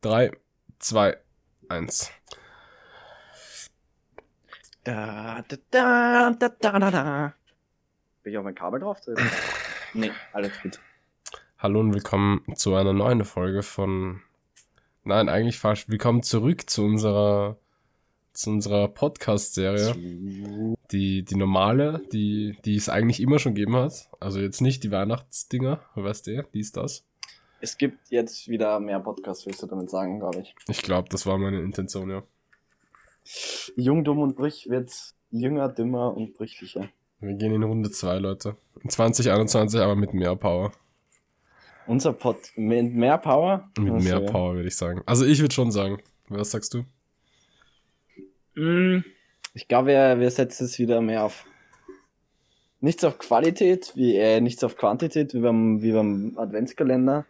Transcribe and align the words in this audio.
3, 0.00 0.30
2, 0.78 1.16
1. 1.68 2.10
Da, 4.84 5.42
da, 5.48 5.56
da, 5.72 6.30
da, 6.38 6.48
da, 6.48 6.78
da, 6.78 6.90
da. 6.90 7.34
Bin 8.22 8.32
ich 8.32 8.38
auf 8.38 8.44
mein 8.44 8.54
Kabel 8.54 8.78
drauf? 8.78 9.00
nee, 9.94 10.12
alles 10.32 10.52
gut. 10.62 10.78
Hallo 11.58 11.80
und 11.80 11.94
willkommen 11.94 12.44
zu 12.54 12.76
einer 12.76 12.92
neuen 12.92 13.24
Folge 13.24 13.64
von. 13.64 14.22
Nein, 15.02 15.28
eigentlich 15.28 15.58
falsch. 15.58 15.88
Willkommen 15.88 16.22
zurück 16.22 16.70
zu 16.70 16.84
unserer 16.84 17.58
zu 18.32 18.50
unserer 18.50 18.86
Podcast-Serie. 18.86 20.76
Die, 20.92 21.24
die 21.24 21.34
normale, 21.34 22.02
die, 22.12 22.56
die 22.64 22.76
es 22.76 22.88
eigentlich 22.88 23.20
immer 23.20 23.40
schon 23.40 23.56
gegeben 23.56 23.74
hat. 23.74 24.08
Also 24.20 24.38
jetzt 24.38 24.60
nicht 24.60 24.84
die 24.84 24.92
Weihnachtsdinger, 24.92 25.80
weißt 25.96 26.28
du, 26.28 26.44
die 26.54 26.60
ist 26.60 26.76
das. 26.76 27.07
Es 27.60 27.76
gibt 27.76 28.10
jetzt 28.10 28.48
wieder 28.48 28.78
mehr 28.80 29.00
Podcasts, 29.00 29.46
willst 29.46 29.62
du 29.62 29.66
damit 29.66 29.90
sagen, 29.90 30.20
glaube 30.20 30.40
ich. 30.40 30.54
Ich 30.68 30.82
glaube, 30.82 31.08
das 31.08 31.26
war 31.26 31.38
meine 31.38 31.60
Intention, 31.60 32.10
ja. 32.10 32.22
Jung, 33.76 34.04
dumm 34.04 34.20
und 34.20 34.36
brüch 34.36 34.68
wird 34.68 34.92
jünger, 35.30 35.68
dümmer 35.68 36.16
und 36.16 36.34
brüchlicher. 36.34 36.88
Wir 37.20 37.34
gehen 37.34 37.52
in 37.52 37.62
Runde 37.64 37.90
2, 37.90 38.18
Leute. 38.18 38.56
In 38.82 38.90
2021 38.90 39.80
aber 39.80 39.96
mit 39.96 40.14
mehr 40.14 40.36
Power. 40.36 40.72
Unser 41.86 42.12
Pod 42.12 42.36
mit 42.54 42.92
mehr 42.94 43.18
Power? 43.18 43.68
Mit 43.78 43.92
Was, 43.94 44.04
mehr. 44.04 44.20
Power, 44.20 44.54
würde 44.54 44.68
ich 44.68 44.76
sagen. 44.76 45.02
Also 45.06 45.24
ich 45.24 45.40
würde 45.40 45.54
schon 45.54 45.72
sagen. 45.72 45.98
Was 46.28 46.50
sagst 46.50 46.74
du? 46.74 46.84
Mm, 48.54 49.04
Ich 49.54 49.66
glaube, 49.68 49.88
wir, 49.88 50.20
wir 50.20 50.30
setzen 50.30 50.66
es 50.66 50.78
wieder 50.78 51.00
mehr 51.00 51.24
auf 51.24 51.44
nichts 52.80 53.02
auf 53.04 53.18
Qualität, 53.18 53.92
wie 53.96 54.16
äh, 54.16 54.40
nichts 54.40 54.62
auf 54.62 54.76
Quantität, 54.76 55.34
wie 55.34 55.40
beim, 55.40 55.82
wie 55.82 55.92
beim 55.92 56.34
Adventskalender, 56.38 57.26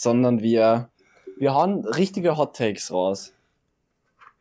sondern 0.00 0.40
wir, 0.40 0.88
wir 1.36 1.52
hauen 1.52 1.84
richtige 1.84 2.38
Hot 2.38 2.56
Takes 2.56 2.90
raus. 2.90 3.34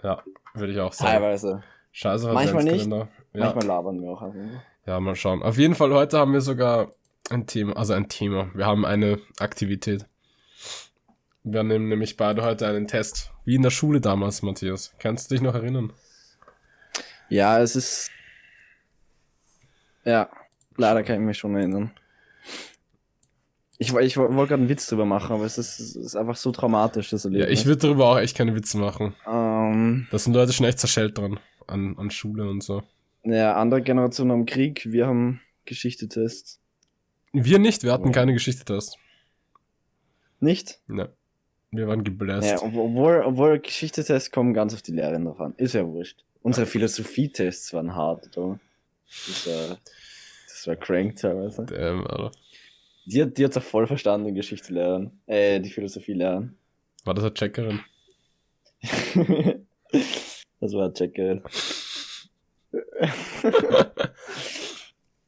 Ja, 0.01 0.23
würde 0.53 0.71
ich 0.71 0.79
auch 0.79 0.93
sagen. 0.93 1.11
Teilweise. 1.11 1.63
Scheiße, 1.91 2.31
Manchmal 2.31 2.63
nicht. 2.63 2.87
Ja. 2.87 3.09
Manchmal 3.33 3.65
labern 3.65 4.01
wir 4.01 4.09
auch. 4.09 4.21
Also. 4.21 4.39
ja, 4.85 4.99
mal 5.01 5.15
schauen. 5.17 5.43
Auf 5.43 5.57
jeden 5.57 5.75
Fall, 5.75 5.93
heute 5.93 6.17
haben 6.17 6.31
wir 6.31 6.39
sogar 6.39 6.93
ein 7.29 7.45
Thema, 7.45 7.75
also 7.75 7.91
ein 7.93 8.07
Thema. 8.07 8.49
Wir 8.53 8.65
haben 8.65 8.85
eine 8.85 9.19
Aktivität. 9.39 10.05
Wir 11.43 11.63
nehmen 11.63 11.89
nämlich 11.89 12.15
beide 12.15 12.41
heute 12.43 12.65
einen 12.65 12.87
Test. 12.87 13.31
Wie 13.43 13.55
in 13.55 13.61
der 13.61 13.69
Schule 13.69 13.99
damals, 13.99 14.41
Matthias. 14.41 14.95
Kannst 14.97 15.29
du 15.29 15.35
dich 15.35 15.41
noch 15.41 15.55
erinnern? 15.55 15.91
Ja, 17.27 17.59
es 17.59 17.75
ist. 17.75 18.11
Ja, 20.05 20.29
leider 20.77 21.03
kann 21.03 21.15
ich 21.17 21.21
mich 21.21 21.37
schon 21.37 21.55
erinnern. 21.57 21.91
Ich, 23.81 23.93
ich 23.93 24.17
woll- 24.17 24.35
wollte 24.35 24.49
gerade 24.49 24.61
einen 24.61 24.69
Witz 24.69 24.87
drüber 24.87 25.05
machen, 25.05 25.33
aber 25.33 25.45
es 25.45 25.57
ist, 25.57 25.79
es 25.79 25.95
ist 25.95 26.15
einfach 26.15 26.35
so 26.35 26.51
traumatisch, 26.51 27.09
das 27.11 27.23
Ja, 27.23 27.29
Erlebnis. 27.31 27.59
ich 27.61 27.65
würde 27.65 27.81
darüber 27.87 28.09
auch 28.09 28.17
echt 28.19 28.35
keine 28.37 28.53
Witze 28.53 28.77
machen. 28.77 29.15
Ähm, 29.25 30.07
Da 30.11 30.19
sind 30.19 30.33
Leute 30.33 30.51
schon 30.53 30.65
echt 30.65 30.79
zerschellt 30.79 31.17
dran. 31.17 31.39
An, 31.65 31.95
an 31.97 32.11
Schule 32.11 32.49
und 32.49 32.61
so. 32.63 32.83
ja, 33.23 33.53
andere 33.55 33.81
Generationen 33.81 34.31
haben 34.31 34.45
Krieg, 34.45 34.91
wir 34.91 35.07
haben 35.07 35.39
Geschichte-Tests. 35.65 36.59
Wir 37.31 37.59
nicht, 37.59 37.83
wir 37.83 37.93
hatten 37.93 38.07
Ja. 38.07 38.11
keine 38.11 38.33
Geschichte-Test. 38.33 38.97
Nicht? 40.39 40.79
Ne. 40.87 41.09
Wir 41.71 41.87
waren 41.87 42.03
gebläst. 42.03 42.49
Ja, 42.49 42.61
ob- 42.63 42.75
obwohl, 42.75 43.21
obwohl 43.25 43.59
Geschichte-Tests 43.59 44.31
kommen 44.31 44.53
ganz 44.53 44.73
auf 44.73 44.81
die 44.81 44.91
Lehrerin 44.93 45.25
drauf 45.25 45.39
an. 45.39 45.53
Ist 45.57 45.73
ja 45.73 45.85
wurscht. 45.85 46.23
Unsere 46.41 46.65
Philosophie-Tests 46.65 47.73
waren 47.73 47.93
hart, 47.95 48.35
oder? 48.37 48.59
Das 49.27 49.47
war, 49.47 49.77
das 50.47 50.67
war 50.67 50.75
crank 50.75 51.15
teilweise. 51.17 51.65
Damn, 51.65 52.07
Alter. 52.07 52.31
Die, 53.11 53.21
hat- 53.23 53.37
die 53.37 53.45
hat's 53.45 53.57
auch 53.57 53.63
voll 53.63 53.87
verstanden, 53.87 54.27
die 54.27 54.33
Geschichtslehrerin. 54.33 55.11
Äh, 55.25 55.59
die 55.59 55.69
Philosophie-Lehrerin. 55.69 56.55
War 57.05 57.13
das 57.15 57.23
eine 57.25 57.33
Checkerin? 57.33 57.79
das 60.59 60.73
war 60.73 60.93
Checkerin. 60.93 61.41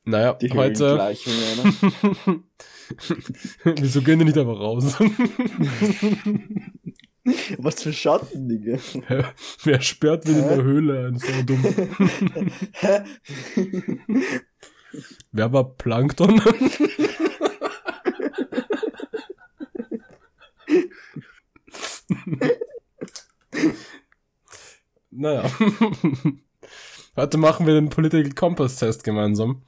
Naja, 0.04 0.34
Die 0.34 0.50
heute. 0.52 0.96
Ne? 0.98 2.44
Wieso 3.80 4.02
gehen 4.02 4.18
die 4.20 4.26
nicht 4.26 4.38
einfach 4.38 4.60
raus? 4.60 4.96
Was 7.60 7.84
für 7.84 7.94
Schatten, 7.94 8.50
Digga. 8.50 8.80
Wer 9.64 9.80
sperrt 9.82 10.28
denn 10.28 10.38
in 10.40 10.48
der 10.48 10.64
Höhle 10.64 11.08
ein? 11.08 11.20
So 11.20 11.28
dumm. 11.46 11.64
Hä? 12.74 13.02
Wer 15.32 15.54
war 15.54 15.66
Plankton? 15.76 16.42
Naja. 25.22 25.50
Heute 27.16 27.38
machen 27.38 27.66
wir 27.68 27.74
den 27.74 27.90
Political 27.90 28.32
Compass 28.34 28.78
Test 28.78 29.04
gemeinsam. 29.04 29.64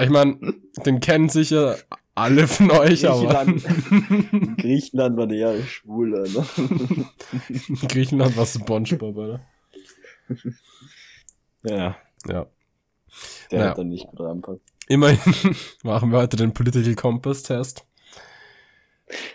Ich 0.00 0.08
meine, 0.08 0.38
den 0.86 1.00
kennen 1.00 1.28
sicher 1.28 1.76
alle 2.14 2.46
von 2.48 2.70
euch, 2.70 3.08
aber 3.08 3.44
Griechenland, 3.44 4.58
Griechenland 4.58 5.16
war 5.16 5.30
ja 5.32 5.62
schwul, 5.62 6.10
ne? 6.10 6.46
Griechenland 7.88 8.36
war 8.36 8.46
Spongebob, 8.46 9.16
oder? 9.16 9.40
Ja, 11.62 11.96
Ja. 12.26 12.46
der 13.50 13.58
Ja. 13.58 13.68
hat 13.70 13.78
dann 13.78 13.88
nicht 13.88 14.06
gut 14.08 14.20
reinpasst. 14.20 14.62
Immerhin 14.88 15.56
machen 15.84 16.10
wir 16.10 16.18
heute 16.18 16.36
den 16.36 16.52
Political 16.52 16.94
Compass 16.94 17.42
Test. 17.44 17.86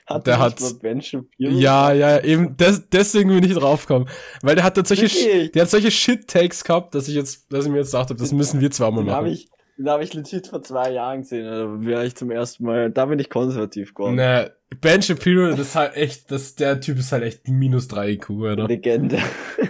Hat 0.05 0.27
Der 0.27 0.39
hat- 0.39 0.61
hat 0.61 0.79
Ben 0.81 1.01
Shapiro? 1.01 1.27
Ja, 1.51 1.91
ja, 1.93 2.23
eben, 2.23 2.55
des, 2.57 2.89
deswegen 2.89 3.29
bin 3.29 3.43
ich 3.43 3.53
draufgekommen. 3.53 4.07
Weil 4.41 4.55
der 4.55 4.63
hat 4.63 4.75
solche, 4.88 5.03
Wirklich? 5.03 5.51
der 5.51 5.61
hat 5.63 5.69
solche 5.69 5.91
Shit-Takes 5.91 6.63
gehabt, 6.63 6.95
dass 6.95 7.07
ich 7.07 7.15
jetzt, 7.15 7.51
dass 7.51 7.65
ich 7.65 7.71
mir 7.71 7.77
jetzt 7.77 7.93
dachte, 7.93 8.15
das 8.15 8.31
müssen 8.31 8.59
wir 8.61 8.71
zweimal 8.71 9.01
habe 9.11 9.23
machen. 9.27 9.33
ich, 9.33 9.49
den 9.77 9.89
hab 9.89 10.01
ich 10.01 10.13
legit 10.13 10.47
vor 10.47 10.61
zwei 10.63 10.91
Jahren 10.91 11.21
gesehen. 11.21 11.45
Da 11.45 11.85
wäre 11.85 12.05
ich 12.05 12.15
zum 12.15 12.31
ersten 12.31 12.65
Mal, 12.65 12.89
da 12.91 13.05
bin 13.05 13.19
ich 13.19 13.29
konservativ 13.29 13.93
geworden. 13.93 14.15
Ne, 14.15 14.51
Ben 14.81 15.01
Shapiro, 15.01 15.49
das 15.51 15.59
ist 15.59 15.75
halt 15.75 15.95
echt, 15.95 16.29
das, 16.31 16.55
der 16.55 16.81
Typ 16.81 16.97
ist 16.97 17.11
halt 17.11 17.23
echt 17.23 17.47
minus 17.47 17.88
3 17.88 18.09
IQ, 18.13 18.29
oder? 18.31 18.67
Legende. 18.67 19.19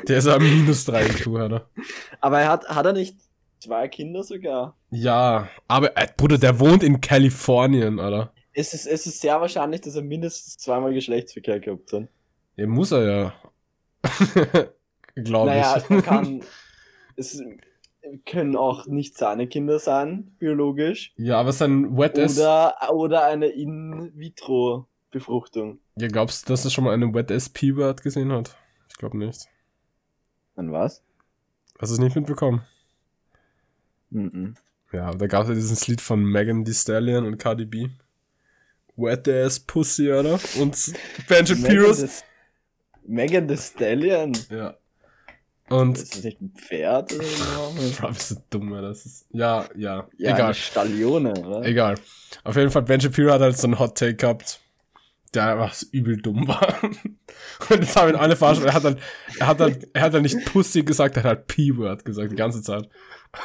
Der 0.07 0.17
ist 0.17 0.27
halt 0.27 0.41
minus 0.41 0.85
3 0.85 1.05
IQ, 1.05 1.27
oder? 1.27 1.69
Aber 2.21 2.39
er 2.39 2.49
hat, 2.49 2.67
hat 2.67 2.85
er 2.85 2.93
nicht 2.93 3.15
zwei 3.59 3.87
Kinder 3.89 4.23
sogar? 4.23 4.75
Ja, 4.89 5.49
aber, 5.67 5.95
äh, 5.97 6.07
Bruder, 6.15 6.37
der 6.37 6.59
wohnt 6.59 6.81
in 6.83 7.01
Kalifornien, 7.01 7.99
oder? 7.99 8.31
Es 8.57 8.73
ist, 8.73 8.87
es 8.87 9.05
ist 9.05 9.21
sehr 9.21 9.39
wahrscheinlich, 9.39 9.81
dass 9.81 9.95
er 9.95 10.01
mindestens 10.01 10.57
zweimal 10.57 10.91
Geschlechtsverkehr 10.91 11.59
gehabt 11.59 11.93
hat. 11.93 12.07
Ja, 12.55 12.65
muss 12.65 12.91
er 12.91 13.03
ja. 13.03 13.31
Glaube 15.13 15.51
naja, 15.51 15.77
ich. 15.77 15.83
kann, 16.03 16.41
es 17.15 17.39
können 18.25 18.55
auch 18.55 18.87
nicht 18.87 19.15
seine 19.15 19.45
Kinder 19.45 19.77
sein, 19.77 20.35
biologisch. 20.39 21.13
Ja, 21.17 21.39
aber 21.39 21.53
sein 21.53 21.95
Wet 21.95 22.17
S. 22.17 22.39
Oder, 22.39 22.73
oder 22.91 23.25
eine 23.25 23.45
In-vitro-Befruchtung. 23.45 25.77
Ja, 25.95 26.07
glaubst 26.07 26.49
du, 26.49 26.53
dass 26.53 26.65
er 26.65 26.71
schon 26.71 26.85
mal 26.85 26.95
eine 26.95 27.13
Wet 27.13 27.29
S-P-Word 27.29 28.01
gesehen 28.01 28.31
hat? 28.31 28.57
Ich 28.89 28.97
glaube 28.97 29.19
nicht. 29.19 29.47
An 30.55 30.71
was? 30.71 31.03
Hast 31.77 31.91
du 31.91 31.93
es 31.93 31.99
nicht 31.99 32.15
mitbekommen? 32.15 32.63
Mhm. 34.09 34.55
Ja, 34.91 35.11
da 35.11 35.27
gab 35.27 35.43
es 35.43 35.49
ja 35.49 35.53
dieses 35.53 35.87
Lied 35.87 36.01
von 36.01 36.23
Megan 36.23 36.65
Thee 36.65 36.73
Stallion 36.73 37.23
und 37.23 37.37
Cardi 37.37 37.65
B. 37.65 37.89
Wet 38.97 39.27
Ass 39.27 39.59
Pussy, 39.59 40.11
oder? 40.11 40.39
Und 40.59 40.93
Ben 41.27 41.45
Shapiro's. 41.45 42.23
Megan 43.05 43.47
Thee 43.47 43.57
Stallion. 43.57 44.33
Ja. 44.49 44.75
Und. 45.69 45.97
Ist 45.97 46.15
das 46.15 46.23
nicht 46.23 46.41
ein 46.41 46.53
Pferd 46.55 47.13
oder 47.13 47.23
so? 47.23 47.75
Bro, 47.99 48.07
bist 48.09 48.31
du 48.31 48.35
dumm, 48.49 48.73
Alter. 48.73 48.89
Das 48.89 49.05
ist, 49.05 49.25
ja, 49.31 49.65
ja. 49.75 50.07
Ja, 50.17 50.33
Egal. 50.33 50.53
Stallione, 50.53 51.33
oder? 51.33 51.63
Egal. 51.65 51.95
Auf 52.43 52.55
jeden 52.55 52.71
Fall, 52.71 52.83
Ben 52.83 53.01
Shapiro 53.01 53.31
hat 53.31 53.41
halt 53.41 53.57
so 53.57 53.67
einen 53.67 53.79
Hot 53.79 53.97
Take 53.97 54.15
gehabt, 54.15 54.59
der 55.33 55.53
einfach 55.57 55.75
übel 55.91 56.17
dumm 56.17 56.47
war. 56.47 56.81
Und 57.69 57.81
das 57.81 57.95
haben 57.95 58.09
ihn 58.09 58.15
alle 58.15 58.35
verarscht. 58.35 58.63
Er 58.63 58.73
hat 58.73 58.83
dann, 58.85 58.99
er 59.39 59.47
hat 59.47 59.59
dann, 59.59 59.77
er 59.93 60.01
hat 60.01 60.13
dann 60.13 60.23
nicht 60.23 60.45
Pussy 60.45 60.83
gesagt, 60.83 61.17
er 61.17 61.23
hat 61.23 61.29
halt 61.29 61.47
P-Word 61.47 62.05
gesagt, 62.05 62.31
die 62.31 62.35
ganze 62.35 62.61
Zeit. 62.61 62.87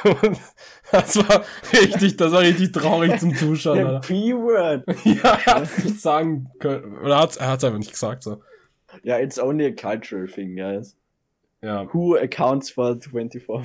Und 0.03 0.39
das 0.91 1.17
war 1.17 1.43
richtig, 1.73 2.17
das 2.17 2.31
war 2.31 2.41
richtig 2.41 2.71
traurig 2.71 3.19
zum 3.19 3.35
Zuschauen. 3.35 4.01
P-Word. 4.01 4.85
Ja, 5.03 5.39
er 5.45 5.55
hat 5.55 5.63
es 5.63 5.83
nicht 5.83 6.01
sagen 6.01 6.49
können. 6.59 6.97
Oder 6.99 7.19
hat's, 7.19 7.37
er 7.37 7.49
hat 7.49 7.59
es 7.59 7.65
einfach 7.65 7.79
nicht 7.79 7.91
gesagt, 7.91 8.23
so. 8.23 8.41
Ja, 9.03 9.17
it's 9.19 9.39
only 9.39 9.65
a 9.65 9.71
cultural 9.71 10.27
thing, 10.27 10.55
guys. 10.55 10.95
Ja. 11.61 11.87
Who 11.93 12.15
accounts 12.15 12.69
for 12.69 12.99
24? 12.99 13.63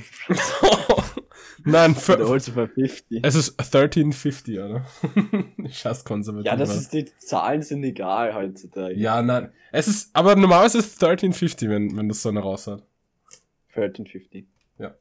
Nein, 1.65 1.95
für, 1.97 2.19
also 2.19 2.53
for 2.53 2.69
50? 2.69 3.21
es 3.25 3.35
ist 3.35 3.59
1350, 3.59 4.59
oder? 4.59 4.85
Scheiß 5.71 6.05
konservativ. 6.05 6.47
Ja, 6.47 6.57
das 6.57 6.71
Alter. 6.71 6.81
ist, 6.81 6.93
die 6.93 7.05
Zahlen 7.19 7.63
sind 7.63 7.83
egal 7.85 8.35
heutzutage. 8.35 8.95
Ja, 8.95 9.23
nein. 9.23 9.53
Es 9.73 9.89
ist, 9.89 10.15
aber 10.15 10.37
normalerweise 10.37 10.79
ist 10.79 10.87
es 10.87 11.03
1350, 11.03 11.69
wenn, 11.69 11.97
wenn 11.97 12.09
das 12.09 12.23
so 12.23 12.29
eine 12.29 12.41
raus 12.41 12.67
hat. 12.67 12.83
1350. 13.75 14.47
Ja. 14.79 14.95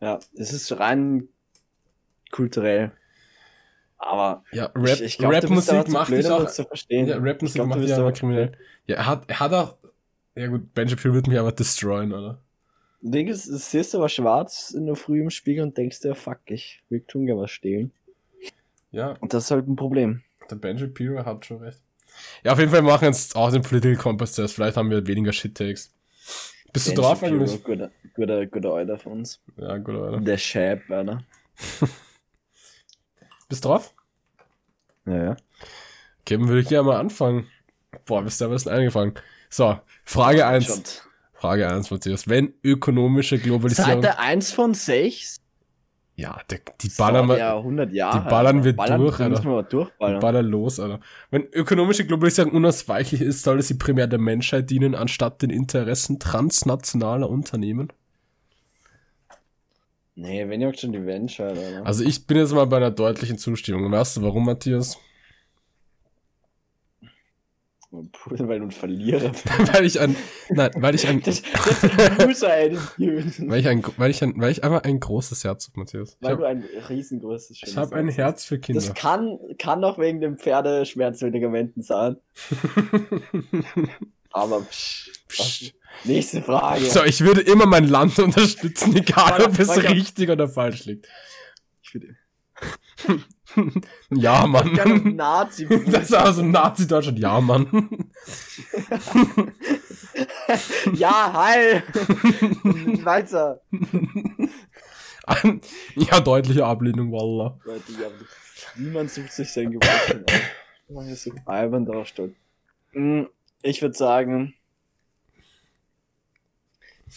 Ja, 0.00 0.18
es 0.36 0.52
ist 0.52 0.78
rein 0.78 1.28
kulturell. 2.30 2.92
Aber 3.96 4.44
Ja, 4.52 4.66
Rap, 4.74 4.96
ich, 4.96 5.02
ich 5.02 5.18
glaub, 5.18 5.32
aber 5.32 5.46
zu 5.62 5.90
macht 5.92 6.10
dich 6.12 6.28
auch, 6.28 6.50
zu 6.50 6.64
verstehen. 6.64 7.06
ja, 7.06 7.16
Ich 7.16 7.22
Rapmusik 7.22 7.54
glaub, 7.54 7.68
macht 7.68 7.80
dich 7.82 7.94
aber 7.94 8.12
kriminell. 8.12 8.52
Ja, 8.86 8.96
er 8.96 9.06
hat, 9.06 9.24
er 9.28 9.40
hat 9.40 9.52
auch, 9.52 9.76
Ja 10.34 10.48
gut, 10.48 10.74
Ben 10.74 10.88
Shapiro 10.88 11.14
wird 11.14 11.26
mich 11.26 11.38
aber 11.38 11.52
destroyen, 11.52 12.12
oder? 12.12 12.42
Ding 13.10 13.28
ist, 13.28 13.46
du 13.48 13.56
siehst 13.56 13.94
aber 13.94 14.08
schwarz 14.08 14.70
in 14.70 14.86
der 14.86 14.96
Früh 14.96 15.20
im 15.20 15.30
Spiegel 15.30 15.62
und 15.62 15.76
denkst 15.76 16.00
dir, 16.00 16.14
fuck, 16.14 16.40
ich 16.46 16.82
will 16.88 17.00
tun 17.02 17.26
ja 17.28 17.36
was 17.36 17.50
stehlen. 17.50 17.92
Ja, 18.90 19.16
Und 19.20 19.34
das 19.34 19.44
ist 19.44 19.50
halt 19.50 19.68
ein 19.68 19.76
Problem. 19.76 20.22
der 20.50 20.56
Ben 20.56 20.78
Shapiro 20.78 21.24
hat 21.24 21.44
schon 21.44 21.58
recht. 21.58 21.80
Ja, 22.44 22.52
auf 22.52 22.58
jeden 22.58 22.70
Fall 22.70 22.82
machen 22.82 23.02
wir 23.02 23.08
jetzt 23.08 23.34
auch 23.34 23.50
den 23.50 23.62
Political 23.62 23.96
Compass 23.96 24.34
Test. 24.34 24.54
Vielleicht 24.54 24.76
haben 24.76 24.88
wir 24.90 25.06
weniger 25.06 25.32
Shit-Takes. 25.32 25.92
Bist 26.72 26.86
du 26.86 26.90
Ben 26.92 27.00
drauf 27.02 27.18
Shapiro, 27.20 27.42
eigentlich? 27.42 27.64
Guter, 27.64 27.90
guter, 28.14 28.46
guter 28.46 28.72
Alter 28.74 28.98
von 28.98 29.12
uns. 29.12 29.40
Ja, 29.56 29.76
gut, 29.78 29.96
Alter. 29.96 30.20
Der 30.20 30.38
Shab, 30.38 30.88
Alter. 30.90 31.24
Bist 33.48 33.64
du 33.64 33.68
drauf? 33.68 33.92
Ja, 35.06 35.24
ja. 35.24 35.36
Okay, 36.20 36.36
dann 36.38 36.48
würde 36.48 36.60
ich 36.60 36.68
gerne 36.68 36.84
mal 36.88 36.98
anfangen. 36.98 37.48
Boah, 38.06 38.22
bist 38.22 38.40
du 38.40 38.46
am 38.46 38.50
besten 38.52 38.70
eingefangen. 38.70 39.14
So, 39.50 39.78
Frage 40.04 40.46
1. 40.46 41.02
Frage 41.44 41.68
1, 41.68 41.90
Matthias. 41.90 42.26
Wenn 42.26 42.54
ökonomische 42.62 43.38
Globalisierung. 43.38 44.00
Seite 44.00 44.18
1 44.18 44.52
von 44.52 44.72
6? 44.72 45.42
Ja, 46.16 46.40
der, 46.48 46.60
die 46.80 46.88
ballern 46.96 47.28
wir. 47.28 47.36
ja 47.36 47.58
100 47.58 47.92
Jahre. 47.92 48.22
die 48.22 48.30
ballern 48.30 48.56
Alter. 48.56 48.64
wir 48.64 48.76
ballern, 48.76 49.00
durch, 49.02 49.20
Alter. 49.20 49.28
müssen 49.28 49.44
wir 49.44 49.50
aber 49.50 49.62
durchballern. 49.64 50.20
Baller 50.20 50.42
los, 50.42 50.80
Alter. 50.80 51.00
Wenn 51.30 51.42
ökonomische 51.52 52.06
Globalisierung 52.06 52.52
unausweichlich 52.52 53.20
ist, 53.20 53.42
soll 53.42 53.60
sie 53.60 53.74
primär 53.74 54.06
der 54.06 54.18
Menschheit 54.18 54.70
dienen, 54.70 54.94
anstatt 54.94 55.42
den 55.42 55.50
Interessen 55.50 56.18
transnationaler 56.18 57.28
Unternehmen? 57.28 57.92
Nee, 60.14 60.48
wenn 60.48 60.62
ihr 60.62 60.72
schon 60.72 60.92
die 60.92 61.04
Venture, 61.04 61.48
Alter. 61.48 61.84
Also 61.84 62.04
ich 62.04 62.26
bin 62.26 62.38
jetzt 62.38 62.54
mal 62.54 62.64
bei 62.64 62.78
einer 62.78 62.90
deutlichen 62.90 63.36
Zustimmung. 63.36 63.92
Weißt 63.92 64.16
du 64.16 64.22
warum, 64.22 64.46
Matthias? 64.46 64.96
Weil 68.26 68.58
du 68.58 68.66
ein 68.66 68.70
Verlierer 68.70 69.28
bist. 69.30 69.44
weil 69.72 69.84
ich 69.86 70.00
ein, 70.00 70.16
nein, 70.50 70.70
weil 70.76 70.94
ich 70.94 71.06
ein, 71.06 71.22
Das, 71.22 71.42
das 71.42 71.82
ist 72.28 72.44
ein 72.44 72.76
weil 73.48 73.60
ich 73.60 73.68
ein, 73.68 73.84
weil 73.96 74.10
ich 74.10 74.22
ein, 74.22 74.34
weil 74.40 74.50
ich 74.50 74.64
einfach 74.64 74.82
ein 74.82 75.00
großes 75.00 75.44
Herz 75.44 75.68
habe, 75.68 75.80
Matthias. 75.80 76.16
Weil 76.20 76.36
du 76.36 76.42
habe 76.44 76.48
ein 76.48 76.64
riesengroßes 76.88 77.62
ich 77.62 77.76
hab 77.76 77.92
ein 77.92 78.08
Herz 78.08 78.34
Herz 78.34 78.44
für. 78.44 78.58
Kinder. 78.58 78.80
Das 78.80 78.94
kann, 78.94 79.38
kann 79.58 79.84
auch 79.84 79.98
wegen 79.98 80.20
den 80.20 80.38
Pferdeschmerzmedikamenten 80.38 81.82
sein. 81.82 82.16
Aber 84.30 84.62
psch, 84.62 85.12
Psch. 85.28 85.72
nächste 86.04 86.42
Frage. 86.42 86.84
so, 86.86 87.04
ich 87.04 87.20
würde 87.20 87.40
immer 87.42 87.66
mein 87.66 87.86
Land 87.86 88.18
unterstützen, 88.18 88.96
egal 88.96 89.44
ob 89.44 89.58
es 89.58 89.76
richtig 89.76 90.30
oder 90.30 90.48
falsch 90.48 90.86
liegt. 90.86 91.06
Ich 91.82 91.94
würde 91.94 92.16
Ja, 94.10 94.46
Mann. 94.46 95.16
Nazi. 95.16 95.66
Das 95.86 96.04
ist 96.04 96.14
also 96.14 96.42
Nazi-Deutschland. 96.42 97.18
Ja, 97.18 97.40
Mann. 97.40 97.68
ja, 100.94 101.32
hi. 101.32 101.82
Weiter. 103.04 103.60
ja, 105.94 106.20
deutliche 106.20 106.64
Ablehnung, 106.64 107.12
Wallah. 107.12 107.58
Leute, 107.64 107.92
ja, 107.92 108.08
niemand 108.76 109.10
sucht 109.10 109.32
sich 109.32 109.50
sein 109.52 109.72
Geburtstag 109.72 110.24
aus. 110.30 110.40
Man 110.88 111.08
ist 111.08 111.22
so 111.24 111.32
albern 111.46 111.86
drauf 111.86 112.08
steht. 112.08 112.34
Mm, 112.92 113.24
Ich 113.62 113.80
würde 113.82 113.96
sagen, 113.96 114.54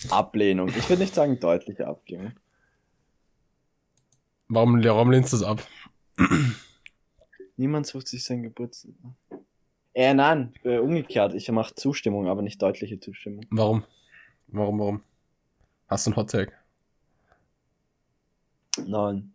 Ablehnung. 0.09 0.69
Ich 0.69 0.89
würde 0.89 1.01
nicht 1.03 1.15
sagen 1.15 1.39
deutliche 1.39 1.87
Ablehnung. 1.87 2.33
Warum, 4.47 4.81
warum 4.83 5.11
lehnst 5.11 5.33
du 5.33 5.37
das 5.37 5.45
ab? 5.45 5.61
Niemand 7.57 7.87
sucht 7.87 8.07
sich 8.07 8.23
sein 8.23 8.43
Geburtstag. 8.43 8.91
Äh, 9.93 10.13
nein, 10.13 10.53
äh, 10.63 10.77
umgekehrt. 10.77 11.33
Ich 11.33 11.49
mache 11.49 11.73
Zustimmung, 11.73 12.27
aber 12.27 12.43
nicht 12.43 12.61
deutliche 12.61 12.99
Zustimmung. 12.99 13.45
Warum? 13.49 13.83
Warum, 14.47 14.79
warum? 14.79 15.03
Hast 15.87 16.05
du 16.05 16.11
einen 16.11 16.17
Hottag? 16.17 16.53
Nein. 18.85 19.33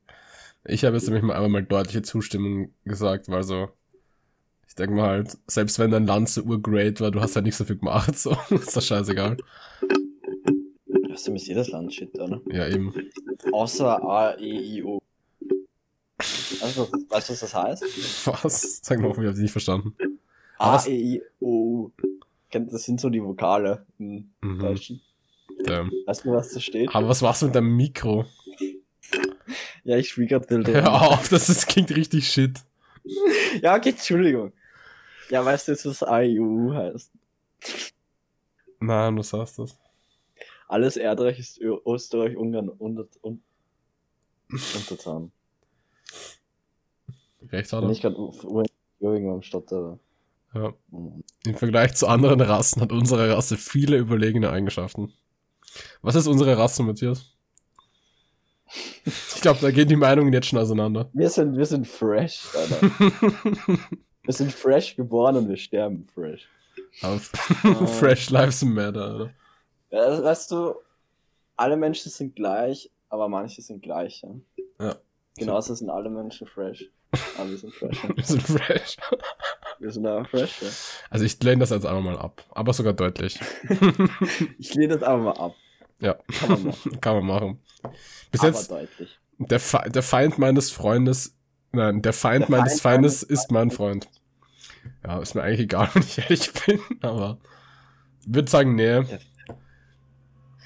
Ich 0.65 0.85
habe 0.85 0.97
jetzt 0.97 1.07
nämlich 1.07 1.25
mal 1.25 1.35
einmal 1.35 1.49
mal 1.49 1.65
deutliche 1.65 2.03
Zustimmung 2.03 2.73
gesagt, 2.85 3.29
weil 3.29 3.43
so, 3.43 3.71
ich 4.69 4.77
denke 4.77 4.95
mal 4.95 5.09
halt, 5.09 5.37
selbst 5.49 5.81
wenn 5.81 5.91
dein 5.91 6.07
Land 6.07 6.29
so 6.29 6.43
urgreat 6.43 7.01
war, 7.01 7.11
du 7.11 7.21
hast 7.21 7.35
halt 7.35 7.47
nicht 7.47 7.57
so 7.57 7.65
viel 7.65 7.79
gemacht, 7.79 8.17
so, 8.19 8.37
ist 8.51 8.77
das 8.77 8.87
scheißegal. 8.87 9.37
Das 11.09 11.21
ist 11.21 11.27
nämlich 11.27 11.47
jedes 11.47 11.69
Land 11.69 11.93
shit, 11.93 12.17
oder? 12.19 12.41
Ja, 12.51 12.69
eben. 12.69 12.95
Außer 13.53 14.03
A, 14.03 14.35
E, 14.39 14.77
I, 14.77 14.85
O. 14.85 15.02
Also, 16.63 16.89
weißt 17.09 17.29
du, 17.29 17.33
was 17.33 17.41
das 17.41 17.55
heißt? 17.55 17.83
Was? 18.27 18.81
Sag 18.83 19.01
mal, 19.01 19.11
ich 19.11 19.17
habe 19.17 19.41
nicht 19.41 19.53
verstanden. 19.53 19.95
A, 20.59 20.75
Was? 20.75 20.87
E, 20.87 20.95
I, 21.17 21.23
O, 21.41 21.47
U. 21.47 21.91
Das 22.51 22.85
sind 22.85 23.01
so 23.01 23.09
die 23.11 23.23
Vokale 23.23 23.85
im 23.99 24.31
Mhm. 24.43 24.59
Deutschen. 24.59 25.01
Damn. 25.65 25.91
Weißt 26.07 26.25
du, 26.25 26.33
was 26.33 26.53
da 26.53 26.61
steht? 26.61 26.95
Aber 26.95 27.09
was 27.09 27.41
du 27.41 27.47
mit 27.47 27.55
deinem 27.55 27.77
Mikro? 27.77 28.25
Ja, 29.85 29.97
ich 29.97 30.11
spiele 30.11 30.27
gerade 30.29 30.47
Bild. 30.47 30.69
Hör 30.69 31.03
auf, 31.03 31.29
das 31.29 31.49
ist, 31.49 31.67
klingt 31.67 31.91
richtig 31.95 32.29
shit. 32.29 32.59
Ja, 33.61 33.75
okay, 33.77 33.91
Entschuldigung. 33.91 34.53
Ja, 35.29 35.45
weißt 35.45 35.67
du 35.69 35.73
jetzt, 35.73 35.85
was 35.87 36.03
A, 36.05 36.23
I, 36.23 36.39
O, 36.39 36.45
U 36.45 36.75
heißt? 36.75 37.11
Nein, 38.81 39.17
du 39.17 39.23
sagst 39.23 39.59
das. 39.59 39.77
Alles 40.69 40.97
Erdreich 40.97 41.39
ist 41.39 41.61
Österreich, 41.61 42.37
Ungarn 42.37 42.69
und, 42.69 42.99
und 43.23 43.43
untertan. 44.51 45.33
Recht 47.53 47.73
hat 47.73 47.83
er. 47.85 47.91
ich 47.91 48.01
gerade 48.01 48.17
irgendwo 49.01 49.35
am 49.35 49.43
Stotter. 49.43 49.99
Ja. 50.55 50.73
Im 51.45 51.55
Vergleich 51.55 51.95
zu 51.95 52.07
anderen 52.09 52.41
Rassen 52.41 52.83
hat 52.83 52.93
unsere 52.93 53.35
Rasse 53.35 53.57
viele 53.57 53.97
überlegene 53.97 54.51
Eigenschaften. 54.51 55.13
Was 56.03 56.15
ist 56.15 56.27
unsere 56.27 56.57
Rasse, 56.59 56.83
Matthias? 56.83 57.27
Ich 59.05 59.41
glaube, 59.43 59.61
da 59.61 59.71
gehen 59.71 59.89
die 59.89 59.97
Meinungen 59.97 60.33
jetzt 60.33 60.47
schon 60.49 60.59
auseinander. 60.59 61.11
Wir 61.13 61.29
sind, 61.31 61.57
wir 61.57 61.67
sind 61.67 61.87
fresh, 61.87 62.47
Alter. 62.55 62.81
wir 64.23 64.33
sind 64.33 64.53
fresh 64.53 64.97
geboren 64.97 65.37
und 65.37 65.49
wir 65.49 65.57
sterben 65.57 66.05
fresh. 66.15 66.49
Aber 67.03 67.19
Fresh 67.87 68.31
Lives 68.31 68.63
Matter, 68.63 69.15
oder? 69.17 69.31
Ja, 69.91 70.07
das- 70.09 70.23
weißt 70.23 70.51
du, 70.53 70.75
alle 71.57 71.77
Menschen 71.77 72.11
sind 72.11 72.35
gleich, 72.37 72.91
aber 73.09 73.29
manche 73.29 73.61
sind 73.63 73.83
gleich. 73.83 74.23
Ja? 74.23 74.87
Ja. 74.87 74.97
Genauso 75.37 75.75
sind 75.75 75.91
alle 75.91 76.11
Menschen 76.11 76.47
fresh. 76.47 76.85
Aber 77.39 77.51
wir 77.51 77.59
sind 77.59 77.75
fresh. 77.75 77.99
Wir 78.17 78.25
sind 78.25 78.43
fresh. 78.43 78.97
Wir 79.79 79.91
sind 79.91 80.07
aber 80.07 80.25
fresh. 80.25 80.63
Ja. 80.63 80.69
Also 81.11 81.25
ich 81.27 81.43
lehne 81.43 81.61
das 81.61 81.71
jetzt 81.71 81.85
einfach 81.85 82.03
mal 82.03 82.19
ab. 82.19 82.43
Aber 82.51 82.73
sogar 82.73 82.93
deutlich. 82.95 83.39
Ich 84.59 84.75
lehne 84.75 84.95
das 84.95 85.03
aber 85.03 85.23
mal 85.23 85.33
ab. 85.37 85.55
Ja, 86.01 86.15
Kann 86.41 86.49
man 86.51 86.65
machen. 86.65 87.01
kann 87.01 87.17
man 87.17 87.27
machen. 87.27 87.61
Bis 88.31 88.41
aber 88.41 88.49
jetzt, 88.51 88.71
deutlich. 88.71 89.19
der, 89.39 89.61
Fe 89.61 89.91
der 89.91 90.03
Feind 90.03 90.39
meines 90.39 90.71
Freundes, 90.71 91.37
nein, 91.73 92.01
der 92.03 92.13
Feind 92.13 92.49
Der 92.49 92.51
meines 92.51 92.81
Feind 92.81 92.95
Feindes 92.97 93.23
meines 93.23 93.43
ist 93.43 93.51
mein 93.53 93.71
Freund. 93.71 94.09
Ja, 95.05 95.21
ist 95.21 95.35
mir 95.35 95.43
eigentlich 95.43 95.61
egal, 95.61 95.89
wenn 95.93 96.03
ich 96.03 96.19
ehrlich 96.19 96.51
bin, 96.67 96.81
aber 97.03 97.39
ich 98.21 98.35
würde 98.35 98.51
sagen, 98.51 98.75
nee. 98.75 99.03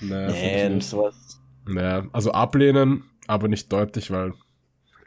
Nee, 0.01 0.71
Nee, 0.71 0.81
sowas. 0.81 1.41
nee, 1.67 2.03
also 2.13 2.31
ablehnen, 2.33 3.05
aber 3.27 3.49
nicht 3.49 3.73
deutlich, 3.73 4.11
weil 4.11 4.35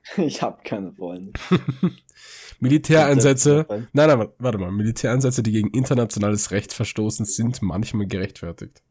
Ich 0.17 0.41
habe 0.41 0.59
keine 0.63 0.91
Freunde. 0.91 1.31
Militäreinsätze, 2.59 3.65
nein, 3.69 3.87
nein, 3.93 4.29
warte 4.37 4.57
mal, 4.57 4.71
Militäreinsätze, 4.71 5.41
die 5.43 5.51
gegen 5.51 5.69
internationales 5.69 6.51
Recht 6.51 6.73
verstoßen, 6.73 7.25
sind 7.25 7.61
manchmal 7.61 8.05
gerechtfertigt. 8.07 8.81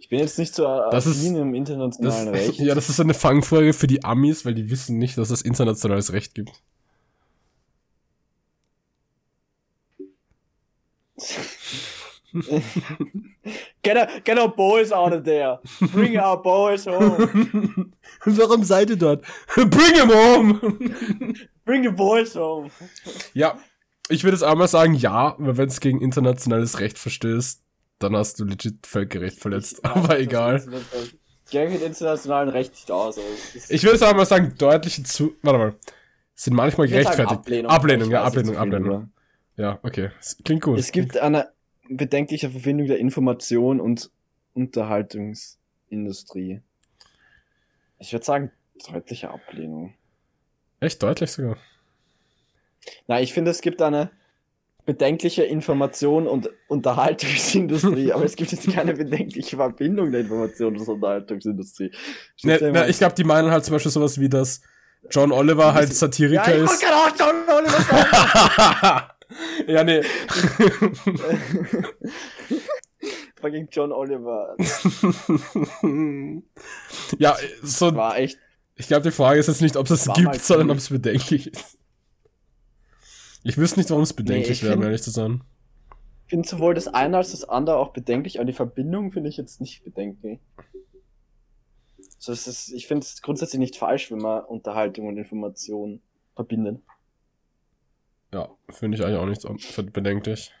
Ich 0.00 0.08
bin 0.08 0.18
jetzt 0.18 0.38
nicht 0.38 0.54
so 0.54 0.64
Das 0.90 1.06
ist- 1.06 1.24
im 1.24 1.52
Das, 1.52 1.58
internationalen 1.58 2.28
Recht. 2.28 2.54
ja, 2.58 2.74
das 2.74 2.88
ist 2.88 2.98
eine 2.98 3.14
Fangfolge 3.14 3.72
für 3.72 3.86
die 3.86 4.02
Amis, 4.04 4.44
weil 4.44 4.54
die 4.54 4.70
wissen 4.70 4.98
nicht, 4.98 5.16
dass 5.18 5.30
es 5.30 5.42
internationales 5.42 6.12
Recht 6.12 6.34
gibt. 6.34 6.50
get, 13.82 13.96
our, 13.96 14.06
get 14.24 14.38
our 14.38 14.48
boys 14.48 14.92
out 14.92 15.12
of 15.12 15.24
there. 15.24 15.58
Bring 15.92 16.18
our 16.18 16.40
boys 16.40 16.86
home. 16.86 17.92
Warum 18.24 18.64
seid 18.64 18.90
ihr 18.90 18.96
dort? 18.96 19.24
Bring 19.54 19.94
him 19.94 20.10
home! 20.10 21.34
Bring 21.64 21.82
the 21.84 21.90
boys 21.90 22.34
home. 22.34 22.70
ja, 23.34 23.58
ich 24.08 24.22
würde 24.24 24.36
jetzt 24.36 24.44
einmal 24.44 24.68
sagen, 24.68 24.94
ja, 24.94 25.34
weil 25.38 25.56
wenn 25.56 25.68
es 25.68 25.80
gegen 25.80 26.00
internationales 26.00 26.78
Recht 26.80 26.98
verstößt, 26.98 27.62
dann 27.98 28.14
hast 28.16 28.38
du 28.38 28.44
legit 28.44 28.86
Völkerrecht 28.86 29.40
verletzt. 29.40 29.84
Aber 29.84 30.18
egal. 30.20 30.64
Ich 31.44 31.50
kenne 31.50 31.70
mit 31.70 31.82
internationalen 31.82 32.48
Recht 32.48 32.72
nicht 32.72 32.90
aus. 32.90 33.16
es 33.16 33.54
ist- 33.54 33.70
Ich 33.70 33.82
würde 33.82 33.94
jetzt 33.94 34.02
einmal 34.02 34.26
sagen, 34.26 34.54
deutliche 34.58 35.02
zu. 35.02 35.34
Warte 35.42 35.58
mal. 35.58 35.74
Sind 36.34 36.54
manchmal 36.54 36.86
Ich 36.86 36.92
gerechtfertigt. 36.92 37.30
Ablehnung. 37.40 37.70
Ablehnung, 37.70 38.08
Ich 38.08 38.12
ja, 38.12 38.22
Ablehnung, 38.24 38.56
Ablehnung. 38.58 39.12
Ja, 39.56 39.78
okay. 39.82 40.10
Es 40.20 40.36
klingt 40.44 40.62
gut. 40.62 40.78
Es 40.78 40.92
gibt 40.92 41.16
eine 41.16 41.48
bedenkliche 41.88 42.50
Verbindung 42.50 42.86
der 42.86 42.98
Information 42.98 43.80
und 43.80 44.10
Unterhaltungsindustrie. 44.54 46.60
Ich 47.98 48.12
würde 48.12 48.24
sagen, 48.24 48.52
deutliche 48.90 49.30
Ablehnung. 49.30 49.94
Echt 50.80 51.02
deutlich 51.02 51.30
sogar. 51.30 51.56
Na, 53.06 53.20
ich 53.20 53.32
finde, 53.32 53.50
es 53.50 53.60
gibt 53.60 53.82
eine 53.82 54.10
bedenkliche 54.84 55.42
Information 55.42 56.28
und 56.28 56.50
Unterhaltungsindustrie, 56.68 58.12
aber 58.12 58.24
es 58.24 58.36
gibt 58.36 58.52
jetzt 58.52 58.70
keine 58.70 58.94
bedenkliche 58.94 59.56
Verbindung 59.56 60.12
der 60.12 60.20
Information 60.20 60.76
und 60.76 60.88
Unterhaltungsindustrie. 60.88 61.90
Ne, 62.42 62.70
ne, 62.70 62.88
ich 62.88 62.98
glaube, 62.98 63.14
die 63.14 63.24
meinen 63.24 63.50
halt 63.50 63.64
zum 63.64 63.72
Beispiel 63.72 63.90
sowas 63.90 64.20
wie, 64.20 64.28
dass 64.28 64.60
John 65.10 65.32
Oliver 65.32 65.74
halt 65.74 65.92
Satiriker 65.92 66.56
ja, 66.56 66.64
ich 66.64 66.70
ist. 66.70 66.84
Auch 66.84 67.10
John 67.18 67.36
Oliver 67.48 69.10
ja, 69.66 69.84
nee. 69.84 70.02
Fucking 73.36 73.68
John 73.70 73.92
Oliver. 73.92 74.56
ja, 77.18 77.36
so. 77.62 77.94
War 77.94 78.18
echt. 78.18 78.38
Ich 78.76 78.88
glaube, 78.88 79.02
die 79.02 79.10
Frage 79.10 79.38
ist 79.40 79.46
jetzt 79.46 79.62
nicht, 79.62 79.76
ob 79.76 79.90
es 79.90 80.06
es 80.06 80.14
gibt, 80.14 80.36
sondern 80.36 80.70
ob 80.70 80.78
es 80.78 80.88
bedenklich 80.90 81.48
ist. 81.48 81.78
Ich 83.42 83.56
wüsste 83.56 83.78
nicht, 83.78 83.90
warum 83.90 84.02
es 84.02 84.12
bedenklich 84.12 84.62
nee, 84.62 84.68
wäre, 84.68 84.76
um 84.76 84.82
ehrlich 84.82 85.02
zu 85.02 85.10
sein. 85.10 85.42
Ich 86.24 86.30
finde 86.30 86.48
sowohl 86.48 86.74
das 86.74 86.88
eine 86.88 87.18
als 87.18 87.30
das 87.30 87.48
andere 87.48 87.76
auch 87.76 87.92
bedenklich, 87.92 88.38
aber 88.38 88.44
die 88.44 88.52
Verbindung 88.52 89.12
finde 89.12 89.28
ich 89.28 89.36
jetzt 89.36 89.60
nicht 89.60 89.84
bedenklich. 89.84 90.40
So, 92.18 92.32
es 92.32 92.48
ist, 92.48 92.72
ich 92.72 92.88
finde 92.88 93.04
es 93.04 93.22
grundsätzlich 93.22 93.60
nicht 93.60 93.76
falsch, 93.76 94.10
wenn 94.10 94.18
man 94.18 94.44
Unterhaltung 94.44 95.06
und 95.06 95.16
Information 95.16 96.02
verbindet. 96.34 96.80
Ja, 98.32 98.48
finde 98.70 98.98
ich 98.98 99.04
eigentlich 99.04 99.44
auch 99.46 99.52
nicht 99.52 99.92
bedenklich. 99.92 100.52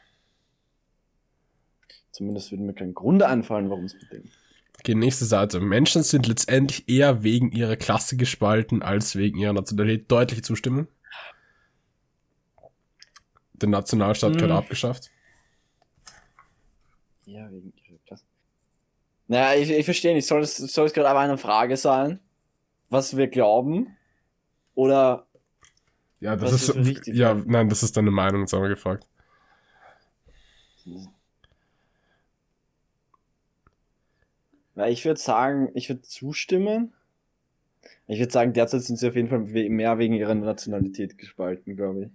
Zumindest 2.12 2.50
würde 2.50 2.64
mir 2.64 2.74
kein 2.74 2.94
Grund 2.94 3.22
einfallen, 3.22 3.68
warum 3.68 3.84
es 3.84 3.98
bedenkt. 3.98 4.30
Okay, 4.78 4.94
nächste 4.94 5.24
Seite. 5.24 5.60
Menschen 5.60 6.02
sind 6.02 6.26
letztendlich 6.26 6.88
eher 6.88 7.22
wegen 7.22 7.50
ihrer 7.50 7.76
Klasse 7.76 8.16
gespalten 8.16 8.82
als 8.82 9.16
wegen 9.16 9.38
ihrer 9.38 9.52
Nationalität. 9.52 10.10
Deutliche 10.10 10.42
Zustimmung. 10.42 10.86
Der 13.54 13.68
Nationalstaat 13.68 14.32
hm. 14.32 14.38
gehört 14.38 14.52
abgeschafft. 14.52 15.10
Ja, 17.24 17.50
wegen 17.50 17.72
ihrer 17.88 17.98
Klasse. 18.06 18.24
Naja, 19.28 19.60
ich, 19.60 19.70
ich 19.70 19.84
verstehe 19.84 20.14
nicht. 20.14 20.26
Soll 20.26 20.42
es, 20.42 20.56
soll 20.56 20.86
es 20.86 20.92
gerade 20.92 21.08
aber 21.08 21.20
eine 21.20 21.38
Frage 21.38 21.76
sein, 21.76 22.20
was 22.88 23.16
wir 23.16 23.28
glauben? 23.28 23.96
Oder. 24.74 25.26
Ja, 26.20 26.36
das 26.36 26.52
ist. 26.52 26.68
ist 26.70 27.06
ja, 27.08 27.34
nein, 27.34 27.68
das 27.68 27.82
ist 27.82 27.96
deine 27.96 28.10
Meinung, 28.10 28.42
jetzt 28.42 28.52
haben 28.52 28.62
wir 28.62 28.68
gefragt. 28.70 29.06
Ja, 34.76 34.86
ich 34.86 35.04
würde 35.04 35.20
sagen, 35.20 35.70
ich 35.74 35.88
würde 35.88 36.02
zustimmen. 36.02 36.92
Ich 38.06 38.18
würde 38.18 38.32
sagen, 38.32 38.52
derzeit 38.52 38.82
sind 38.82 38.98
sie 38.98 39.08
auf 39.08 39.16
jeden 39.16 39.28
Fall 39.28 39.40
mehr 39.40 39.98
wegen 39.98 40.14
ihrer 40.14 40.34
Nationalität 40.34 41.18
gespalten, 41.18 41.76
glaube 41.76 42.04
ich. 42.04 42.08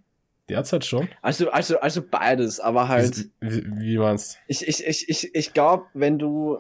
Derzeit 0.50 0.86
schon? 0.86 1.08
Also, 1.22 1.50
also, 1.52 1.80
also 1.80 2.02
beides, 2.02 2.60
aber 2.60 2.88
halt. 2.88 3.30
Wie, 3.40 3.64
wie 3.80 3.98
meinst 3.98 4.40
Ich, 4.48 4.68
ich, 4.68 4.86
ich, 4.86 5.10
ich, 5.10 5.36
ich 5.36 5.54
glaube, 5.54 5.86
wenn 5.94 6.20
du 6.20 6.60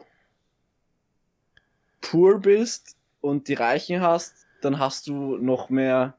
poor 2.01 2.39
bist 2.39 2.95
und 3.21 3.47
die 3.47 3.53
Reichen 3.53 4.01
hast, 4.01 4.47
dann 4.61 4.79
hast 4.79 5.07
du 5.07 5.37
noch 5.37 5.69
mehr 5.69 6.15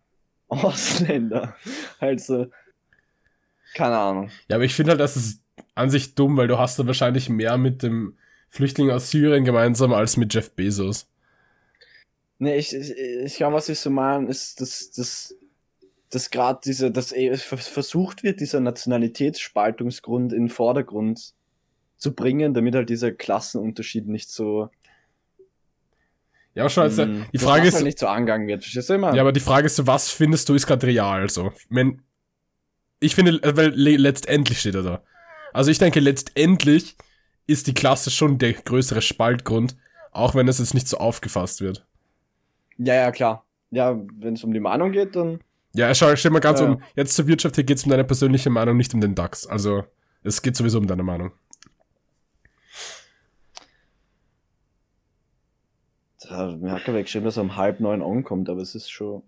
Ausländer. 0.52 1.56
Also, 1.99 2.47
keine 3.75 3.97
Ahnung. 3.97 4.30
Ja, 4.49 4.56
aber 4.56 4.64
ich 4.64 4.75
finde 4.75 4.90
halt, 4.90 5.00
das 5.00 5.16
ist 5.16 5.42
an 5.75 5.90
sich 5.90 6.14
dumm, 6.14 6.37
weil 6.37 6.49
du 6.49 6.59
hast 6.59 6.78
da 6.78 6.87
wahrscheinlich 6.87 7.28
mehr 7.28 7.56
mit 7.56 7.82
dem 7.82 8.16
Flüchtling 8.49 8.90
aus 8.90 9.11
Syrien 9.11 9.44
gemeinsam 9.44 9.92
als 9.92 10.16
mit 10.16 10.35
Jeff 10.35 10.52
Bezos. 10.52 11.06
Nee, 12.38 12.56
ich, 12.56 12.75
ich, 12.75 12.90
ich 12.97 13.37
glaube, 13.37 13.56
was 13.56 13.68
ich 13.68 13.78
so 13.78 13.88
meine, 13.88 14.28
ist, 14.28 14.61
dass, 14.61 14.90
dass, 14.90 15.35
dass 16.11 16.30
gerade 16.30 16.61
diese, 16.64 16.90
dass 16.90 17.12
eh 17.12 17.35
versucht 17.37 18.23
wird, 18.23 18.40
dieser 18.40 18.61
Nationalitätsspaltungsgrund 18.61 20.32
in 20.32 20.44
den 20.44 20.49
Vordergrund 20.49 21.35
zu 21.97 22.14
bringen, 22.14 22.52
damit 22.52 22.75
halt 22.75 22.90
dieser 22.90 23.12
Klassenunterschied 23.12 24.06
nicht 24.09 24.30
so 24.30 24.68
ja, 26.54 26.68
schon, 26.68 26.85
also, 26.85 27.06
mm, 27.06 27.26
die 27.32 27.38
Frage 27.38 27.68
ist. 27.68 27.75
Halt 27.75 27.85
nicht 27.85 27.99
so 27.99 28.06
angegangen 28.06 28.47
wird, 28.47 28.62
verstehst 28.62 28.90
du 28.90 28.94
immer? 28.94 29.14
Ja, 29.14 29.23
aber 29.23 29.32
die 29.32 29.40
Frage 29.40 29.66
ist, 29.66 29.87
was 29.87 30.11
findest 30.11 30.49
du 30.49 30.54
ist 30.54 30.66
gerade 30.66 30.87
real, 30.87 31.28
so? 31.30 31.52
Wenn, 31.71 32.02
ich 33.00 33.14
finde, 33.14 33.42
äh, 33.42 33.56
weil 33.56 33.71
letztendlich 33.75 34.61
steht 34.61 34.75
er 34.75 34.82
da. 34.82 35.02
Also 35.52 35.71
ich 35.71 35.78
denke, 35.78 36.00
letztendlich 36.00 36.97
ist 37.47 37.66
die 37.66 37.75
Klasse 37.75 38.11
schon 38.11 38.38
der 38.38 38.52
größere 38.52 39.02
Spaltgrund, 39.02 39.76
auch 40.11 40.35
wenn 40.35 40.49
es 40.49 40.59
jetzt 40.59 40.75
nicht 40.75 40.88
so 40.88 40.99
aufgefasst 40.99 41.61
wird. 41.61 41.87
Ja, 42.78 42.94
ja, 42.94 43.11
klar. 43.11 43.44
Ja, 43.71 43.99
wenn 44.18 44.35
es 44.35 44.44
um 44.44 44.52
die 44.52 44.61
Meinung 44.61 44.92
geht, 44.92 45.16
dann. 45.16 45.40
Ja, 45.75 45.94
schau, 45.94 46.14
stell 46.16 46.30
mal 46.30 46.40
ganz 46.40 46.61
ja. 46.61 46.66
um, 46.66 46.82
jetzt 46.94 47.14
zur 47.14 47.26
Wirtschaft, 47.26 47.54
hier 47.54 47.64
geht 47.64 47.78
es 47.78 47.85
um 47.85 47.90
deine 47.90 48.04
persönliche 48.04 48.50
Meinung, 48.50 48.76
nicht 48.76 48.92
um 48.92 49.00
den 49.00 49.14
DAX. 49.14 49.47
Also, 49.47 49.85
es 50.23 50.42
geht 50.42 50.54
sowieso 50.54 50.78
um 50.78 50.87
deine 50.87 51.02
Meinung. 51.02 51.32
Da 56.28 56.36
hat 56.36 56.60
Merkel 56.60 57.02
geschrieben, 57.02 57.24
dass 57.24 57.36
er 57.36 57.42
um 57.42 57.56
halb 57.56 57.80
neun 57.80 58.02
ankommt, 58.02 58.48
aber 58.48 58.60
es 58.60 58.74
ist 58.74 58.90
schon. 58.90 59.22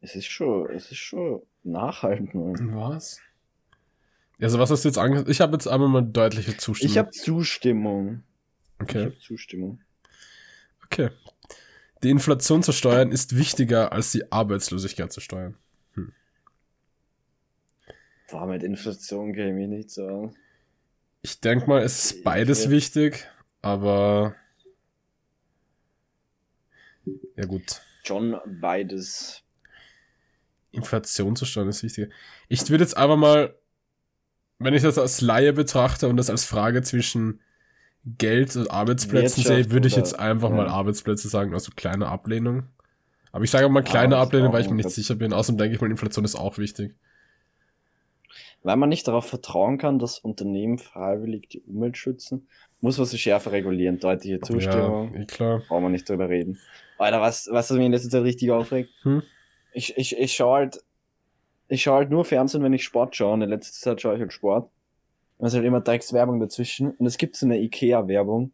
Es 0.00 0.16
ist 0.16 0.26
schon, 0.26 0.70
es 0.70 0.90
ist 0.90 0.98
schon 0.98 1.42
nach 1.62 2.02
halb 2.02 2.34
neun. 2.34 2.74
Was? 2.74 3.20
Also 4.40 4.58
was 4.58 4.70
hast 4.70 4.84
du 4.84 4.88
jetzt 4.88 4.98
angesagt? 4.98 5.28
Ich 5.28 5.40
habe 5.40 5.52
jetzt 5.52 5.68
einmal 5.68 5.88
mal 5.88 6.02
deutliche 6.02 6.56
Zustimmung. 6.56 6.90
Ich 6.90 6.98
habe 6.98 7.10
Zustimmung. 7.10 8.22
Okay. 8.80 8.98
Ich 8.98 9.04
habe 9.04 9.18
Zustimmung. 9.18 9.80
Okay. 10.84 11.10
Die 12.02 12.10
Inflation 12.10 12.62
zu 12.64 12.72
steuern 12.72 13.12
ist 13.12 13.36
wichtiger 13.36 13.92
als 13.92 14.10
die 14.10 14.32
Arbeitslosigkeit 14.32 15.12
zu 15.12 15.20
steuern. 15.20 15.56
Hm. 15.94 16.12
Boah, 18.30 18.46
mit 18.46 18.64
Inflation 18.64 19.32
kann 19.32 19.48
ich 19.48 19.54
mich 19.54 19.68
nicht 19.68 19.90
sagen. 19.90 20.34
Ich 21.22 21.40
denke 21.40 21.68
mal, 21.68 21.82
es 21.82 22.04
ist 22.04 22.24
beides 22.24 22.68
wichtig, 22.68 23.28
aber 23.62 24.36
ja 27.36 27.46
gut. 27.46 27.80
John 28.04 28.36
beides. 28.46 29.42
Inflation 30.72 31.36
zu 31.36 31.44
steuern 31.44 31.68
ist 31.68 31.82
wichtiger. 31.82 32.08
Ich 32.48 32.68
würde 32.68 32.84
jetzt 32.84 32.96
aber 32.96 33.16
mal 33.16 33.54
wenn 34.64 34.74
ich 34.74 34.82
das 34.82 34.98
als 34.98 35.20
Laie 35.20 35.52
betrachte 35.52 36.08
und 36.08 36.16
das 36.16 36.30
als 36.30 36.44
Frage 36.44 36.82
zwischen 36.82 37.40
Geld 38.04 38.56
und 38.56 38.70
Arbeitsplätzen 38.70 39.44
sehe, 39.44 39.70
würde 39.70 39.88
ich 39.88 39.96
jetzt 39.96 40.18
einfach 40.18 40.50
ja. 40.50 40.56
mal 40.56 40.68
Arbeitsplätze 40.68 41.28
sagen, 41.28 41.54
also 41.54 41.72
kleine 41.74 42.06
Ablehnung. 42.06 42.64
Aber 43.30 43.44
ich 43.44 43.50
sage 43.50 43.68
mal 43.68 43.82
kleine 43.82 44.16
ja, 44.16 44.22
Ablehnung, 44.22 44.52
weil 44.52 44.62
ich 44.62 44.68
mir 44.68 44.76
nicht 44.76 44.90
sicher 44.90 45.14
bin. 45.14 45.32
Außerdem 45.32 45.58
denke 45.58 45.74
ich 45.74 45.80
mal, 45.80 45.90
Inflation 45.90 46.24
ist 46.24 46.34
auch 46.34 46.58
wichtig. 46.58 46.94
Weil 48.62 48.76
man 48.76 48.88
nicht 48.88 49.08
darauf 49.08 49.26
vertrauen 49.26 49.78
kann, 49.78 49.98
dass 49.98 50.18
Unternehmen 50.18 50.78
freiwillig 50.78 51.48
die 51.48 51.60
Umwelt 51.60 51.96
schützen, 51.96 52.48
muss 52.82 52.98
man 52.98 53.06
sie 53.06 53.16
schärfer 53.16 53.52
regulieren. 53.52 53.98
Deutliche 53.98 54.40
Zustimmung. 54.40 55.14
Ja, 55.14 55.20
eh 55.20 55.24
klar. 55.24 55.62
Brauchen 55.66 55.84
wir 55.84 55.88
nicht 55.88 56.08
drüber 56.08 56.28
reden. 56.28 56.58
Alter, 56.98 57.22
was, 57.22 57.48
was 57.50 57.70
mich 57.70 57.86
in 57.86 57.92
letzter 57.92 58.10
Zeit 58.10 58.24
richtig 58.24 58.50
aufregt? 58.50 58.90
Hm? 59.02 59.22
Ich, 59.72 59.96
ich, 59.96 60.18
ich 60.18 60.34
schaue 60.34 60.58
halt 60.58 60.84
ich 61.72 61.82
schaue 61.82 61.96
halt 61.96 62.10
nur 62.10 62.26
Fernsehen, 62.26 62.62
wenn 62.62 62.74
ich 62.74 62.84
Sport 62.84 63.16
schaue. 63.16 63.32
Und 63.32 63.40
in 63.40 63.48
letzter 63.48 63.72
Zeit 63.72 64.02
schaue 64.02 64.14
ich 64.14 64.20
halt 64.20 64.32
Sport. 64.32 64.70
Und 65.38 65.46
es 65.46 65.54
ist 65.54 65.56
halt 65.56 65.66
immer 65.66 65.80
Drecks 65.80 66.12
Werbung 66.12 66.38
dazwischen. 66.38 66.90
Und 66.90 67.06
es 67.06 67.16
gibt 67.16 67.34
so 67.34 67.46
eine 67.46 67.58
Ikea-Werbung, 67.60 68.52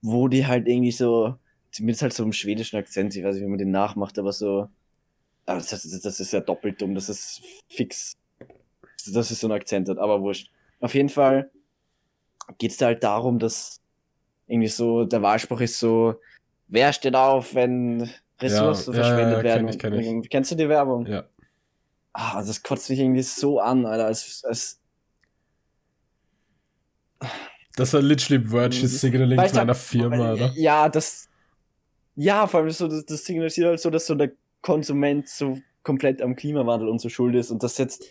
wo 0.00 0.28
die 0.28 0.46
halt 0.46 0.68
irgendwie 0.68 0.92
so, 0.92 1.34
mit 1.80 2.00
halt 2.00 2.12
so 2.12 2.22
einem 2.22 2.32
schwedischen 2.32 2.76
Akzent, 2.76 3.16
ich 3.16 3.24
weiß 3.24 3.34
nicht, 3.34 3.44
wie 3.44 3.48
man 3.48 3.58
den 3.58 3.72
nachmacht, 3.72 4.16
aber 4.20 4.32
so, 4.32 4.68
aber 5.44 5.58
das, 5.58 5.70
das, 5.70 6.00
das 6.00 6.20
ist 6.20 6.32
ja 6.32 6.38
doppelt 6.38 6.80
dumm, 6.80 6.94
das 6.94 7.08
ist 7.08 7.42
fix, 7.68 8.16
das 9.12 9.30
ist 9.32 9.40
so 9.40 9.48
ein 9.48 9.52
Akzent 9.52 9.88
hat, 9.88 9.98
aber 9.98 10.22
wurscht. 10.22 10.52
Auf 10.78 10.94
jeden 10.94 11.08
Fall 11.08 11.50
geht's 12.58 12.76
da 12.76 12.86
halt 12.86 13.02
darum, 13.04 13.38
dass 13.38 13.80
irgendwie 14.46 14.68
so, 14.68 15.04
der 15.04 15.22
Wahlspruch 15.22 15.60
ist 15.60 15.78
so, 15.78 16.16
wer 16.68 16.92
steht 16.92 17.14
auf, 17.14 17.54
wenn 17.54 18.10
Ressourcen 18.40 18.94
ja, 18.94 19.02
verschwendet 19.02 19.38
ja, 19.38 19.44
werden? 19.44 19.66
Kenn 19.78 19.94
ich, 19.94 20.04
kenn 20.04 20.22
ich. 20.22 20.30
Kennst 20.30 20.50
du 20.50 20.54
die 20.54 20.68
Werbung? 20.68 21.06
Ja 21.06 21.24
ah, 22.14 22.42
das 22.42 22.62
kotzt 22.62 22.88
mich 22.88 22.98
irgendwie 22.98 23.22
so 23.22 23.60
an, 23.60 23.84
Alter. 23.84 24.08
Es, 24.08 24.42
es 24.48 24.80
das 27.76 27.92
war 27.92 28.00
literally 28.00 28.50
Virtue 28.50 28.86
Signaling 28.86 29.38
von 29.48 29.58
einer 29.58 29.74
Firma, 29.74 30.32
oder? 30.32 30.52
Ja, 30.54 30.88
das. 30.88 31.28
Ja, 32.16 32.46
vor 32.46 32.60
allem 32.60 32.70
so, 32.70 32.86
das, 32.86 33.04
das 33.04 33.24
signalisiert 33.24 33.66
halt 33.66 33.80
so, 33.80 33.90
dass 33.90 34.06
so 34.06 34.14
der 34.14 34.30
Konsument 34.62 35.28
so 35.28 35.58
komplett 35.82 36.22
am 36.22 36.36
Klimawandel 36.36 36.88
und 36.88 37.00
so 37.00 37.08
schuld 37.08 37.34
ist 37.34 37.50
und 37.50 37.62
das 37.62 37.76
jetzt. 37.78 38.04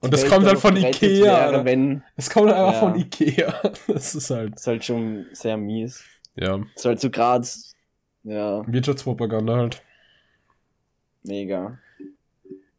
Und 0.00 0.12
das 0.12 0.26
kommt 0.26 0.46
halt 0.46 0.58
von 0.58 0.76
Ikea. 0.76 1.50
Wäre, 1.50 1.64
wenn, 1.64 2.02
das 2.16 2.30
kommt 2.30 2.52
einfach 2.52 2.74
ja. 2.74 2.80
von 2.80 2.94
Ikea. 2.94 3.72
Das 3.88 4.14
ist 4.14 4.30
halt. 4.30 4.54
Das 4.54 4.60
ist 4.60 4.66
halt 4.66 4.84
schon 4.84 5.26
sehr 5.32 5.56
mies. 5.56 6.04
Ja. 6.36 6.58
Das 6.58 6.68
ist 6.76 6.84
halt 6.84 7.00
so 7.00 7.10
gerade. 7.10 7.46
Ja. 8.22 8.64
Wirtschaftspropaganda 8.66 9.56
halt. 9.56 9.82
Mega. 11.24 11.78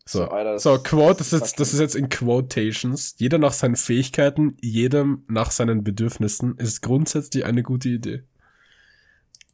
So, 0.06 0.20
so, 0.20 0.30
Alter, 0.30 0.58
so 0.58 0.80
Quote, 0.82 1.20
das 1.20 1.34
ist, 1.34 1.40
jetzt, 1.40 1.60
das 1.60 1.74
ist 1.74 1.80
jetzt 1.80 1.96
in 1.96 2.10
Quotations. 2.10 3.16
Jeder 3.18 3.38
nach 3.38 3.54
seinen 3.54 3.76
Fähigkeiten, 3.76 4.58
jedem 4.62 5.24
nach 5.28 5.52
seinen 5.52 5.84
Bedürfnissen 5.84 6.58
ist 6.58 6.82
grundsätzlich 6.82 7.46
eine 7.46 7.62
gute 7.62 7.90
Idee. 7.90 8.24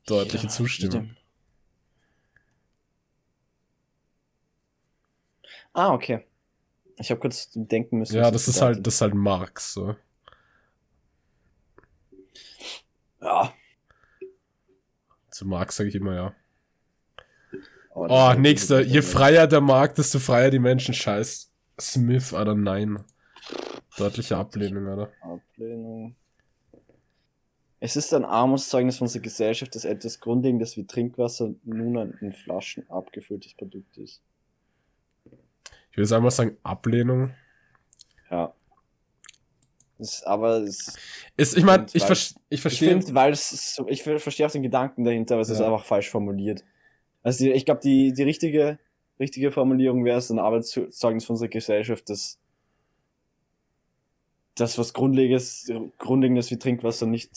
Deutliche 0.05 0.47
Zustimmung. 0.47 1.03
Jeder. 1.03 1.15
Ah, 5.73 5.93
okay. 5.93 6.25
Ich 6.97 7.11
habe 7.11 7.19
kurz 7.19 7.49
denken 7.53 7.99
müssen. 7.99 8.15
Ja, 8.15 8.31
das 8.31 8.47
ist 8.47 8.61
halt, 8.61 8.85
das 8.85 8.95
ist 8.95 9.01
halt 9.01 9.13
Marx, 9.13 9.73
so. 9.73 9.95
Ja. 13.21 13.53
Zu 15.31 15.45
Marx 15.45 15.75
sage 15.75 15.89
ich 15.89 15.95
immer 15.95 16.15
ja. 16.15 16.35
Oh, 17.93 18.05
ist 18.05 18.11
halt 18.11 18.39
nächster. 18.39 18.81
Je 18.81 19.01
freier 19.01 19.47
der 19.47 19.61
Markt, 19.61 19.97
desto 19.97 20.19
freier 20.19 20.51
die 20.51 20.59
Menschen. 20.59 20.93
Scheiß. 20.93 21.51
Smith, 21.79 22.33
oder 22.33 22.55
nein. 22.55 23.03
Deutliche 23.97 24.37
Ablehnung, 24.37 24.87
oder? 24.87 25.11
Ablehnung. 25.21 26.15
Es 27.79 27.95
ist 27.95 28.13
ein 28.13 28.25
Armutszeugnis 28.25 29.01
unserer 29.01 29.21
Gesellschaft, 29.21 29.75
dass 29.75 29.85
etwas 29.85 30.19
Grundlegendes 30.19 30.75
wie 30.77 30.85
Trinkwasser 30.85 31.53
nun 31.63 31.97
ein 31.97 32.17
in 32.21 32.33
Flaschen 32.33 32.89
abgefülltes 32.89 33.53
Produkt 33.53 33.97
ist. 33.97 34.21
Ich 35.95 35.97
würde 35.97 36.13
einmal 36.17 36.31
sagen 36.31 36.57
Ablehnung. 36.61 37.33
Ja. 38.29 38.53
Das, 39.97 40.23
aber 40.23 40.57
es, 40.57 40.97
Ist, 41.37 41.55
ich 41.55 41.63
meine, 41.63 41.85
ich, 41.93 42.03
ver 42.03 42.11
ich 42.11 42.35
ich 42.49 42.59
verstehe. 42.61 42.89
finde, 42.89 43.15
weil 43.15 43.31
es 43.31 43.75
so, 43.75 43.87
ich 43.87 44.03
ver- 44.03 44.19
verstehe 44.19 44.45
auch 44.45 44.51
den 44.51 44.61
Gedanken 44.61 45.05
dahinter, 45.05 45.35
aber 45.35 45.41
es 45.43 45.49
ist 45.49 45.59
Ja. 45.59 45.67
einfach 45.67 45.85
falsch 45.85 46.09
formuliert. 46.09 46.65
Also 47.23 47.45
die, 47.45 47.51
ich 47.51 47.63
glaube, 47.63 47.79
die, 47.79 48.11
die 48.11 48.23
richtige, 48.23 48.77
richtige 49.21 49.53
Formulierung 49.53 50.03
wäre 50.03 50.17
es 50.17 50.29
ein 50.29 50.37
Arbeitszeugnis 50.37 51.23
von 51.23 51.35
unserer 51.35 51.47
Gesellschaft, 51.47 52.09
dass 52.09 52.39
das, 54.55 54.77
was 54.77 54.93
Grundlegendes, 54.93 55.71
Grundlegendes 55.97 56.51
wie 56.51 56.59
Trinkwasser 56.59 57.05
nicht 57.05 57.31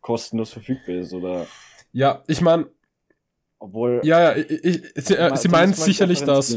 kostenlos 0.00 0.50
verfügbar 0.54 0.94
ist, 0.96 1.12
oder 1.12 1.46
Ja, 1.92 2.24
ich 2.28 2.40
meine, 2.40 2.70
obwohl. 3.58 4.00
ja, 4.04 4.32
ja, 4.32 4.36
ich, 4.36 4.50
ich, 4.50 5.04
sie, 5.04 5.16
äh, 5.16 5.36
sie 5.36 5.48
meinen 5.48 5.74
sicherlich 5.74 6.22
das. 6.24 6.56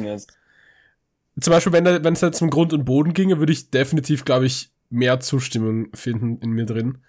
Zum 1.40 1.52
Beispiel, 1.52 1.74
wenn 1.74 2.14
es 2.14 2.22
jetzt 2.22 2.42
um 2.42 2.50
Grund 2.50 2.74
und 2.74 2.86
Boden 2.86 3.14
ginge, 3.14 3.40
würde 3.40 3.54
ich 3.54 3.72
definitiv, 3.72 4.24
glaube 4.24 4.46
ich, 4.46 4.72
mehr 4.90 5.20
Zustimmung 5.20 5.88
finden 5.94 6.38
in 6.42 6.52
mir 6.52 6.66
drin. 6.66 7.00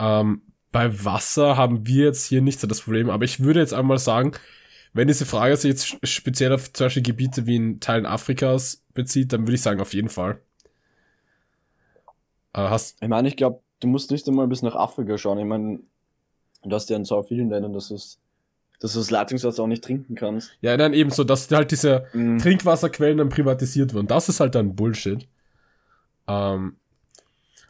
Ähm, 0.00 0.42
bei 0.72 1.04
Wasser 1.04 1.56
haben 1.56 1.86
wir 1.86 2.06
jetzt 2.06 2.26
hier 2.26 2.42
nicht 2.42 2.60
so 2.60 2.66
das 2.66 2.82
Problem, 2.82 3.10
aber 3.10 3.24
ich 3.24 3.40
würde 3.40 3.60
jetzt 3.60 3.74
einmal 3.74 3.98
sagen, 3.98 4.32
wenn 4.92 5.08
diese 5.08 5.26
Frage 5.26 5.56
sich 5.56 5.70
jetzt 5.70 6.06
speziell 6.08 6.52
auf 6.52 6.72
zum 6.72 6.86
Beispiel 6.86 7.02
Gebiete 7.02 7.46
wie 7.46 7.56
in 7.56 7.80
Teilen 7.80 8.06
Afrikas 8.06 8.84
bezieht, 8.94 9.32
dann 9.32 9.42
würde 9.42 9.54
ich 9.54 9.62
sagen, 9.62 9.80
auf 9.80 9.94
jeden 9.94 10.08
Fall. 10.08 10.40
Äh, 12.52 12.62
hast, 12.62 13.00
Ich 13.00 13.08
meine, 13.08 13.28
ich 13.28 13.36
glaube, 13.36 13.60
du 13.80 13.86
musst 13.86 14.10
nicht 14.10 14.26
einmal 14.28 14.48
bis 14.48 14.62
nach 14.62 14.74
Afrika 14.74 15.16
schauen. 15.16 15.38
Ich 15.38 15.44
meine, 15.44 15.80
du 16.64 16.74
hast 16.74 16.90
ja 16.90 16.96
in 16.96 17.04
so 17.04 17.22
vielen 17.22 17.50
Ländern, 17.50 17.72
dass 17.72 17.90
es 17.90 18.18
dass 18.80 18.92
du 18.92 18.98
das 19.00 19.10
Leitungswasser 19.10 19.62
auch 19.62 19.66
nicht 19.66 19.82
trinken 19.84 20.14
kannst. 20.14 20.52
ja, 20.60 20.76
dann 20.76 20.92
eben 20.92 21.10
so, 21.10 21.24
dass 21.24 21.50
halt 21.50 21.70
diese 21.70 22.06
Mhm. 22.12 22.38
Trinkwasserquellen 22.38 23.18
dann 23.18 23.28
privatisiert 23.28 23.92
wurden. 23.94 24.06
Das 24.06 24.28
ist 24.28 24.40
halt 24.40 24.54
dann 24.54 24.76
Bullshit. 24.76 25.26
Ähm, 26.28 26.76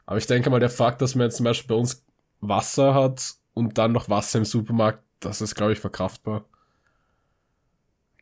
aber 0.05 0.19
ich 0.19 0.27
denke 0.27 0.51
mal, 0.51 0.61
der 0.61 0.71
Fakt, 0.71 1.01
dass 1.03 1.15
man 1.15 1.27
jetzt 1.27 1.37
zum 1.37 1.45
Beispiel 1.45 1.69
bei 1.69 1.81
uns 1.81 2.05
Wasser 2.41 2.95
hat 2.95 3.35
und 3.55 3.79
dann 3.79 3.93
noch 3.93 4.09
Wasser 4.09 4.39
im 4.39 4.45
Supermarkt, 4.45 5.03
das 5.21 5.41
ist, 5.41 5.55
glaube 5.55 5.73
ich, 5.73 5.81
verkraftbar. 5.81 6.45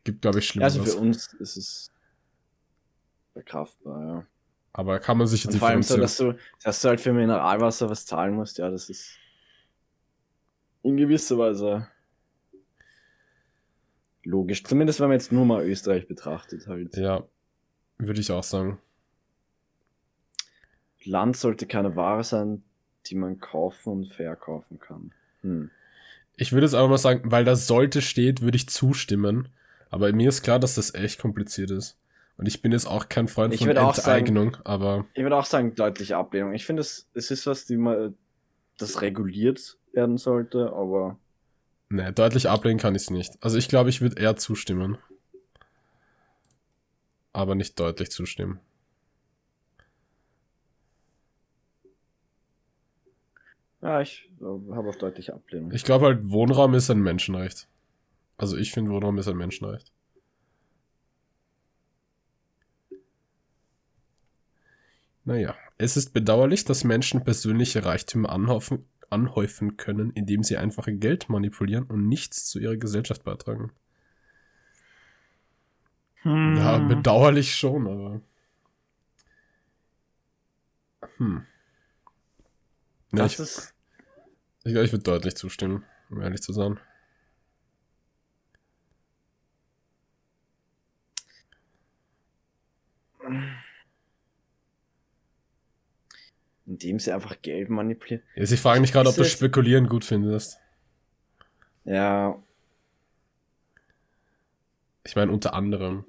Gibt, 0.03 0.21
glaube 0.21 0.39
ich, 0.39 0.47
Schlimmeres. 0.47 0.77
Also 0.79 0.91
für 0.91 0.97
uns 1.01 1.33
ist 1.33 1.57
es 1.57 1.91
verkraftbar, 3.33 4.01
ja. 4.05 4.25
aber 4.73 4.99
kann 4.99 5.17
man 5.17 5.27
sich 5.27 5.45
Und 5.45 5.55
vor 5.57 5.67
allem 5.67 5.83
so, 5.83 5.97
dass 5.97 6.17
du, 6.17 6.35
dass 6.63 6.81
du 6.81 6.87
halt 6.87 7.01
für 7.01 7.13
Mineralwasser 7.13 7.89
was 7.89 8.05
zahlen 8.05 8.33
musst, 8.35 8.57
ja, 8.57 8.69
das 8.69 8.89
ist 8.89 9.11
in 10.83 10.97
gewisser 10.97 11.37
Weise 11.37 11.87
logisch. 14.27 14.63
Zumindest 14.63 14.99
wenn 14.99 15.07
man 15.07 15.17
jetzt 15.17 15.31
nur 15.31 15.45
mal 15.45 15.63
Österreich 15.65 16.07
betrachtet 16.07 16.67
halt. 16.67 16.95
Ja, 16.97 17.23
würde 17.97 18.19
ich 18.21 18.31
auch 18.31 18.43
sagen. 18.43 18.79
Land 21.03 21.37
sollte 21.37 21.65
keine 21.65 21.95
Ware 21.95 22.23
sein, 22.23 22.63
die 23.07 23.15
man 23.15 23.39
kaufen 23.39 23.91
und 23.93 24.07
verkaufen 24.13 24.79
kann. 24.79 25.11
Hm. 25.41 25.69
Ich 26.35 26.51
würde 26.51 26.65
jetzt 26.65 26.73
aber 26.75 26.89
mal 26.89 26.97
sagen, 26.97 27.31
weil 27.31 27.45
das 27.45 27.65
sollte 27.67 28.01
steht, 28.01 28.41
würde 28.41 28.57
ich 28.57 28.69
zustimmen. 28.69 29.49
Aber 29.89 30.11
mir 30.11 30.29
ist 30.29 30.41
klar, 30.43 30.59
dass 30.59 30.75
das 30.75 30.93
echt 30.93 31.19
kompliziert 31.21 31.71
ist. 31.71 31.97
Und 32.35 32.45
ich 32.45 32.61
bin 32.61 32.71
jetzt 32.71 32.85
auch 32.85 33.09
kein 33.09 33.27
Freund 33.27 33.53
Ich 33.53 33.61
von 33.65 33.75
auch 33.77 33.95
sagen- 33.95 34.19
Enteignung, 34.27 34.57
aber 34.63 35.05
Ich 35.13 35.23
würde 35.23 35.37
auch 35.37 35.45
sagen, 35.45 35.73
deutliche 35.73 36.17
Ablehnung. 36.17 36.53
Ich 36.53 36.65
finde, 36.65 36.81
es, 36.81 37.09
es 37.13 37.31
ist 37.31 37.47
was, 37.47 37.65
die 37.65 37.77
mal 37.77 38.13
das 38.77 39.01
reguliert 39.01 39.77
werden 39.93 40.17
sollte, 40.17 40.71
aber 40.73 41.17
ne, 41.89 42.13
deutlich 42.13 42.49
ablehnen 42.49 42.79
kann 42.79 42.95
ich 42.95 43.03
es 43.03 43.09
nicht. 43.09 43.33
Also 43.41 43.57
ich 43.57 43.67
glaube, 43.67 43.89
ich 43.89 44.01
würde 44.01 44.21
eher 44.21 44.35
zustimmen. 44.35 44.97
Aber 47.33 47.55
nicht 47.55 47.79
deutlich 47.79 48.11
zustimmen. 48.11 48.59
ja, 53.87 54.01
ich 54.01 54.29
äh, 54.41 54.43
habe 54.43 54.89
auf 54.89 54.97
deutliche 54.97 55.33
Ablehnung. 55.33 55.71
Ich 55.71 55.83
glaube 55.83 56.05
halt, 56.05 56.29
Wohnraum 56.29 56.73
ist 56.73 56.89
ein 56.89 56.99
Menschenrecht. 56.99 57.67
Also 58.37 58.57
ich 58.57 58.71
finde, 58.71 58.91
Wohnraum 58.91 59.17
ist 59.17 59.27
ein 59.27 59.37
Menschenrecht. 59.37 59.91
Naja, 65.23 65.55
es 65.77 65.97
ist 65.97 66.13
bedauerlich, 66.13 66.65
dass 66.65 66.83
Menschen 66.83 67.23
persönliche 67.23 67.83
Reichtümer 67.85 68.29
anhäufen, 68.29 68.85
anhäufen 69.09 69.77
können, 69.77 70.11
indem 70.11 70.43
sie 70.43 70.57
einfach 70.57 70.87
Geld 70.87 71.29
manipulieren 71.29 71.85
und 71.85 72.07
nichts 72.07 72.45
zu 72.45 72.59
ihrer 72.59 72.77
Gesellschaft 72.77 73.23
beitragen. 73.23 73.71
Ja, 76.23 76.79
bedauerlich 76.79 77.55
schon, 77.55 77.87
aber. 77.87 78.21
Hm. 81.17 81.45
Ja, 83.11 83.23
das 83.23 83.33
ich 83.33 83.39
ist 83.39 83.73
ich, 84.67 84.75
ich 84.75 84.91
würde 84.91 85.03
deutlich 85.03 85.35
zustimmen, 85.35 85.85
um 86.09 86.21
ehrlich 86.21 86.41
zu 86.41 86.51
sein. 86.51 86.79
Indem 96.67 96.99
sie 96.99 97.11
einfach 97.11 97.41
Geld 97.41 97.69
manipulieren. 97.69 98.23
Jetzt, 98.35 98.51
ich 98.51 98.59
frage 98.59 98.81
mich 98.81 98.91
gerade, 98.91 99.09
ob 99.09 99.15
du 99.15 99.23
Spekulieren 99.23 99.87
gut 99.87 100.05
findest. 100.05 100.59
Ja, 101.85 102.37
Ich 105.07 105.15
meine, 105.15 105.31
unter 105.31 105.53
anderem. 105.53 106.03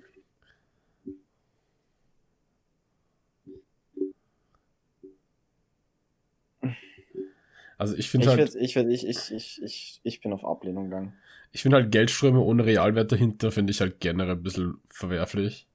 Also 7.77 7.95
ich 7.95 8.11
finde 8.11 8.27
ich, 8.27 8.37
halt, 8.37 8.55
ich, 8.57 8.77
ich, 8.77 9.07
ich, 9.07 9.31
ich, 9.31 9.63
ich, 9.63 10.01
ich 10.03 10.21
bin 10.21 10.33
auf 10.33 10.45
Ablehnung 10.45 10.87
gegangen. 10.91 11.13
ich 11.53 11.63
finde 11.63 11.77
halt 11.77 11.93
Geldströme 11.93 12.41
ohne 12.41 12.67
Realwert 12.67 13.13
dahinter 13.13 13.53
finde 13.53 13.71
ich 13.71 13.81
halt 13.81 14.01
generell 14.01 14.33
ein 14.33 14.43
bisschen 14.43 14.79
verwerflich. 14.91 15.69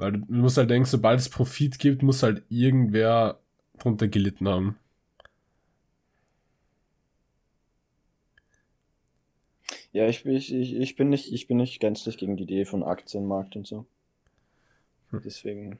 Weil 0.00 0.12
du 0.12 0.24
musst 0.28 0.56
halt 0.56 0.70
denken, 0.70 0.86
sobald 0.86 1.20
es 1.20 1.28
Profit 1.28 1.78
gibt, 1.78 2.02
muss 2.02 2.22
halt 2.22 2.42
irgendwer 2.48 3.38
drunter 3.78 4.08
gelitten 4.08 4.48
haben. 4.48 4.78
Ja, 9.92 10.08
ich, 10.08 10.24
ich, 10.24 10.54
ich, 10.54 10.74
ich 10.74 10.96
bin 10.96 11.10
nicht, 11.10 11.30
ich 11.30 11.48
bin 11.48 11.58
nicht 11.58 11.80
gänzlich 11.80 12.16
gegen 12.16 12.38
die 12.38 12.44
Idee 12.44 12.64
von 12.64 12.82
Aktienmarkt 12.82 13.56
und 13.56 13.66
so. 13.66 13.84
Hm. 15.10 15.20
Deswegen, 15.22 15.78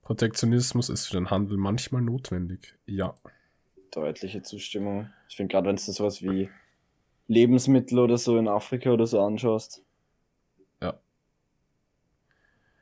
Protektionismus 0.00 0.88
ist 0.88 1.08
für 1.08 1.16
den 1.16 1.30
Handel 1.30 1.58
manchmal 1.58 2.00
notwendig. 2.00 2.74
Ja. 2.86 3.14
deutliche 3.90 4.40
Zustimmung. 4.40 5.10
Ich 5.28 5.36
finde 5.36 5.52
gerade, 5.52 5.68
wenn 5.68 5.76
du 5.76 5.82
sowas 5.82 6.22
wie 6.22 6.48
Lebensmittel 7.28 7.98
oder 7.98 8.16
so 8.16 8.38
in 8.38 8.48
Afrika 8.48 8.90
oder 8.90 9.06
so 9.06 9.20
anschaust. 9.20 9.84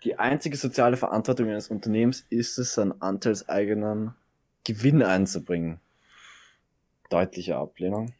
Die 0.04 0.18
einzige 0.18 0.56
soziale 0.56 0.96
Verantwortung 0.96 1.48
eines 1.48 1.68
Unternehmens 1.68 2.26
ist 2.28 2.58
es, 2.58 2.74
seinen 2.74 3.00
anteilseigenen 3.00 4.14
Gewinn 4.64 5.02
einzubringen. 5.02 5.80
Deutliche 7.08 7.56
Ablehnung. 7.56 8.14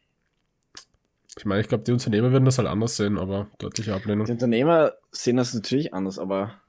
Ich 1.37 1.45
meine, 1.45 1.61
ich 1.61 1.67
glaube, 1.67 1.83
die 1.83 1.91
Unternehmer 1.91 2.31
werden 2.31 2.45
das 2.45 2.57
halt 2.59 2.67
anders 2.67 2.95
sehen, 2.95 3.17
aber 3.17 3.47
deutliche 3.57 3.91
Die 3.91 3.95
Ablehnung. 3.95 4.27
Unternehmer 4.27 4.93
sehen 5.11 5.37
das 5.37 5.53
natürlich 5.53 5.93
anders, 5.93 6.19
aber 6.19 6.61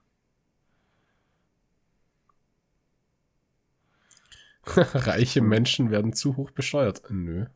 Reiche 4.67 5.43
Menschen 5.43 5.91
werden 5.91 6.15
zu 6.15 6.37
hoch 6.37 6.51
besteuert. 6.51 7.03
Nö. 7.11 7.47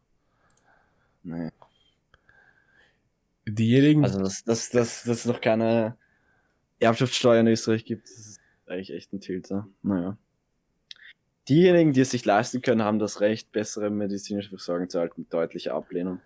nee. 1.23 1.51
Diejenigen, 3.47 4.05
Also, 4.05 4.19
dass 4.19 4.45
das, 4.45 4.69
das, 4.69 5.05
das 5.05 5.25
noch 5.25 5.41
keine 5.41 5.97
Erbschaftssteuer 6.81 7.41
in 7.41 7.47
Österreich 7.49 7.85
gibt, 7.85 8.05
das 8.09 8.17
ist 8.19 8.41
eigentlich 8.67 8.93
echt 8.93 9.13
ein 9.13 9.21
Tilter. 9.21 9.67
Naja. 9.83 10.17
Diejenigen, 11.49 11.93
die 11.93 12.03
es 12.03 12.11
sich 12.11 12.25
leisten 12.25 12.61
können, 12.61 12.83
haben 12.83 12.99
das 12.99 13.21
Recht, 13.21 13.53
bessere 13.53 13.89
medizinische 13.91 14.51
Versorgung 14.51 14.91
zu 14.91 14.99
erhalten. 14.99 15.27
Deutliche 15.31 15.73
Ablehnung. 15.73 16.21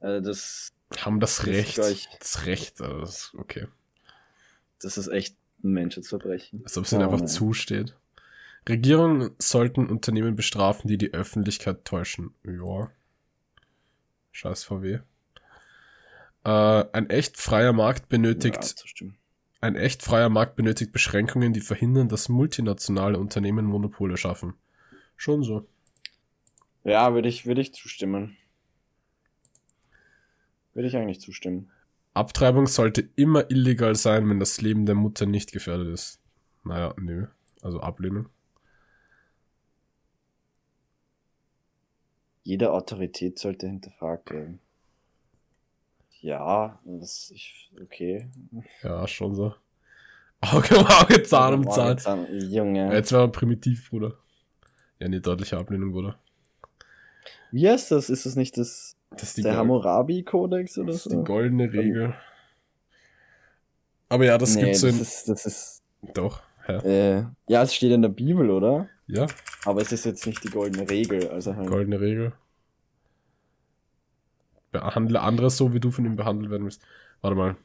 Also 0.00 0.26
das, 0.26 0.72
haben 0.98 1.20
das 1.20 1.46
Recht. 1.46 1.74
glaub 1.74 1.90
ich- 1.90 2.08
Das 2.18 2.46
Recht, 2.46 2.80
also 2.80 3.00
das, 3.00 3.34
okay. 3.36 3.66
das 4.80 4.96
ist 4.98 5.08
echt 5.08 5.36
ein 5.62 5.72
Menschheitsverbrechen. 5.72 6.62
Als 6.64 6.76
ob 6.78 6.84
es 6.84 6.92
ihnen 6.92 7.02
einfach 7.02 7.18
nein. 7.18 7.28
zusteht. 7.28 7.94
Regierungen 8.68 9.32
sollten 9.38 9.88
Unternehmen 9.90 10.34
bestrafen, 10.34 10.88
die 10.88 10.96
die 10.96 11.12
Öffentlichkeit 11.12 11.84
täuschen. 11.84 12.34
Ja. 12.44 12.90
Scheiß 14.30 14.64
VW. 14.64 15.00
Äh, 16.44 16.48
ein 16.92 17.10
echt 17.10 17.36
freier 17.36 17.72
Markt 17.72 18.08
benötigt 18.08 18.56
Ja. 18.86 19.06
Ein 19.62 19.76
echt 19.76 20.02
freier 20.02 20.28
Markt 20.28 20.56
benötigt 20.56 20.90
Beschränkungen, 20.90 21.52
die 21.52 21.60
verhindern, 21.60 22.08
dass 22.08 22.28
multinationale 22.28 23.16
Unternehmen 23.16 23.64
Monopole 23.64 24.16
schaffen. 24.16 24.54
Schon 25.16 25.44
so. 25.44 25.68
Ja, 26.82 27.14
würde 27.14 27.28
ich, 27.28 27.46
würde 27.46 27.60
ich 27.60 27.72
zustimmen. 27.72 28.36
Würde 30.74 30.88
ich 30.88 30.96
eigentlich 30.96 31.20
zustimmen. 31.20 31.70
Abtreibung 32.12 32.66
sollte 32.66 33.08
immer 33.14 33.48
illegal 33.52 33.94
sein, 33.94 34.28
wenn 34.28 34.40
das 34.40 34.60
Leben 34.60 34.84
der 34.84 34.96
Mutter 34.96 35.26
nicht 35.26 35.52
gefährdet 35.52 35.94
ist. 35.94 36.20
Naja, 36.64 36.92
nö. 36.98 37.28
Also 37.62 37.78
ablehnen. 37.80 38.28
Jede 42.42 42.72
Autorität 42.72 43.38
sollte 43.38 43.68
hinterfragt 43.68 44.32
werden. 44.32 44.58
Ja, 46.22 46.78
das 46.84 47.30
ich 47.34 47.70
okay. 47.82 48.28
Ja, 48.82 49.06
schon 49.08 49.34
so. 49.34 49.54
Auge 50.40 50.76
um 50.78 50.86
Auge, 50.86 51.22
Zahn 51.24 51.54
um 51.54 51.70
Zahn. 51.70 51.98
Zahn. 51.98 52.26
Junge. 52.50 52.92
Jetzt 52.92 53.12
war 53.12 53.28
primitiv, 53.28 53.90
Bruder. 53.90 54.14
Ja, 54.98 55.08
nee, 55.08 55.20
deutliche 55.20 55.58
Ablehnung, 55.58 55.92
Bruder. 55.92 56.18
Wie 57.50 57.68
heißt 57.68 57.90
das? 57.90 58.08
Ist 58.08 58.24
das 58.26 58.34
nicht 58.36 58.56
das 58.56 58.96
Das 59.10 59.36
ist 59.36 59.44
der 59.44 59.56
Hammurabi-Kodex 59.56 60.78
oder 60.78 60.88
das 60.92 60.96
ist 61.06 61.12
so? 61.12 61.18
die 61.18 61.24
goldene 61.24 61.72
Regel. 61.72 62.14
Aber 64.08 64.24
ja, 64.24 64.38
das 64.38 64.54
nee, 64.54 64.64
gibt's 64.64 64.80
so 64.80 64.88
in. 64.88 65.00
ist, 65.00 65.28
das 65.28 65.46
ist 65.46 65.82
Doch, 66.14 66.42
hä? 66.66 66.76
äh, 67.18 67.24
ja, 67.48 67.62
es 67.62 67.74
steht 67.74 67.92
in 67.92 68.02
der 68.02 68.08
Bibel, 68.10 68.50
oder? 68.50 68.88
Ja, 69.06 69.26
Aber 69.64 69.80
es 69.82 69.90
ist 69.92 70.04
jetzt 70.04 70.26
nicht 70.26 70.42
die 70.44 70.50
goldene 70.50 70.88
Regel, 70.88 71.28
also 71.30 71.54
halt. 71.56 71.68
goldene 71.68 72.00
Regel. 72.00 72.32
Behandle 74.72 75.20
andere 75.20 75.50
so, 75.50 75.72
wie 75.72 75.80
du 75.80 75.90
von 75.90 76.04
ihm 76.04 76.16
behandelt 76.16 76.50
werden 76.50 76.64
willst. 76.64 76.82
Warte 77.20 77.36
mal. 77.36 77.56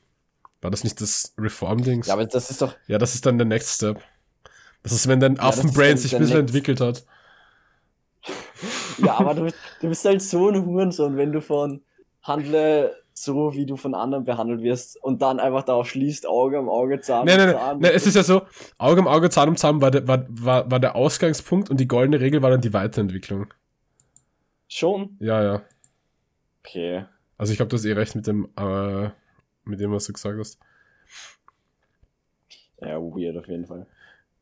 War 0.62 0.72
das 0.72 0.84
nicht 0.84 1.00
das 1.02 1.34
Reform-Dings? 1.38 2.08
Ja, 2.08 2.14
aber 2.14 2.26
das 2.26 2.50
ist 2.52 2.62
doch 2.62 2.76
Ja, 2.88 2.98
das 2.98 3.16
ist 3.16 3.26
dann 3.26 3.38
der 3.38 3.46
Next 3.46 3.76
Step. 3.76 4.02
Das 4.84 4.92
ist, 4.92 5.08
wenn 5.08 5.20
dein 5.20 5.34
ist 5.34 5.40
Affenbrain 5.42 5.98
sich 5.98 6.16
ein 6.16 6.20
bisschen 6.22 6.38
Next- 6.38 6.50
entwickelt 6.50 6.82
hat. 6.82 7.06
Ja, 8.98 9.20
aber 9.20 9.34
du, 9.36 9.44
bist- 9.44 9.58
du 9.82 9.90
bist 9.90 10.06
halt 10.06 10.22
so 10.22 10.50
ein 10.50 10.66
Hurensohn, 10.66 11.18
wenn 11.18 11.32
du 11.32 11.42
von 11.42 11.82
handle 12.24 12.94
so, 13.14 13.54
wie 13.54 13.66
du 13.66 13.78
von 13.78 13.96
anderen 13.96 14.26
behandelt 14.26 14.62
wirst 14.62 15.02
und 15.04 15.22
dann 15.22 15.40
einfach 15.40 15.64
darauf 15.64 15.88
schließt, 15.90 16.28
Auge 16.28 16.60
um 16.60 16.70
Auge, 16.70 17.00
Zahn 17.02 17.26
Nee, 17.26 17.34
um 17.34 17.40
nee, 17.40 17.46
nee, 17.48 17.54
Zahn. 17.54 17.80
nee, 17.80 17.88
es 17.90 18.06
ist 18.06 18.16
ja 18.16 18.24
so, 18.24 18.44
Auge 18.78 19.02
um 19.02 19.08
Auge, 19.08 19.30
Zahn 19.30 19.50
um 19.50 19.56
Zahn 19.56 19.82
war 19.82 19.90
der, 19.92 20.08
war, 20.08 20.26
war, 20.30 20.70
war 20.70 20.80
der 20.80 20.96
Ausgangspunkt 20.96 21.70
und 21.70 21.80
die 21.80 21.88
goldene 21.88 22.20
Regel 22.20 22.42
war 22.44 22.52
dann 22.52 22.62
die 22.62 22.74
Weiterentwicklung. 22.74 23.48
Schon? 24.68 25.16
Ja, 25.20 25.42
ja. 25.44 25.62
Okay. 26.68 27.06
Also 27.38 27.52
ich 27.52 27.58
glaube, 27.58 27.70
du 27.70 27.78
hast 27.78 27.86
eh 27.86 27.94
recht 27.94 28.16
mit 28.16 28.28
dem, 28.28 28.50
äh, 28.58 29.10
mit 29.64 29.80
dem, 29.80 29.92
was 29.92 30.06
du 30.06 30.14
gesagt 30.14 30.38
hast. 30.38 30.60
Ja, 32.82 33.00
weird 33.00 33.38
auf 33.38 33.48
jeden 33.48 33.66
Fall. 33.66 33.88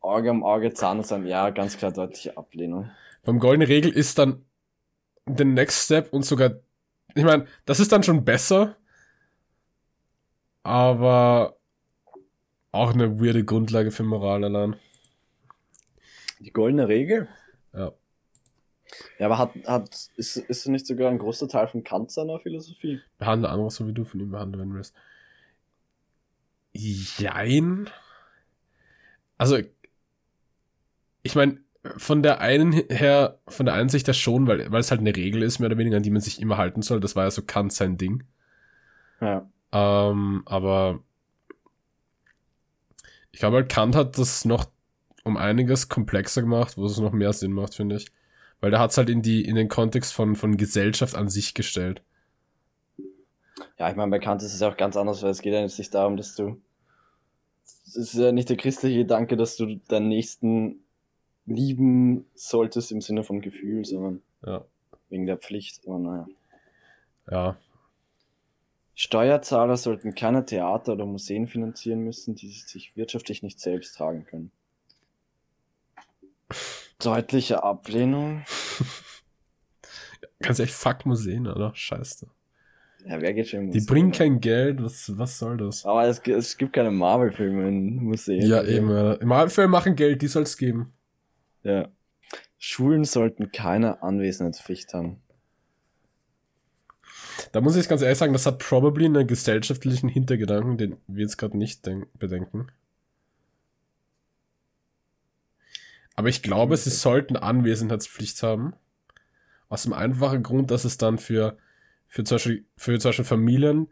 Auge 0.01 0.31
um 0.31 0.43
Auge, 0.43 0.73
Zahn 0.73 0.99
um 0.99 1.03
Zahn, 1.03 1.25
ja, 1.25 1.49
ganz 1.51 1.77
klar 1.77 1.91
deutliche 1.91 2.35
Ablehnung. 2.38 2.89
Beim 3.23 3.39
goldene 3.39 3.67
Regel 3.67 3.91
ist 3.91 4.17
dann 4.17 4.43
der 5.25 5.45
Next 5.45 5.85
Step 5.85 6.13
und 6.13 6.23
sogar, 6.23 6.51
ich 7.13 7.23
meine, 7.23 7.45
das 7.65 7.79
ist 7.79 7.91
dann 7.91 8.03
schon 8.03 8.25
besser, 8.25 8.75
aber 10.63 11.57
auch 12.71 12.93
eine 12.93 13.19
weirde 13.19 13.43
Grundlage 13.45 13.91
für 13.91 14.03
Moral 14.03 14.43
allein. 14.43 14.75
Die 16.39 16.51
goldene 16.51 16.88
Regel? 16.88 17.27
Ja. 19.19 19.25
Aber 19.27 19.37
hat, 19.37 19.51
hat, 19.65 20.09
ist, 20.15 20.37
ist 20.37 20.67
nicht 20.67 20.85
sogar 20.85 21.09
ein 21.09 21.17
großer 21.17 21.47
Teil 21.47 21.67
von 21.67 21.83
Kant 21.83 22.11
seiner 22.11 22.39
Philosophie? 22.39 23.01
Behandle 23.17 23.49
andere 23.49 23.71
so, 23.71 23.87
wie 23.87 23.93
du 23.93 24.03
von 24.03 24.19
ihm 24.19 24.31
behandelt 24.31 24.59
werden 24.59 24.73
willst. 24.73 24.93
Jein. 26.73 27.89
Also, 29.37 29.59
ich 31.23 31.35
meine, 31.35 31.59
von 31.97 32.23
der 32.23 32.41
einen 32.41 32.73
her, 32.73 33.39
von 33.47 33.65
der 33.65 33.75
einen 33.75 33.89
Sicht 33.89 34.07
her 34.07 34.13
schon, 34.13 34.47
weil, 34.47 34.71
weil 34.71 34.79
es 34.79 34.91
halt 34.91 35.01
eine 35.01 35.15
Regel 35.15 35.43
ist, 35.43 35.59
mehr 35.59 35.67
oder 35.67 35.77
weniger, 35.77 35.97
an 35.97 36.03
die 36.03 36.11
man 36.11 36.21
sich 36.21 36.41
immer 36.41 36.57
halten 36.57 36.81
soll. 36.81 36.99
Das 36.99 37.15
war 37.15 37.23
ja 37.23 37.31
so 37.31 37.43
Kant 37.43 37.73
sein 37.73 37.97
Ding. 37.97 38.23
Ja. 39.21 39.49
Ähm, 39.71 40.43
aber 40.45 40.99
ich 43.31 43.39
glaube 43.39 43.57
halt, 43.57 43.69
Kant 43.69 43.95
hat 43.95 44.17
das 44.17 44.45
noch 44.45 44.65
um 45.23 45.37
einiges 45.37 45.89
komplexer 45.89 46.41
gemacht, 46.41 46.77
wo 46.77 46.85
es 46.85 46.97
noch 46.99 47.11
mehr 47.11 47.33
Sinn 47.33 47.51
macht, 47.51 47.75
finde 47.75 47.97
ich. 47.97 48.07
Weil 48.61 48.71
der 48.71 48.79
hat 48.79 48.91
es 48.91 48.97
halt 48.97 49.09
in 49.09 49.21
die, 49.21 49.43
in 49.43 49.55
den 49.55 49.67
Kontext 49.67 50.13
von, 50.13 50.35
von 50.35 50.57
Gesellschaft 50.57 51.15
an 51.15 51.29
sich 51.29 51.53
gestellt. 51.53 52.01
Ja, 53.77 53.89
ich 53.89 53.95
meine, 53.95 54.11
bei 54.11 54.19
Kant 54.19 54.41
ist 54.41 54.53
es 54.53 54.59
ja 54.59 54.69
auch 54.69 54.77
ganz 54.77 54.97
anders, 54.97 55.21
weil 55.21 55.31
es 55.31 55.41
geht 55.41 55.53
ja 55.53 55.61
jetzt 55.61 55.77
nicht 55.77 55.93
darum, 55.93 56.17
dass 56.17 56.35
du. 56.35 56.61
Es 57.87 57.95
ist 57.95 58.13
ja 58.13 58.31
nicht 58.31 58.49
der 58.49 58.57
christliche 58.57 58.99
Gedanke, 58.99 59.37
dass 59.37 59.55
du 59.57 59.75
deinen 59.87 60.09
Nächsten 60.09 60.83
lieben 61.45 62.25
solltest 62.33 62.91
im 62.91 63.01
Sinne 63.01 63.23
von 63.23 63.41
Gefühl, 63.41 63.85
sondern 63.85 64.21
Ja. 64.45 64.65
wegen 65.09 65.25
der 65.25 65.37
Pflicht. 65.37 65.87
Aber 65.87 65.99
naja. 65.99 66.27
Ja, 67.29 67.57
Steuerzahler 68.97 69.75
sollten 69.75 70.15
keine 70.15 70.45
Theater 70.45 70.93
oder 70.93 71.05
Museen 71.05 71.47
finanzieren 71.47 71.99
müssen, 71.99 72.35
die 72.35 72.49
sich 72.49 72.95
wirtschaftlich 72.95 73.43
nicht 73.43 73.59
selbst 73.59 73.97
tragen 73.97 74.25
können. 74.25 74.51
Deutliche 76.99 77.63
Ablehnung. 77.63 78.43
Ganz 80.39 80.60
echt 80.60 80.73
fuck 80.73 81.05
Museen, 81.05 81.47
oder? 81.47 81.71
Scheiße. 81.75 82.27
Ja, 83.05 83.21
wer 83.21 83.34
geht 83.34 83.47
schon 83.49 83.62
in 83.62 83.71
Die 83.71 83.77
Museen? 83.79 83.86
bringen 83.93 84.12
kein 84.12 84.39
Geld, 84.41 84.81
was, 84.84 85.12
was 85.17 85.38
soll 85.38 85.58
das? 85.58 85.86
Aber 85.86 86.05
es, 86.08 86.19
es 86.19 86.58
gibt 86.58 86.73
keine 86.73 86.91
Marvel-Filme 86.91 87.67
in 87.67 87.95
Museen. 88.03 88.41
Ja, 88.45 88.63
eben. 88.63 88.89
Im 88.89 89.31
Alpha 89.31 89.67
machen 89.67 89.95
Geld, 89.95 90.21
die 90.21 90.27
soll 90.27 90.43
es 90.43 90.58
geben. 90.58 90.93
Ja. 91.63 91.88
Schulen 92.58 93.03
sollten 93.05 93.51
keine 93.51 94.01
Anwesenheitspflicht 94.01 94.93
haben. 94.93 95.21
Da 97.51 97.62
muss 97.62 97.75
ich 97.75 97.88
ganz 97.88 98.01
ehrlich 98.01 98.17
sagen, 98.17 98.34
das 98.34 98.45
hat 98.45 98.60
probably 98.60 99.05
einen 99.05 99.27
gesellschaftlichen 99.27 100.10
Hintergedanken, 100.10 100.77
den 100.77 100.97
wir 101.08 101.21
jetzt 101.23 101.38
gerade 101.38 101.58
nicht 101.58 101.86
denk- 101.86 102.08
bedenken. 102.17 102.67
Aber 106.15 106.30
ich 106.30 106.41
glaube, 106.41 106.78
sie 106.78 106.89
sollten 106.89 107.36
Anwesenheitspflicht 107.36 108.41
haben. 108.43 108.73
Aus 109.67 109.84
dem 109.84 109.93
einfachen 109.93 110.43
Grund, 110.43 110.71
dass 110.71 110.86
es 110.86 110.97
dann 110.97 111.17
für, 111.17 111.58
für, 112.08 112.23
zum, 112.23 112.36
Beispiel, 112.36 112.65
für 112.78 112.97
zum 112.99 113.10
Beispiel 113.10 113.25
Familien, 113.25 113.88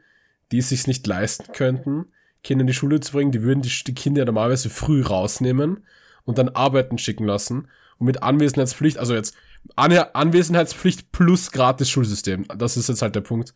die 0.52 0.60
es 0.60 0.70
sich 0.70 0.88
nicht 0.88 1.06
leisten 1.08 1.52
könnten, 1.52 2.06
Kinder 2.44 2.62
in 2.62 2.68
die 2.68 2.74
Schule 2.74 3.00
zu 3.00 3.14
bringen, 3.14 3.32
die 3.32 3.42
würden 3.42 3.62
die, 3.62 3.72
die 3.86 3.96
Kinder 3.96 4.20
ja 4.20 4.26
normalerweise 4.26 4.70
früh 4.70 5.02
rausnehmen 5.02 5.84
und 6.26 6.38
dann 6.38 6.50
arbeiten 6.50 6.98
schicken 6.98 7.26
lassen. 7.26 7.68
Und 7.98 8.08
mit 8.08 8.24
Anwesenheitspflicht, 8.24 8.98
also 8.98 9.14
jetzt 9.14 9.36
An 9.76 9.92
Anwesenheitspflicht 9.92 11.12
plus 11.12 11.52
gratis 11.52 11.90
Schulsystem. 11.90 12.46
Das 12.58 12.78
ist 12.78 12.90
jetzt 12.90 13.02
halt 13.02 13.16
der 13.16 13.22
Punkt. 13.22 13.54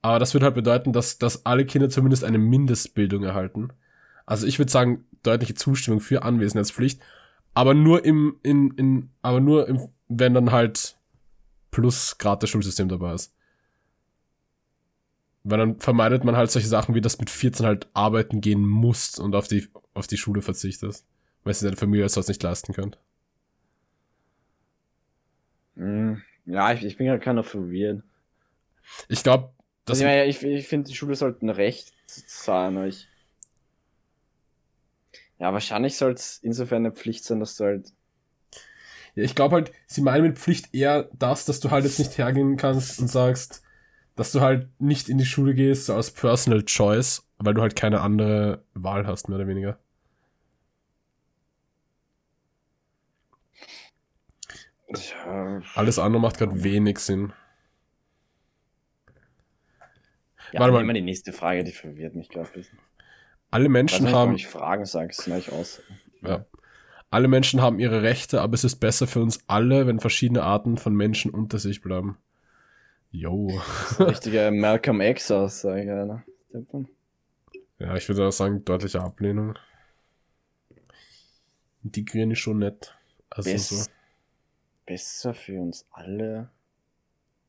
Aber 0.00 0.18
das 0.18 0.32
würde 0.32 0.46
halt 0.46 0.54
bedeuten, 0.54 0.92
dass, 0.92 1.18
dass 1.18 1.44
alle 1.44 1.66
Kinder 1.66 1.88
zumindest 1.88 2.24
eine 2.24 2.38
Mindestbildung 2.38 3.24
erhalten. 3.24 3.70
Also 4.26 4.46
ich 4.46 4.58
würde 4.58 4.70
sagen, 4.70 5.06
deutliche 5.22 5.54
Zustimmung 5.54 6.00
für 6.00 6.22
Anwesenheitspflicht. 6.22 7.00
Aber 7.58 7.74
nur 7.74 8.04
im, 8.04 8.38
in, 8.44 8.70
in, 8.76 9.10
aber 9.20 9.40
nur 9.40 9.66
im, 9.66 9.88
wenn 10.06 10.32
dann 10.32 10.52
halt 10.52 10.96
plus 11.72 12.16
gratis 12.16 12.50
Schulsystem 12.50 12.88
dabei 12.88 13.14
ist. 13.14 13.34
Weil 15.42 15.58
dann 15.58 15.80
vermeidet 15.80 16.22
man 16.22 16.36
halt 16.36 16.52
solche 16.52 16.68
Sachen 16.68 16.94
wie, 16.94 17.00
dass 17.00 17.18
mit 17.18 17.30
14 17.30 17.66
halt 17.66 17.88
arbeiten 17.94 18.40
gehen 18.40 18.60
musst 18.64 19.18
und 19.18 19.34
auf 19.34 19.48
die, 19.48 19.66
auf 19.92 20.06
die 20.06 20.16
Schule 20.16 20.40
verzichtest. 20.40 21.04
Weil 21.42 21.52
sie 21.52 21.64
deine 21.64 21.76
Familie 21.76 22.08
sonst 22.08 22.28
nicht 22.28 22.44
leisten 22.44 22.74
könnt. 22.74 22.96
Hm, 25.74 26.22
Ja, 26.44 26.72
ich, 26.72 26.84
ich 26.84 26.96
bin 26.96 27.06
ja 27.08 27.18
keiner 27.18 27.42
verwirrt. 27.42 28.04
Ich 29.08 29.22
glaube, 29.24 29.52
das 29.84 29.98
Also, 29.98 30.04
ich, 30.04 30.06
meine, 30.06 30.26
ich, 30.26 30.42
ich 30.44 30.68
finde, 30.68 30.88
die 30.88 30.94
Schule 30.94 31.16
sollten 31.16 31.48
recht 31.50 31.92
sein. 32.06 32.76
aber 32.76 32.86
Ich 32.86 33.08
ja, 35.38 35.52
wahrscheinlich 35.52 35.96
soll 35.96 36.12
es 36.12 36.38
insofern 36.42 36.84
eine 36.86 36.92
Pflicht 36.94 37.24
sein, 37.24 37.40
dass 37.40 37.56
du 37.56 37.64
halt. 37.64 37.92
Ja, 39.14 39.24
ich 39.24 39.34
glaube 39.34 39.54
halt, 39.56 39.72
sie 39.86 40.00
meinen 40.02 40.22
mit 40.24 40.38
Pflicht 40.38 40.74
eher 40.74 41.08
das, 41.18 41.44
dass 41.44 41.60
du 41.60 41.70
halt 41.70 41.84
jetzt 41.84 41.98
nicht 41.98 42.16
hergehen 42.18 42.56
kannst 42.56 43.00
und 43.00 43.08
sagst, 43.08 43.62
dass 44.16 44.32
du 44.32 44.40
halt 44.40 44.68
nicht 44.80 45.08
in 45.08 45.18
die 45.18 45.26
Schule 45.26 45.54
gehst, 45.54 45.86
so 45.86 45.94
aus 45.94 46.10
Personal 46.10 46.64
Choice, 46.64 47.24
weil 47.38 47.54
du 47.54 47.62
halt 47.62 47.76
keine 47.76 48.00
andere 48.00 48.62
Wahl 48.74 49.06
hast, 49.06 49.28
mehr 49.28 49.38
oder 49.38 49.48
weniger. 49.48 49.78
Ja, 54.88 55.62
Alles 55.72 55.98
andere 55.98 56.20
macht 56.20 56.36
gerade 56.36 56.62
wenig 56.62 56.98
Sinn. 56.98 57.32
ja 60.52 60.60
Warte 60.60 60.72
mal. 60.72 60.80
immer 60.82 60.92
die 60.92 61.00
nächste 61.00 61.32
Frage, 61.32 61.64
die 61.64 61.72
verwirrt 61.72 62.14
mich 62.14 62.28
gerade 62.28 62.48
ein 62.48 62.52
bisschen. 62.52 62.78
Alle 63.50 63.68
Menschen 63.68 64.04
nicht, 64.04 64.14
haben. 64.14 64.34
Ich 64.34 64.46
Fragen 64.46 64.84
sagst, 64.84 65.24
gleich 65.24 65.50
aus. 65.52 65.80
Ja. 66.22 66.44
Alle 67.10 67.28
Menschen 67.28 67.62
haben 67.62 67.78
ihre 67.78 68.02
Rechte, 68.02 68.42
aber 68.42 68.54
es 68.54 68.64
ist 68.64 68.76
besser 68.76 69.06
für 69.06 69.22
uns 69.22 69.40
alle, 69.46 69.86
wenn 69.86 70.00
verschiedene 70.00 70.42
Arten 70.42 70.76
von 70.76 70.94
Menschen 70.94 71.30
unter 71.30 71.58
sich 71.58 71.80
bleiben. 71.80 72.18
Jo. 73.10 73.60
Richtige 73.98 74.50
Malcolm 74.50 75.00
X 75.00 75.30
Aussage, 75.30 75.94
Alter. 75.94 76.24
Ja, 77.78 77.96
ich 77.96 78.06
würde 78.08 78.26
auch 78.26 78.32
sagen, 78.32 78.64
deutliche 78.64 79.00
Ablehnung. 79.00 79.54
Integrieren 81.82 82.32
ist 82.32 82.40
schon 82.40 82.58
nett. 82.58 82.94
Also 83.30 83.50
Best, 83.50 83.68
so. 83.70 83.90
Besser 84.84 85.32
für 85.32 85.58
uns 85.60 85.86
alle 85.90 86.50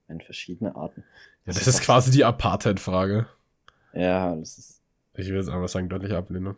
in 0.08 0.22
verschiedene 0.22 0.76
Arten. 0.76 1.04
Ja, 1.46 1.54
das 1.54 1.68
ist 1.68 1.82
quasi 1.82 2.12
die 2.12 2.24
Apartheid-Frage. 2.24 3.28
Ja, 3.94 4.36
das 4.36 4.58
ist. 4.58 4.79
Ich 5.20 5.28
würde 5.28 5.40
jetzt 5.40 5.50
einfach 5.50 5.68
sagen, 5.68 5.90
deutliche 5.90 6.18
Ablehnung. 6.18 6.56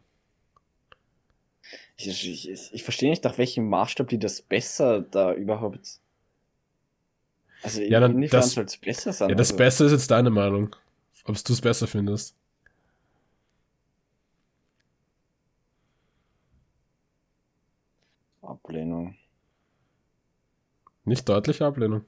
Ich, 1.95 2.07
ich, 2.07 2.49
ich, 2.49 2.73
ich 2.73 2.83
verstehe 2.83 3.09
nicht, 3.09 3.23
nach 3.23 3.37
welchem 3.37 3.67
Maßstab 3.67 4.07
die 4.07 4.19
das 4.19 4.41
besser 4.41 5.01
da 5.01 5.33
überhaupt. 5.33 5.99
Also 7.63 7.81
Ja, 7.81 7.99
dann 7.99 8.13
inwiefern 8.13 8.43
soll 8.43 8.65
es 8.65 8.77
besser 8.77 9.13
sein? 9.13 9.29
Ja, 9.29 9.35
das 9.35 9.49
also, 9.49 9.57
Beste 9.57 9.85
ist 9.85 9.91
jetzt 9.91 10.11
deine 10.11 10.29
Meinung. 10.29 10.75
Ob 11.25 11.43
du 11.43 11.53
es 11.53 11.61
besser 11.61 11.87
findest. 11.87 12.35
Ablehnung. 18.41 19.15
Nicht 21.05 21.27
deutliche 21.27 21.65
Ablehnung. 21.65 22.05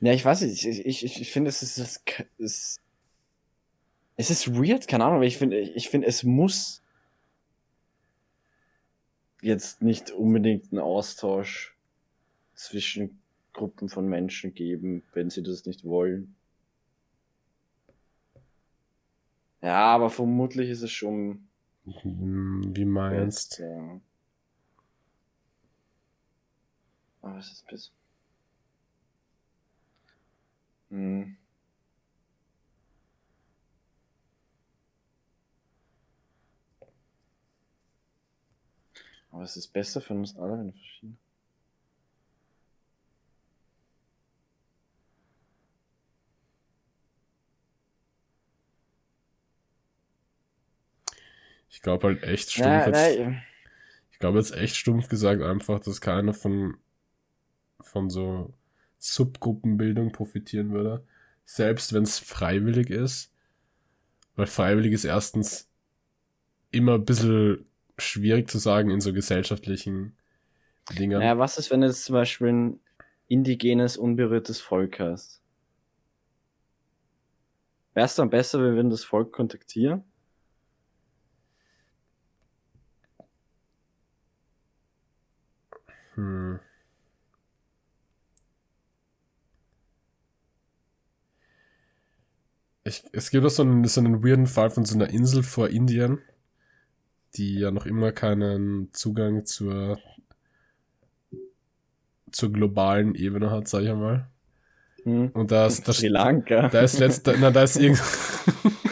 Ja, 0.00 0.12
ich 0.12 0.24
weiß 0.24 0.42
nicht, 0.42 0.64
ich, 0.64 0.86
ich, 0.86 1.04
ich, 1.04 1.20
ich 1.20 1.32
finde, 1.32 1.48
es 1.48 1.62
ist, 1.62 1.78
es 1.78 2.02
ist. 2.38 2.80
Es 4.16 4.30
ist 4.30 4.52
weird, 4.54 4.88
keine 4.88 5.04
Ahnung, 5.04 5.16
aber 5.16 5.26
ich 5.26 5.38
finde, 5.38 5.58
ich 5.60 5.88
finde, 5.88 6.08
es 6.08 6.24
muss 6.24 6.82
jetzt 9.42 9.80
nicht 9.80 10.10
unbedingt 10.10 10.72
einen 10.72 10.80
Austausch 10.80 11.76
zwischen 12.54 13.20
Gruppen 13.52 13.88
von 13.88 14.08
Menschen 14.08 14.54
geben, 14.54 15.04
wenn 15.12 15.30
sie 15.30 15.42
das 15.42 15.64
nicht 15.66 15.84
wollen. 15.84 16.34
Ja, 19.62 19.86
aber 19.94 20.10
vermutlich 20.10 20.70
ist 20.70 20.82
es 20.82 20.90
schon. 20.92 21.48
Hm, 21.84 22.72
Wie 22.74 22.84
meinst 22.84 23.58
Ja. 23.58 24.00
Aber 27.22 27.38
es 27.38 27.52
ist 27.52 27.66
bis. 27.66 27.92
Hm. 30.90 31.36
Aber 39.30 39.42
es 39.42 39.56
ist 39.56 39.68
besser 39.68 40.00
für 40.00 40.14
uns 40.14 40.36
alle, 40.36 40.58
wenn 40.58 40.66
wir 40.66 40.72
verschieden. 40.72 41.18
Ich 51.70 51.82
glaube 51.82 52.08
halt 52.08 52.22
echt 52.22 52.50
stumpf 52.50 52.66
Ja, 52.66 52.88
jetzt. 52.88 53.44
Ich 54.10 54.18
glaube 54.18 54.38
jetzt 54.38 54.54
echt 54.54 54.74
stumpf 54.74 55.08
gesagt 55.08 55.42
einfach, 55.42 55.78
dass 55.78 56.00
keiner 56.00 56.34
von, 56.34 56.78
von 57.80 58.10
so 58.10 58.52
Subgruppenbildung 58.98 60.12
profitieren 60.12 60.72
würde. 60.72 61.04
Selbst 61.44 61.92
wenn 61.92 62.02
es 62.02 62.18
freiwillig 62.18 62.90
ist. 62.90 63.32
Weil 64.36 64.46
freiwillig 64.46 64.92
ist 64.92 65.04
erstens 65.04 65.68
immer 66.70 66.94
ein 66.94 67.04
bisschen 67.04 67.66
schwierig 67.96 68.48
zu 68.48 68.58
sagen 68.58 68.90
in 68.90 69.00
so 69.00 69.12
gesellschaftlichen 69.12 70.16
Dingen. 70.96 71.20
Ja, 71.20 71.38
was 71.38 71.58
ist, 71.58 71.70
wenn 71.70 71.80
du 71.80 71.86
jetzt 71.86 72.04
zum 72.04 72.14
Beispiel 72.14 72.48
ein 72.48 72.80
indigenes, 73.26 73.96
unberührtes 73.96 74.60
Volk 74.60 75.00
hast? 75.00 75.42
Wäre 77.94 78.06
es 78.06 78.14
dann 78.14 78.30
besser, 78.30 78.62
wenn 78.62 78.76
wir 78.76 78.84
das 78.84 79.04
Volk 79.04 79.32
kontaktieren? 79.32 80.04
Hm. 86.14 86.60
Ich, 92.88 93.04
es 93.12 93.30
gibt 93.30 93.44
auch 93.44 93.50
so 93.50 93.62
einen, 93.62 93.84
so 93.84 94.00
einen 94.00 94.24
weirden 94.24 94.46
Fall 94.46 94.70
von 94.70 94.84
so 94.84 94.94
einer 94.94 95.10
Insel 95.10 95.42
vor 95.42 95.68
Indien, 95.68 96.20
die 97.34 97.58
ja 97.58 97.70
noch 97.70 97.84
immer 97.84 98.12
keinen 98.12 98.88
Zugang 98.92 99.44
zur, 99.44 99.98
zur 102.32 102.50
globalen 102.50 103.14
Ebene 103.14 103.50
hat, 103.50 103.68
sag 103.68 103.82
ich 103.82 103.90
einmal. 103.90 104.28
Hm? 105.04 105.28
Und 105.34 105.50
da 105.50 105.66
ist, 105.66 105.86
da, 105.86 105.92
Sri 105.92 106.08
Lanka. 106.08 106.68
da 106.72 106.80
ist 106.80 106.98
letzter, 106.98 107.34
na, 107.38 107.50
da 107.50 107.62
ist 107.62 107.76
irgend, 107.76 108.02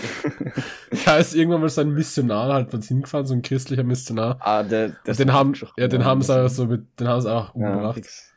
da 1.07 1.17
ist 1.17 1.35
irgendwann 1.35 1.63
mal 1.63 1.71
so 1.71 1.81
ein 1.81 1.95
Missionar 1.95 2.53
halt 2.53 2.73
was 2.75 2.89
hingefahren, 2.89 3.27
so 3.27 3.35
ein 3.35 3.43
christlicher 3.43 3.85
Missionar. 3.85 4.37
ah, 4.41 4.63
der, 4.63 4.91
der 5.07 5.15
den 5.15 5.33
haben, 5.33 5.55
ja, 5.79 5.89
den 5.89 6.05
haben 6.05 6.21
sie 6.21 6.35
einfach 6.35 6.55
so 6.55 6.67
mit, 6.67 7.01
den 7.01 7.09
haben 7.09 7.23
sie 7.23 7.33
auch 7.33 7.55
ja, 7.55 7.67
umgebracht. 7.67 7.95
fix. 7.95 8.33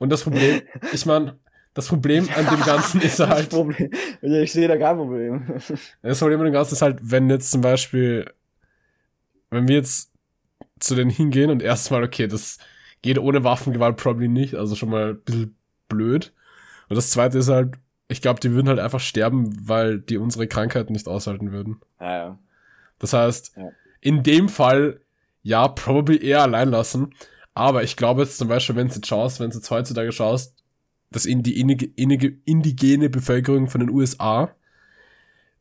Und 0.00 0.10
das 0.10 0.24
Problem, 0.24 0.62
ich 0.92 1.06
meine, 1.06 1.38
das 1.74 1.88
Problem 1.88 2.28
an 2.36 2.46
dem 2.46 2.60
Ganzen 2.64 3.00
ist 3.00 3.18
Das 3.20 3.28
halt, 3.28 3.50
Problem. 3.50 3.90
Ja, 4.22 4.40
ich 4.40 4.52
sehe 4.52 4.68
da 4.68 4.76
kein 4.76 4.96
Problem. 4.96 5.46
das 6.02 6.18
Problem 6.18 6.40
an 6.40 6.46
dem 6.46 6.52
Ganzen 6.52 6.74
ist 6.74 6.82
halt, 6.82 6.98
wenn 7.02 7.30
jetzt 7.30 7.50
zum 7.50 7.60
Beispiel, 7.60 8.30
wenn 9.50 9.68
wir 9.68 9.76
jetzt 9.76 10.10
zu 10.78 10.94
denen 10.94 11.10
hingehen 11.10 11.50
und 11.50 11.62
erstmal, 11.62 12.02
okay, 12.02 12.26
das 12.26 12.58
geht 13.02 13.18
ohne 13.18 13.44
Waffengewalt 13.44 13.96
probably 13.96 14.28
nicht, 14.28 14.54
also 14.54 14.74
schon 14.74 14.90
mal 14.90 15.10
ein 15.10 15.20
bisschen 15.22 15.56
blöd. 15.88 16.32
Und 16.88 16.96
das 16.96 17.10
zweite 17.10 17.38
ist 17.38 17.48
halt, 17.48 17.74
ich 18.08 18.20
glaube, 18.22 18.40
die 18.40 18.50
würden 18.52 18.68
halt 18.68 18.78
einfach 18.80 19.00
sterben, 19.00 19.56
weil 19.68 20.00
die 20.00 20.16
unsere 20.18 20.48
Krankheiten 20.48 20.92
nicht 20.92 21.06
aushalten 21.06 21.52
würden. 21.52 21.80
Ja, 22.00 22.16
ja. 22.16 22.38
Das 22.98 23.12
heißt, 23.12 23.52
Ja. 23.56 23.70
in 24.00 24.22
dem 24.22 24.48
Fall, 24.48 25.00
ja, 25.42 25.68
probably 25.68 26.22
eher 26.22 26.42
allein 26.42 26.70
lassen. 26.70 27.14
Aber 27.54 27.82
ich 27.82 27.96
glaube 27.96 28.22
jetzt 28.22 28.38
zum 28.38 28.48
Beispiel, 28.48 28.76
wenn 28.76 28.88
du 28.88 28.94
jetzt 28.94 29.06
schaust, 29.06 29.40
wenn 29.40 29.50
du 29.50 29.56
jetzt 29.56 29.70
heutzutage 29.70 30.12
schaust, 30.12 30.54
dass 31.10 31.26
in 31.26 31.42
die 31.42 31.58
indigene 31.60 33.10
Bevölkerung 33.10 33.68
von 33.68 33.80
den 33.80 33.90
USA, 33.90 34.54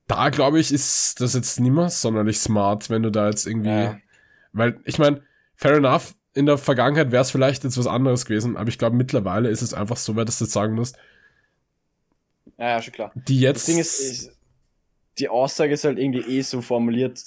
da 0.07 0.29
glaube 0.29 0.59
ich, 0.59 0.71
ist 0.71 1.19
das 1.21 1.33
jetzt 1.33 1.59
nicht 1.59 1.71
mehr 1.71 1.89
sonderlich 1.89 2.39
smart, 2.39 2.89
wenn 2.89 3.03
du 3.03 3.11
da 3.11 3.27
jetzt 3.27 3.45
irgendwie, 3.47 3.69
Ja. 3.69 3.97
weil 4.53 4.79
ich 4.85 4.97
meine, 4.99 5.21
fair 5.55 5.73
enough, 5.73 6.15
in 6.33 6.45
der 6.45 6.57
Vergangenheit 6.57 7.11
wäre 7.11 7.21
es 7.23 7.31
vielleicht 7.31 7.63
jetzt 7.63 7.77
was 7.77 7.87
anderes 7.87 8.25
gewesen, 8.25 8.57
aber 8.57 8.69
ich 8.69 8.77
glaube 8.77 8.95
mittlerweile 8.95 9.49
ist 9.49 9.61
es 9.61 9.73
einfach 9.73 9.97
so 9.97 10.15
weit, 10.15 10.27
dass 10.27 10.37
du 10.39 10.45
jetzt 10.45 10.53
sagen 10.53 10.75
musst, 10.75 10.97
ja, 12.57 12.69
ja, 12.69 12.81
schon 12.81 12.93
klar. 12.93 13.11
die 13.15 13.39
jetzt, 13.39 13.59
Das 13.61 13.65
Ding 13.67 13.77
ist, 13.79 13.99
ist, 13.99 14.31
die 15.17 15.29
Aussage 15.29 15.73
ist 15.73 15.83
halt 15.83 15.97
irgendwie 15.97 16.21
eh 16.37 16.41
so 16.41 16.61
formuliert. 16.61 17.23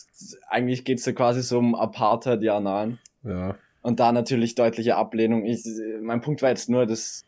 Eigentlich 0.48 0.84
geht's 0.84 1.04
ja 1.06 1.12
quasi 1.12 1.42
so 1.42 1.58
um 1.58 1.74
Apartheid, 1.74 2.42
ja, 2.42 2.60
nein. 2.60 2.98
ja, 3.22 3.56
Und 3.82 3.98
da 4.00 4.12
natürlich 4.12 4.54
deutliche 4.54 4.96
Ablehnung. 4.96 5.44
Ich, 5.46 5.64
mein 6.02 6.20
Punkt 6.20 6.42
war 6.42 6.50
jetzt 6.50 6.68
nur, 6.68 6.86
dass 6.86 7.24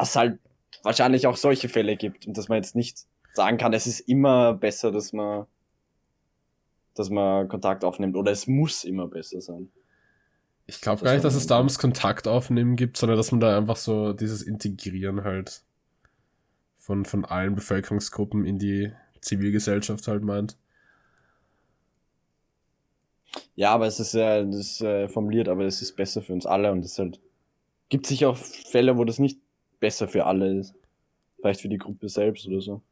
dass 0.00 0.16
halt 0.16 0.38
wahrscheinlich 0.82 1.26
auch 1.26 1.36
solche 1.36 1.68
Fälle 1.68 1.96
gibt 1.96 2.26
und 2.26 2.36
dass 2.36 2.48
man 2.48 2.56
jetzt 2.56 2.76
nicht 2.76 2.98
sagen 3.32 3.58
kann, 3.58 3.72
es 3.72 3.86
ist 3.86 4.00
immer 4.00 4.54
besser, 4.54 4.92
dass 4.92 5.12
man 5.12 5.46
dass 6.94 7.10
man 7.10 7.48
Kontakt 7.48 7.84
aufnimmt 7.84 8.16
oder 8.16 8.32
es 8.32 8.46
muss 8.46 8.84
immer 8.84 9.06
besser 9.06 9.40
sein. 9.40 9.70
Ich 10.66 10.80
glaube 10.80 11.04
gar 11.04 11.12
nicht, 11.12 11.24
dass 11.24 11.34
es 11.34 11.46
da 11.46 11.58
ums 11.58 11.78
Kontakt 11.78 12.26
aufnehmen 12.26 12.74
gibt, 12.74 12.96
sondern 12.96 13.18
dass 13.18 13.30
man 13.30 13.40
da 13.40 13.56
einfach 13.56 13.76
so 13.76 14.12
dieses 14.12 14.42
Integrieren 14.42 15.22
halt 15.22 15.62
von, 16.78 17.04
von 17.04 17.24
allen 17.24 17.54
Bevölkerungsgruppen 17.54 18.44
in 18.44 18.58
die 18.58 18.92
Zivilgesellschaft 19.20 20.08
halt 20.08 20.22
meint. 20.22 20.56
Ja, 23.54 23.72
aber 23.72 23.86
es 23.86 24.00
ist 24.00 24.14
ja 24.14 24.42
das 24.42 24.56
ist, 24.56 24.80
äh, 24.80 25.08
formuliert, 25.08 25.48
aber 25.48 25.64
es 25.64 25.82
ist 25.82 25.94
besser 25.94 26.22
für 26.22 26.32
uns 26.32 26.46
alle 26.46 26.72
und 26.72 26.84
es 26.84 26.98
halt 26.98 27.20
gibt 27.88 28.06
sicher 28.06 28.30
auch 28.30 28.36
Fälle, 28.36 28.96
wo 28.96 29.04
das 29.04 29.18
nicht 29.18 29.40
besser 29.80 30.08
für 30.08 30.26
alle 30.26 30.58
ist. 30.58 30.74
Vielleicht 31.40 31.60
für 31.60 31.68
die 31.68 31.78
Gruppe 31.78 32.08
selbst 32.08 32.46
oder 32.48 32.60
so. 32.60 32.82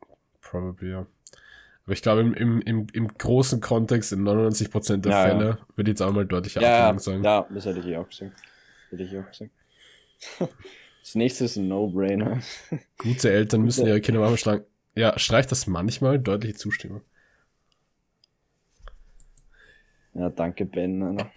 Probably, 0.41 0.91
ja. 0.91 1.07
Aber 1.85 1.93
ich 1.93 2.03
glaube, 2.03 2.21
im, 2.23 2.35
im, 2.35 2.61
im, 2.63 2.87
im 2.93 3.09
großen 3.09 3.61
Kontext, 3.61 4.13
in 4.13 4.23
99% 4.27 4.99
der 4.99 5.13
Ja, 5.13 5.19
ja. 5.19 5.29
Fälle, 5.29 5.59
würde 5.77 5.91
ich 5.91 5.95
jetzt 5.95 6.03
auch 6.03 6.13
mal 6.13 6.25
deutliche 6.27 6.61
Ja, 6.61 6.89
Ablehnung 6.89 6.97
ja, 6.97 6.99
sagen. 7.01 7.25
ja, 7.25 7.47
das 7.55 7.67
hätte 7.67 7.81
ich 7.81 7.87
eh 7.87 7.97
auch 7.97 8.09
gesagt. 8.09 8.33
Hätte 8.91 9.03
ich 9.03 9.13
eh 9.13 9.21
auch 9.21 9.29
gesagt. 9.29 9.51
Das 11.03 11.15
nächste 11.17 11.45
ist 11.45 11.57
ein 11.57 11.69
No-Brainer. 11.69 12.41
Gute 12.97 13.31
Eltern 13.31 13.61
müssen 13.61 13.87
ihre 13.87 14.01
Kinder 14.01 14.21
manchmal 14.21 14.39
schlagen. 14.39 14.65
Ja, 14.97 15.19
streicht 15.19 15.53
das 15.53 15.67
manchmal 15.67 16.19
deutliche 16.19 16.55
Zustimmung. 16.55 17.03
Ja, 20.15 20.31
danke, 20.31 20.65
Ben. 20.65 21.19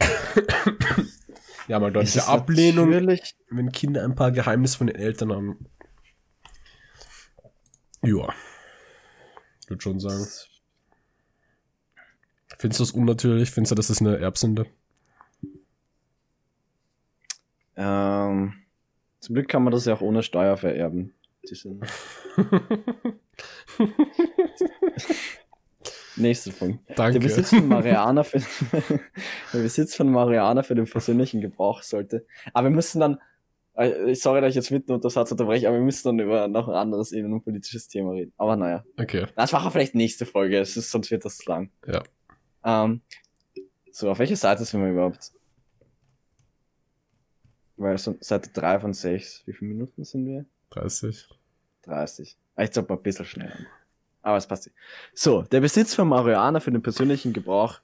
Ja, 1.68 1.80
mal 1.80 1.92
deutliche 1.92 2.26
Ablehnung, 2.28 2.90
natürlich- 2.90 3.36
wenn 3.50 3.72
Kinder 3.72 4.04
ein 4.04 4.16
paar 4.16 4.32
Geheimnisse 4.32 4.78
von 4.78 4.88
den 4.88 4.96
Eltern 4.96 5.32
haben. 5.34 5.66
Ja. 8.04 8.34
Ich 9.62 9.70
würde 9.70 9.82
schon 9.82 10.00
sagen. 10.00 10.26
Findest 12.60 12.80
du 12.80 12.84
das 12.86 12.92
unnatürlich? 12.92 13.52
Findest 13.52 13.72
du, 13.72 13.76
das 13.76 13.90
ist 13.90 14.02
eine 14.02 14.18
Erbsünde? 14.18 14.66
Ähm, 17.76 18.54
zum 19.20 19.36
Glück 19.36 19.48
kann 19.50 19.64
man 19.64 19.72
das 19.74 19.86
ja 19.86 19.94
auch 19.94 20.02
ohne 20.02 20.24
Steuer 20.24 20.58
vererben. 20.58 21.14
Die 21.50 21.54
sind 21.56 21.86
Nächster 26.18 26.52
Punkt. 26.52 26.80
Danke. 26.96 27.20
Der 27.20 27.28
Besitz 27.28 27.50
von 27.50 27.68
Mariana 27.68 28.24
für, 28.24 28.40
der 29.54 29.60
Besitz 29.60 29.96
von 29.96 30.12
Mariana 30.12 30.64
für 30.64 30.76
den 30.76 30.86
persönlichen 30.86 31.42
Gebrauch 31.42 31.84
sollte. 31.84 32.26
Aber 32.54 32.70
wir 32.70 32.76
müssen 32.76 33.00
dann, 33.00 33.20
äh, 33.76 34.16
sorry, 34.16 34.42
dass 34.42 34.50
ich 34.50 34.56
jetzt 34.56 34.72
mitten 34.72 34.92
unter 34.92 35.10
Satz 35.10 35.32
unterbreche, 35.32 35.68
aber 35.68 35.78
wir 35.78 35.84
müssen 35.84 36.08
dann 36.08 36.20
über 36.20 36.48
noch 36.48 36.68
ein 36.68 36.76
anderes 36.76 37.12
innenpolitisches 37.12 37.88
Thema 37.88 38.12
reden. 38.12 38.34
Aber 38.38 38.56
naja. 38.56 38.84
Okay. 38.98 39.28
Das 39.36 39.52
machen 39.52 39.66
wir 39.68 39.72
vielleicht 39.72 39.96
nächste 39.96 40.26
Folge, 40.26 40.60
es 40.60 40.76
ist, 40.76 40.90
sonst 40.92 41.12
wird 41.12 41.24
das 41.24 41.38
zu 41.38 41.50
lang. 41.50 41.70
Ja. 41.86 42.04
Ähm, 42.66 43.02
so, 43.92 44.10
auf 44.10 44.20
welche 44.20 44.36
Seite 44.36 44.66
sind 44.66 44.82
wir 44.82 44.92
überhaupt? 44.92 45.32
Weil 47.78 47.98
so 48.00 48.18
Seite 48.20 48.50
3 48.54 48.80
von 48.80 48.94
6, 48.94 49.44
wie 49.46 49.54
viele 49.54 49.70
Minuten 49.70 50.04
sind 50.04 50.26
wir? 50.26 50.46
30. 50.72 51.28
30. 51.84 52.38
Ah, 52.56 52.64
Ich 52.64 52.76
mal 52.76 52.86
ein 52.90 53.02
bisschen 53.04 53.26
schneller. 53.26 53.56
Aber 54.28 54.36
es 54.36 54.46
passt. 54.46 54.70
So, 55.14 55.44
der 55.44 55.62
Besitz 55.62 55.96
von 55.96 56.10
Marihuana 56.10 56.60
für 56.60 56.72
den 56.72 56.82
persönlichen 56.82 57.32
Gebrauch 57.32 57.80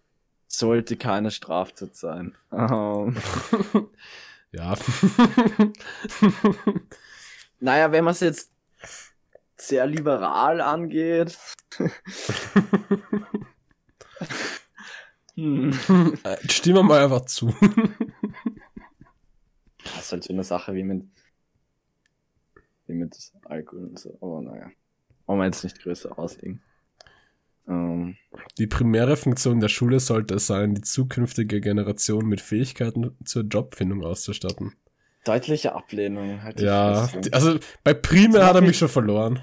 sollte 0.48 0.98
keine 0.98 1.32
Straftat 1.32 1.96
sein. 1.96 2.36
Ähm, 2.52 3.16
Ja. 4.52 4.76
naja, 7.60 7.92
wenn 7.92 8.04
man 8.04 8.12
es 8.12 8.20
jetzt 8.20 8.52
sehr 9.58 9.88
liberal 9.88 10.62
angeht. 10.62 11.40
hm. 15.36 15.74
Äh, 16.24 16.38
Stimmen 16.50 16.78
wir 16.78 16.84
mal 16.84 17.04
einfach 17.04 17.26
zu. 17.26 17.52
Das 19.84 20.06
ist 20.06 20.12
halt 20.12 20.24
so 20.24 20.34
eine 20.34 20.44
Sache 20.44 20.76
wie 20.76 20.84
mit, 20.84 21.04
wie 22.86 22.94
mit 22.94 23.18
Alkohol 23.46 23.86
und 23.86 23.98
so. 23.98 24.16
Aber 24.22 24.40
naja. 24.42 24.70
Wollen 25.34 25.42
wir 25.42 25.46
jetzt 25.46 25.64
nicht 25.64 25.82
größer 25.82 26.20
auslegen. 26.20 26.62
Ähm, 27.68 28.18
Die 28.60 28.68
primäre 28.68 29.18
Funktion 29.18 29.60
der 29.60 29.70
Schule 29.70 30.00
sollte 30.00 30.36
es 30.36 30.46
sein, 30.46 30.76
die 30.76 30.82
zukünftige 30.82 31.60
Generation 31.60 32.26
mit 32.28 32.40
Fähigkeiten 32.40 33.16
zur 33.26 33.44
Jobfindung 33.44 34.04
auszustatten. 34.04 34.76
deutliche 35.26 35.74
Ablehnung. 35.74 36.44
Halt 36.44 36.60
Ja, 36.60 37.08
die- 37.08 37.34
also 37.34 37.58
bei 37.84 37.94
primär 37.96 38.46
hat 38.46 38.56
er 38.56 38.62
mich 38.62 38.78
schon 38.78 38.90
verloren. 38.90 39.40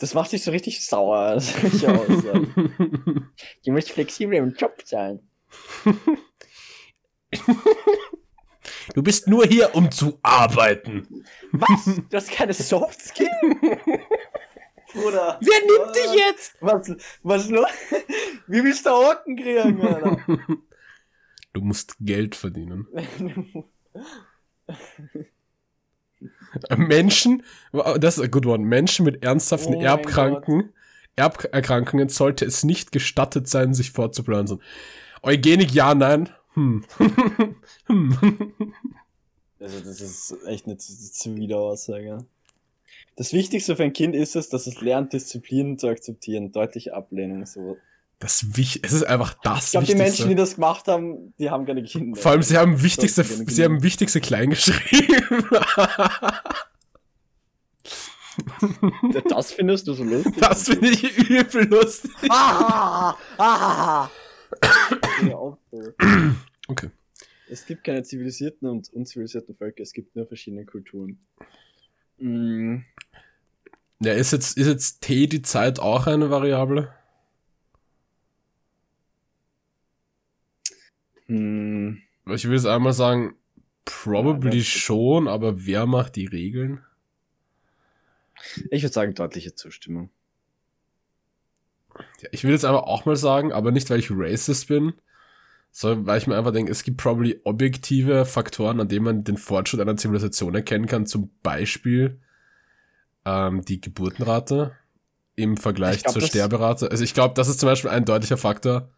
Das 0.00 0.14
macht 0.14 0.32
dich 0.32 0.42
so 0.42 0.50
richtig 0.50 0.84
sauer. 0.84 1.36
Ich 1.62 1.80
sagen. 1.80 3.28
Du 3.64 3.70
musst 3.72 3.92
flexibel 3.92 4.38
im 4.38 4.54
Job 4.54 4.74
sein. 4.84 5.20
Du 8.94 9.02
bist 9.02 9.28
nur 9.28 9.44
hier, 9.46 9.74
um 9.74 9.90
zu 9.90 10.18
arbeiten. 10.22 11.24
Was? 11.52 11.84
Du 12.10 12.16
hast 12.16 12.30
keine 12.30 12.52
Soft 12.52 13.00
Skill? 13.00 13.28
Bruder. 14.92 15.38
Wer 15.40 15.60
nimmt 15.60 15.96
dich 15.96 16.14
jetzt? 16.14 16.56
Was, 16.60 16.92
was 17.22 17.48
los? 17.48 17.66
Wie 18.46 18.62
willst 18.64 18.86
du 18.86 18.90
Orken 18.90 19.36
kriegen, 19.36 19.80
Alter? 19.80 20.18
Du 21.52 21.60
musst 21.60 21.96
Geld 22.00 22.34
verdienen. 22.34 22.86
Menschen, 26.76 27.42
das 27.98 28.18
ist 28.18 28.24
a 28.24 28.26
good 28.28 28.46
one, 28.46 28.64
Menschen 28.64 29.04
mit 29.04 29.24
ernsthaften 29.24 29.74
Oh 29.74 29.80
Erbkranken, 29.82 30.72
Erberkrankungen 31.16 32.08
sollte 32.08 32.44
es 32.44 32.64
nicht 32.64 32.92
gestattet 32.92 33.48
sein, 33.48 33.74
sich 33.74 33.90
fortzupflanzen. 33.90 34.62
Eugenik, 35.22 35.72
ja, 35.72 35.94
nein. 35.94 36.28
Hm. 36.54 36.84
hm. 37.86 38.74
Also, 39.58 39.80
das 39.80 40.00
ist 40.00 40.36
echt 40.46 40.66
eine 40.66 40.76
zu- 40.76 41.12
zuwider 41.12 41.58
Aussage. 41.58 42.24
Das 43.16 43.32
Wichtigste 43.32 43.76
für 43.76 43.84
ein 43.84 43.92
Kind 43.92 44.14
ist 44.14 44.36
es, 44.36 44.48
dass 44.48 44.66
es 44.66 44.80
lernt, 44.80 45.12
Disziplinen 45.12 45.78
zu 45.78 45.88
akzeptieren. 45.88 46.50
Deutliche 46.50 46.94
Ablehnung. 46.94 47.44
So. 47.46 47.76
Das 48.18 48.56
wich 48.56 48.80
es 48.82 48.92
ist 48.92 49.02
einfach 49.02 49.34
das 49.42 49.66
Ich 49.66 49.70
glaube, 49.72 49.86
die. 49.86 49.94
Menschen, 49.96 50.28
die 50.28 50.34
das 50.34 50.54
gemacht 50.54 50.86
haben, 50.86 51.34
die 51.38 51.50
haben 51.50 51.66
keine 51.66 51.82
Kinder. 51.82 52.18
Vor 52.18 52.30
allem, 52.30 52.42
sie 52.42 52.56
haben 52.56 52.82
wichtigste, 52.82 53.24
sie 53.24 53.64
haben 53.64 53.82
wichtigste 53.82 54.20
klein 54.20 54.50
geschrieben. 54.50 55.44
Das 59.28 59.52
findest 59.52 59.88
du 59.88 59.92
so 59.92 60.04
lustig? 60.04 60.34
das 60.40 60.64
finde 60.64 60.88
ich 60.88 61.18
übel 61.28 61.66
lustig. 61.68 62.10
Ah, 62.30 63.14
ah. 63.38 64.10
Okay. 66.68 66.90
es 67.50 67.66
gibt 67.66 67.84
keine 67.84 68.02
zivilisierten 68.02 68.68
und 68.68 68.92
unzivilisierten 68.92 69.54
Völker, 69.54 69.82
es 69.82 69.92
gibt 69.92 70.14
nur 70.14 70.26
verschiedene 70.26 70.64
Kulturen. 70.64 71.18
Mm, 72.22 72.84
Ja, 74.00 74.12
ist 74.12 74.32
jetzt, 74.32 74.58
ist 74.58 74.66
jetzt 74.66 75.00
T 75.00 75.26
die 75.26 75.40
Zeit 75.42 75.78
auch 75.80 76.06
eine 76.06 76.28
Variable? 76.30 76.92
hm, 81.28 81.96
Ich 82.26 82.44
will 82.46 82.54
jetzt 82.56 82.66
einmal 82.66 82.92
sagen, 82.92 83.36
probably 83.84 84.58
Ja, 84.58 84.64
schon, 84.64 85.28
aber 85.28 85.66
wer 85.66 85.86
macht 85.86 86.16
die 86.16 86.26
Regeln? 86.26 86.84
ich 88.70 88.82
würde 88.82 88.92
sagen, 88.92 89.14
deutliche 89.14 89.54
Zustimmung. 89.54 90.10
Ja, 92.20 92.28
ich 92.32 92.44
will 92.44 92.52
jetzt 92.52 92.64
aber 92.64 92.86
auch 92.86 93.04
mal 93.04 93.16
sagen, 93.16 93.52
aber 93.52 93.70
nicht, 93.72 93.90
weil 93.90 93.98
ich 93.98 94.10
racist 94.10 94.68
bin, 94.68 94.94
sondern 95.72 96.06
weil 96.06 96.18
ich 96.18 96.26
mir 96.26 96.36
einfach 96.36 96.52
denke, 96.52 96.70
es 96.70 96.84
gibt 96.84 96.98
probably 96.98 97.40
objektive 97.44 98.26
Faktoren, 98.26 98.78
an 98.78 98.88
denen 98.88 99.04
man 99.04 99.24
den 99.24 99.38
Fortschritt 99.38 99.80
einer 99.80 99.96
Zivilisation 99.96 100.54
erkennen 100.54 100.86
kann. 100.86 101.06
Zum 101.06 101.30
Beispiel 101.42 102.20
ähm, 103.24 103.64
die 103.64 103.80
Geburtenrate 103.80 104.72
im 105.34 105.56
Vergleich 105.56 105.96
Ich 105.96 106.02
glaub, 106.02 106.12
zur 106.12 106.22
Sterberate. 106.22 106.90
Also 106.90 107.02
ich 107.02 107.14
glaube, 107.14 107.34
das 107.34 107.48
ist 107.48 107.58
zum 107.58 107.70
Beispiel 107.70 107.90
ein 107.90 108.04
deutlicher 108.04 108.36
Faktor, 108.36 108.90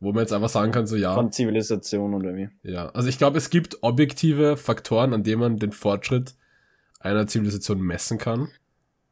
wo 0.00 0.12
man 0.12 0.22
jetzt 0.22 0.32
einfach 0.32 0.48
sagen 0.48 0.72
kann, 0.72 0.86
so 0.86 0.96
ja, 0.96 1.14
Von 1.14 1.30
Zivilisation 1.30 2.14
oder 2.14 2.34
wie? 2.34 2.48
ja. 2.62 2.88
Also 2.90 3.10
ich 3.10 3.18
glaube, 3.18 3.36
es 3.36 3.50
gibt 3.50 3.82
objektive 3.82 4.56
Faktoren, 4.56 5.12
an 5.12 5.24
denen 5.24 5.40
man 5.40 5.56
den 5.58 5.72
Fortschritt 5.72 6.34
einer 7.00 7.26
Zivilisation 7.26 7.80
messen 7.80 8.16
kann. 8.16 8.48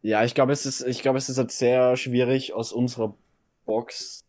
Ja, 0.00 0.24
ich 0.24 0.34
glaube, 0.34 0.52
es 0.52 0.64
ist, 0.64 0.80
ich 0.82 1.02
glaube, 1.02 1.18
es 1.18 1.28
ist 1.28 1.36
halt 1.36 1.50
sehr 1.50 1.96
schwierig 1.96 2.54
aus 2.54 2.72
unserer 2.72 3.14
Box 3.66 4.24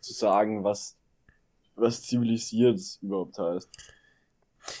zu 0.00 0.12
sagen, 0.12 0.64
was, 0.64 0.96
was 1.76 2.02
zivilisiert 2.02 2.80
überhaupt 3.02 3.38
heißt. 3.38 3.68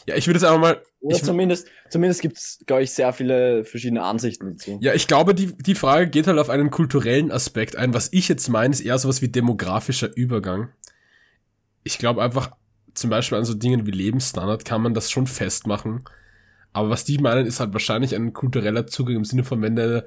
Ja, 0.06 0.16
ich 0.16 0.26
würde 0.26 0.38
jetzt 0.38 0.44
einfach 0.44 0.60
mal 0.60 0.82
Oder 1.00 1.16
Ich- 1.16 1.22
zumindest, 1.22 1.68
zumindest 1.90 2.20
gibt 2.20 2.36
es, 2.38 2.58
glaube 2.66 2.82
ich, 2.82 2.90
sehr 2.90 3.12
viele 3.12 3.64
verschiedene 3.64 4.02
Ansichten 4.02 4.50
dazu. 4.50 4.78
Ja, 4.80 4.94
ich 4.94 5.06
glaube, 5.06 5.32
die, 5.34 5.56
die 5.56 5.76
Frage 5.76 6.08
geht 6.10 6.26
halt 6.26 6.38
auf 6.40 6.50
einen 6.50 6.70
kulturellen 6.70 7.30
Aspekt 7.30 7.76
ein. 7.76 7.94
Was 7.94 8.12
ich 8.12 8.26
jetzt 8.28 8.48
meine, 8.48 8.72
ist 8.72 8.80
eher 8.80 8.98
sowas 8.98 9.22
wie 9.22 9.28
demografischer 9.28 10.10
Übergang. 10.16 10.70
Ich 11.84 11.98
glaube 11.98 12.20
einfach, 12.22 12.50
zum 12.94 13.10
Beispiel 13.10 13.38
an 13.38 13.44
so 13.44 13.54
Dingen 13.54 13.86
wie 13.86 13.92
Lebensstandard 13.92 14.64
kann 14.64 14.82
man 14.82 14.94
das 14.94 15.10
schon 15.12 15.28
festmachen. 15.28 16.02
Aber 16.72 16.90
was 16.90 17.04
die 17.04 17.18
meinen, 17.18 17.46
ist 17.46 17.60
halt 17.60 17.72
wahrscheinlich 17.72 18.14
ein 18.16 18.32
kultureller 18.32 18.86
Zugang 18.88 19.16
im 19.16 19.24
Sinne 19.24 19.44
von, 19.44 19.62
wenn 19.62 19.76
deine, 19.76 20.06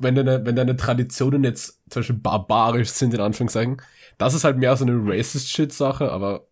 wenn 0.00 0.14
deine, 0.14 0.44
wenn 0.46 0.56
deine 0.56 0.76
Traditionen 0.76 1.44
jetzt 1.44 1.80
zum 1.90 2.00
Beispiel 2.00 2.16
barbarisch 2.16 2.90
sind, 2.90 3.14
in 3.14 3.20
Anführungszeichen, 3.20 3.80
das 4.18 4.34
ist 4.34 4.44
halt 4.44 4.58
mehr 4.58 4.76
so 4.76 4.84
eine 4.84 4.94
Racist-Shit-Sache, 4.94 6.10
aber 6.10 6.46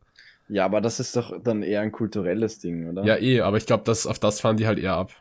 Ja, 0.49 0.64
aber 0.64 0.80
das 0.80 1.01
ist 1.01 1.16
doch 1.16 1.43
dann 1.43 1.62
eher 1.62 1.80
ein 1.80 1.93
kulturelles 1.93 2.59
Ding, 2.61 2.89
oder? 2.91 3.05
ja 3.05 3.16
eh, 3.16 3.41
aber 3.41 3.57
ich 3.57 3.66
glaube, 3.66 3.84
das, 3.84 4.07
auf 4.07 4.18
das 4.18 4.41
fahren 4.41 4.57
die 4.57 4.66
halt 4.66 4.78
eher 4.78 4.95
ab. 4.95 5.12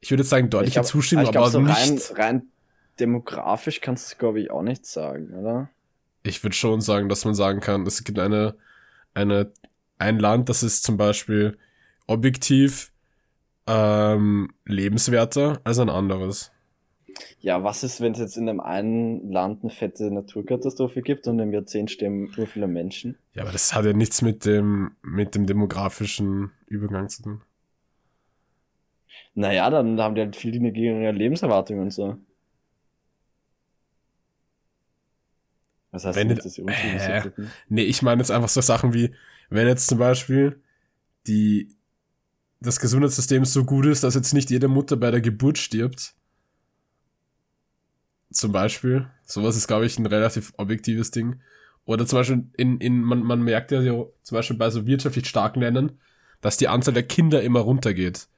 Ich 0.00 0.10
würde 0.10 0.22
jetzt 0.22 0.30
sagen, 0.30 0.46
ich 0.46 0.50
deutliche 0.50 0.74
glaub, 0.74 0.86
Zustimmung, 0.86 1.24
glaub, 1.24 1.36
aber 1.36 1.50
so 1.50 1.58
rein, 1.60 1.94
nicht. 1.94 2.18
rein 2.18 2.42
demografisch 3.00 3.80
kannst 3.80 4.12
du, 4.12 4.16
glaube 4.18 4.40
ich, 4.40 4.50
auch 4.50 4.62
nicht 4.62 4.86
sagen, 4.86 5.32
oder? 5.34 5.70
ich 6.22 6.42
würde 6.42 6.54
schon 6.56 6.80
sagen, 6.80 7.08
dass 7.08 7.24
man 7.24 7.34
sagen 7.34 7.60
kann, 7.60 7.86
es 7.86 8.04
gibt 8.04 8.18
eine, 8.18 8.56
eine, 9.14 9.52
ein 9.98 10.18
Land, 10.18 10.48
das 10.48 10.62
ist 10.62 10.84
zum 10.84 10.96
Beispiel 10.96 11.58
objektiv 12.06 12.92
ähm, 13.66 14.52
lebenswerter 14.64 15.60
als 15.64 15.78
ein 15.78 15.90
anderes. 15.90 16.52
Ja, 17.40 17.62
was 17.62 17.82
ist, 17.82 18.00
wenn 18.00 18.12
es 18.12 18.18
jetzt 18.18 18.36
in 18.36 18.48
einem 18.48 18.60
einen 18.60 19.30
Land 19.30 19.62
eine 19.62 19.70
fette 19.70 20.10
Naturkatastrophe 20.10 21.02
gibt 21.02 21.26
und 21.26 21.38
im 21.38 21.52
Jahrzehnt 21.52 21.90
sterben 21.90 22.32
nur 22.36 22.46
viele 22.46 22.66
Menschen? 22.66 23.16
Ja, 23.34 23.42
aber 23.42 23.52
das 23.52 23.74
hat 23.74 23.84
ja 23.84 23.92
nichts 23.92 24.22
mit 24.22 24.44
dem, 24.44 24.92
mit 25.02 25.34
dem 25.34 25.46
demografischen 25.46 26.50
Übergang 26.66 27.08
zu 27.08 27.22
tun. 27.22 27.42
Naja, 29.34 29.70
dann 29.70 30.00
haben 30.00 30.14
die 30.14 30.22
halt 30.22 30.36
viel 30.36 30.58
niedrigere 30.58 31.12
Lebenserwartung 31.12 31.80
und 31.80 31.92
so. 31.92 32.16
Was 35.90 36.04
heißt 36.04 36.18
Wenn 36.18 36.28
denn 36.28 36.38
das 36.38 36.58
unzivilisiert? 36.58 37.32
Nee, 37.68 37.82
ich 37.82 38.02
meine 38.02 38.20
jetzt 38.20 38.30
einfach 38.30 38.48
so 38.48 38.60
Sachen 38.60 38.92
wie, 38.94 39.14
wenn 39.48 39.66
jetzt 39.66 39.86
zum 39.86 39.98
Beispiel 39.98 40.60
die, 41.26 41.68
das 42.60 42.80
Gesundheitssystem 42.80 43.44
so 43.44 43.64
gut 43.64 43.86
ist, 43.86 44.04
dass 44.04 44.14
jetzt 44.14 44.34
nicht 44.34 44.50
jede 44.50 44.68
Mutter 44.68 44.96
bei 44.96 45.10
der 45.10 45.20
Geburt 45.20 45.58
stirbt. 45.58 46.14
Zum 48.38 48.52
Beispiel. 48.52 49.10
Sowas 49.24 49.56
ist, 49.56 49.66
glaube 49.66 49.84
ich, 49.84 49.98
ein 49.98 50.06
relativ 50.06 50.52
objektives 50.58 51.10
Ding. 51.10 51.40
Oder 51.86 52.06
zum 52.06 52.20
Beispiel 52.20 52.44
in, 52.56 52.78
in 52.78 53.02
man, 53.02 53.24
man 53.24 53.42
merkt 53.42 53.72
ja 53.72 53.80
zum 53.80 54.36
Beispiel 54.36 54.56
bei 54.56 54.70
so 54.70 54.86
wirtschaftlich 54.86 55.26
starken 55.26 55.58
Ländern, 55.58 55.98
dass 56.40 56.56
die 56.56 56.68
Anzahl 56.68 56.94
der 56.94 57.02
Kinder 57.02 57.42
immer 57.42 57.58
runtergeht. 57.58 58.28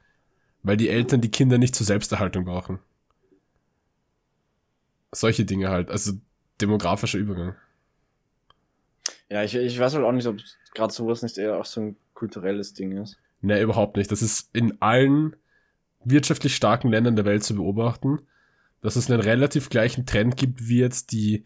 Weil 0.63 0.79
die 0.79 0.89
Eltern 0.89 1.21
die 1.21 1.31
Kinder 1.31 1.59
nicht 1.59 1.75
zur 1.75 1.85
Selbsterhaltung 1.85 2.47
brauchen. 2.47 2.79
Solche 5.13 5.45
Dinge 5.45 5.69
halt. 5.69 5.91
Also 5.91 6.13
demografischer 6.63 7.19
Übergang. 7.19 7.57
Ja, 9.29 9.45
ich, 9.45 9.55
ich 9.55 9.79
weiß 9.79 9.97
halt 9.97 10.05
auch 10.07 10.13
nicht, 10.13 10.27
ob 10.27 10.39
gerade 10.75 10.95
sowas 10.95 11.23
nicht 11.23 11.37
eher 11.37 11.59
auch 11.59 11.67
so 11.67 11.83
ein 11.83 11.97
kulturelles 12.15 12.73
Ding 12.73 12.97
ist. 12.97 13.19
Nee, 13.43 13.61
überhaupt 13.61 13.99
nicht. 13.99 14.11
Das 14.11 14.23
ist 14.23 14.49
in 14.55 14.81
allen 14.81 15.37
wirtschaftlich 16.03 16.57
starken 16.57 16.89
Ländern 16.89 17.17
der 17.17 17.27
Welt 17.27 17.45
zu 17.45 17.55
beobachten, 17.55 18.21
dass 18.81 18.97
es 18.97 19.11
einen 19.11 19.21
relativ 19.21 19.69
gleichen 19.69 20.07
Trend 20.07 20.37
gibt, 20.37 20.69
wie 20.69 20.79
jetzt 20.79 21.13
die 21.13 21.45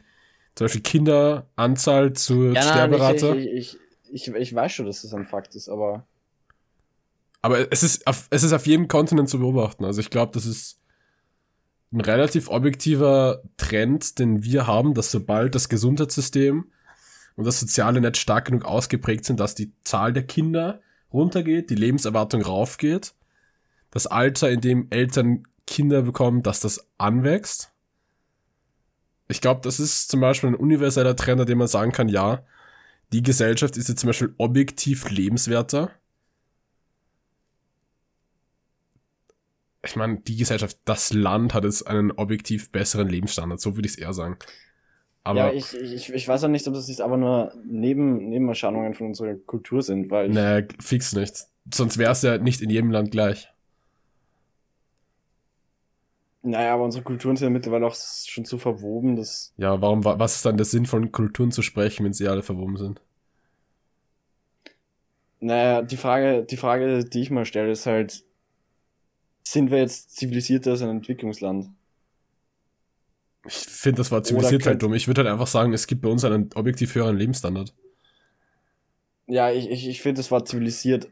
zum 0.55 0.67
Beispiel 0.67 0.83
Kinderanzahl 0.83 2.13
zur 2.13 2.53
ja, 2.53 2.63
Sterberate. 2.63 3.37
Ich, 3.37 3.47
ich, 3.47 3.79
ich, 4.13 4.29
ich, 4.29 4.35
ich 4.35 4.55
weiß 4.55 4.73
schon, 4.73 4.87
dass 4.87 5.03
das 5.03 5.15
ein 5.15 5.25
Fakt 5.25 5.55
ist, 5.55 5.69
aber. 5.69 6.07
Aber 7.43 7.71
es 7.73 7.83
ist, 7.83 8.07
auf, 8.07 8.27
es 8.31 8.43
ist 8.43 8.53
auf 8.53 8.67
jedem 8.67 8.89
Kontinent 8.89 9.29
zu 9.29 9.39
beobachten. 9.39 9.85
Also 9.85 10.01
ich 10.01 10.11
glaube, 10.11 10.33
das 10.33 10.47
ist 10.47 10.81
ein 11.93 12.01
relativ 12.01 12.49
objektiver 12.49 13.43
Trend, 13.57 14.19
den 14.19 14.43
wir 14.43 14.67
haben, 14.67 14.95
dass 14.95 15.11
sobald 15.11 15.55
das 15.55 15.69
Gesundheitssystem 15.69 16.71
und 17.37 17.45
das 17.45 17.61
soziale 17.61 18.01
Netz 18.01 18.19
stark 18.19 18.47
genug 18.47 18.65
ausgeprägt 18.65 19.25
sind, 19.25 19.41
dass 19.41 19.55
die 19.55 19.73
Zahl 19.83 20.13
der 20.13 20.23
Kinder 20.23 20.81
runtergeht, 21.13 21.71
die 21.71 21.75
Lebenserwartung 21.75 22.43
raufgeht, 22.43 23.15
das 23.91 24.07
Alter, 24.07 24.51
in 24.51 24.61
dem 24.61 24.87
Eltern 24.91 25.45
Kinder 25.67 26.03
bekommen, 26.03 26.43
dass 26.43 26.61
das 26.61 26.89
anwächst. 26.99 27.73
Ich 29.29 29.41
glaube, 29.41 29.63
das 29.63 29.81
ist 29.81 30.11
zum 30.11 30.21
Beispiel 30.21 30.51
ein 30.51 30.55
universeller 30.55 31.17
Trend, 31.17 31.41
an 31.41 31.47
dem 31.47 31.59
man 31.59 31.69
sagen 31.69 31.93
kann, 31.93 32.09
ja, 32.09 32.45
die 33.13 33.23
Gesellschaft 33.23 33.77
ist 33.77 33.89
jetzt 33.89 34.01
zum 34.01 34.09
Beispiel 34.09 34.35
objektiv 34.39 35.11
lebenswerter. 35.11 35.91
Ich 39.85 39.97
meine, 39.97 40.21
die 40.21 40.37
Gesellschaft, 40.37 40.79
das 40.85 41.13
Land 41.13 41.55
hat 41.55 41.65
jetzt 41.65 41.87
einen 41.87 42.11
objektiv 42.13 42.71
besseren 42.73 43.09
Lebensstandard, 43.09 43.61
so 43.61 43.77
würde 43.77 43.87
ich 43.87 43.95
es 43.95 43.99
eher 43.99 44.15
sagen. 44.15 44.39
Aber 45.25 45.39
ja, 45.39 45.53
ich, 45.53 45.75
ich, 45.75 46.13
ich 46.13 46.29
weiß 46.29 46.45
auch 46.45 46.49
nicht, 46.49 46.69
ob 46.69 46.75
das 46.75 46.87
nicht 46.87 47.01
aber 47.01 47.17
nur 47.17 47.53
Neben, 47.65 48.29
Nebenerscheinungen 48.29 48.93
von 48.93 49.09
unserer 49.09 49.35
Kultur 49.35 49.83
sind, 49.83 50.11
weil. 50.11 50.29
Nee, 50.29 50.69
fix 50.81 51.15
nicht. 51.15 51.47
Sonst 51.73 51.97
wäre 51.97 52.13
es 52.13 52.21
ja 52.21 52.37
nicht 52.37 52.61
in 52.61 52.69
jedem 52.69 52.91
Land 52.91 53.11
gleich. 53.11 53.49
Naja, 56.47 56.75
aber 56.75 56.85
unsere 56.85 57.03
Kulturen 57.03 57.37
sind 57.37 57.47
ja 57.47 57.51
mittlerweile 57.51 57.87
auch 57.87 57.95
schon 57.95 58.45
zu 58.45 58.59
verwoben, 58.59 59.17
dass. 59.17 59.55
Ja, 59.57 59.81
warum, 59.81 60.05
was 60.05 60.37
ist 60.37 60.45
dann 60.45 60.59
der 60.59 60.67
Sinn 60.67 60.85
von 60.85 61.11
Kulturen 61.11 61.51
zu 61.51 61.63
sprechen, 61.63 62.05
wenn 62.05 62.13
sie 62.13 62.29
alle 62.29 62.43
verwoben 62.43 62.77
sind? 62.77 63.01
Naja, 65.41 65.81
die 65.81 65.97
Frage, 65.97 66.45
die 66.45 66.59
Frage, 66.59 67.05
die 67.05 67.23
ich 67.23 67.31
mal 67.31 67.47
stelle, 67.47 67.73
ist 67.73 67.87
halt, 67.87 68.25
sind 69.43 69.71
wir 69.71 69.79
jetzt 69.79 70.17
zivilisierter 70.17 70.73
als 70.73 70.83
ein 70.83 70.91
Entwicklungsland? 70.91 71.71
Ich 73.47 73.55
finde, 73.55 73.99
das 73.99 74.11
war 74.11 74.23
zivilisiert 74.23 74.67
halt 74.67 74.83
dumm. 74.83 74.93
Ich 74.93 75.07
würde 75.07 75.23
halt 75.23 75.33
einfach 75.33 75.47
sagen, 75.47 75.73
es 75.73 75.87
gibt 75.87 76.03
bei 76.03 76.11
uns 76.11 76.25
einen 76.25 76.51
objektiv 76.55 76.95
höheren 76.95 77.17
Lebensstandard. 77.17 77.75
Ja, 79.27 79.51
ich, 79.51 79.71
ich, 79.71 79.89
ich 79.89 80.03
finde, 80.03 80.19
das 80.19 80.31
war 80.31 80.45
zivilisiert 80.45 81.09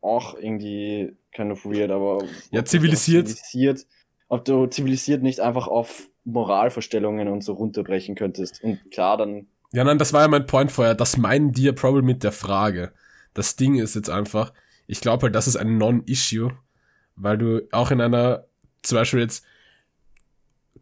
auch 0.00 0.38
irgendwie 0.38 1.16
kind 1.32 1.50
of 1.50 1.64
weird, 1.64 1.90
aber. 1.90 2.24
Ja, 2.52 2.64
zivilisiert. 2.64 3.28
zivilisiert. 3.28 3.86
Ob 4.28 4.44
du 4.44 4.66
zivilisiert 4.66 5.22
nicht 5.22 5.40
einfach 5.40 5.68
auf 5.68 6.08
Moralvorstellungen 6.24 7.28
und 7.28 7.42
so 7.42 7.54
runterbrechen 7.54 8.14
könntest. 8.14 8.62
Und 8.62 8.90
klar, 8.90 9.16
dann. 9.16 9.46
Ja, 9.72 9.84
nein, 9.84 9.98
das 9.98 10.12
war 10.12 10.22
ja 10.22 10.28
mein 10.28 10.46
Point 10.46 10.70
vorher. 10.70 10.94
Das 10.94 11.16
meinen 11.16 11.52
die 11.52 11.64
ja 11.64 11.72
probably 11.72 12.02
mit 12.02 12.22
der 12.22 12.32
Frage. 12.32 12.92
Das 13.34 13.56
Ding 13.56 13.76
ist 13.76 13.94
jetzt 13.94 14.10
einfach, 14.10 14.52
ich 14.86 15.00
glaube 15.00 15.24
halt, 15.24 15.34
das 15.34 15.48
ist 15.48 15.56
ein 15.56 15.78
Non-Issue, 15.78 16.52
weil 17.16 17.38
du 17.38 17.68
auch 17.72 17.90
in 17.90 18.00
einer, 18.00 18.44
zum 18.82 18.96
Beispiel 18.96 19.20
jetzt, 19.20 19.44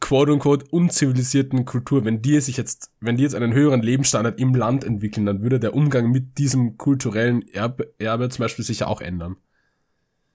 quote-unquote 0.00 0.66
unzivilisierten 0.70 1.64
Kultur, 1.64 2.04
wenn 2.04 2.22
die 2.22 2.40
sich 2.40 2.56
jetzt, 2.56 2.90
wenn 3.00 3.16
die 3.16 3.22
jetzt 3.22 3.34
einen 3.34 3.52
höheren 3.52 3.82
Lebensstandard 3.82 4.38
im 4.38 4.54
Land 4.54 4.84
entwickeln, 4.84 5.26
dann 5.26 5.42
würde 5.42 5.58
der 5.58 5.74
Umgang 5.74 6.10
mit 6.10 6.38
diesem 6.38 6.76
kulturellen 6.76 7.46
Erbe, 7.48 7.92
Erbe 7.98 8.28
zum 8.28 8.42
Beispiel 8.42 8.64
sich 8.64 8.80
ja 8.80 8.86
auch 8.88 9.00
ändern. 9.00 9.36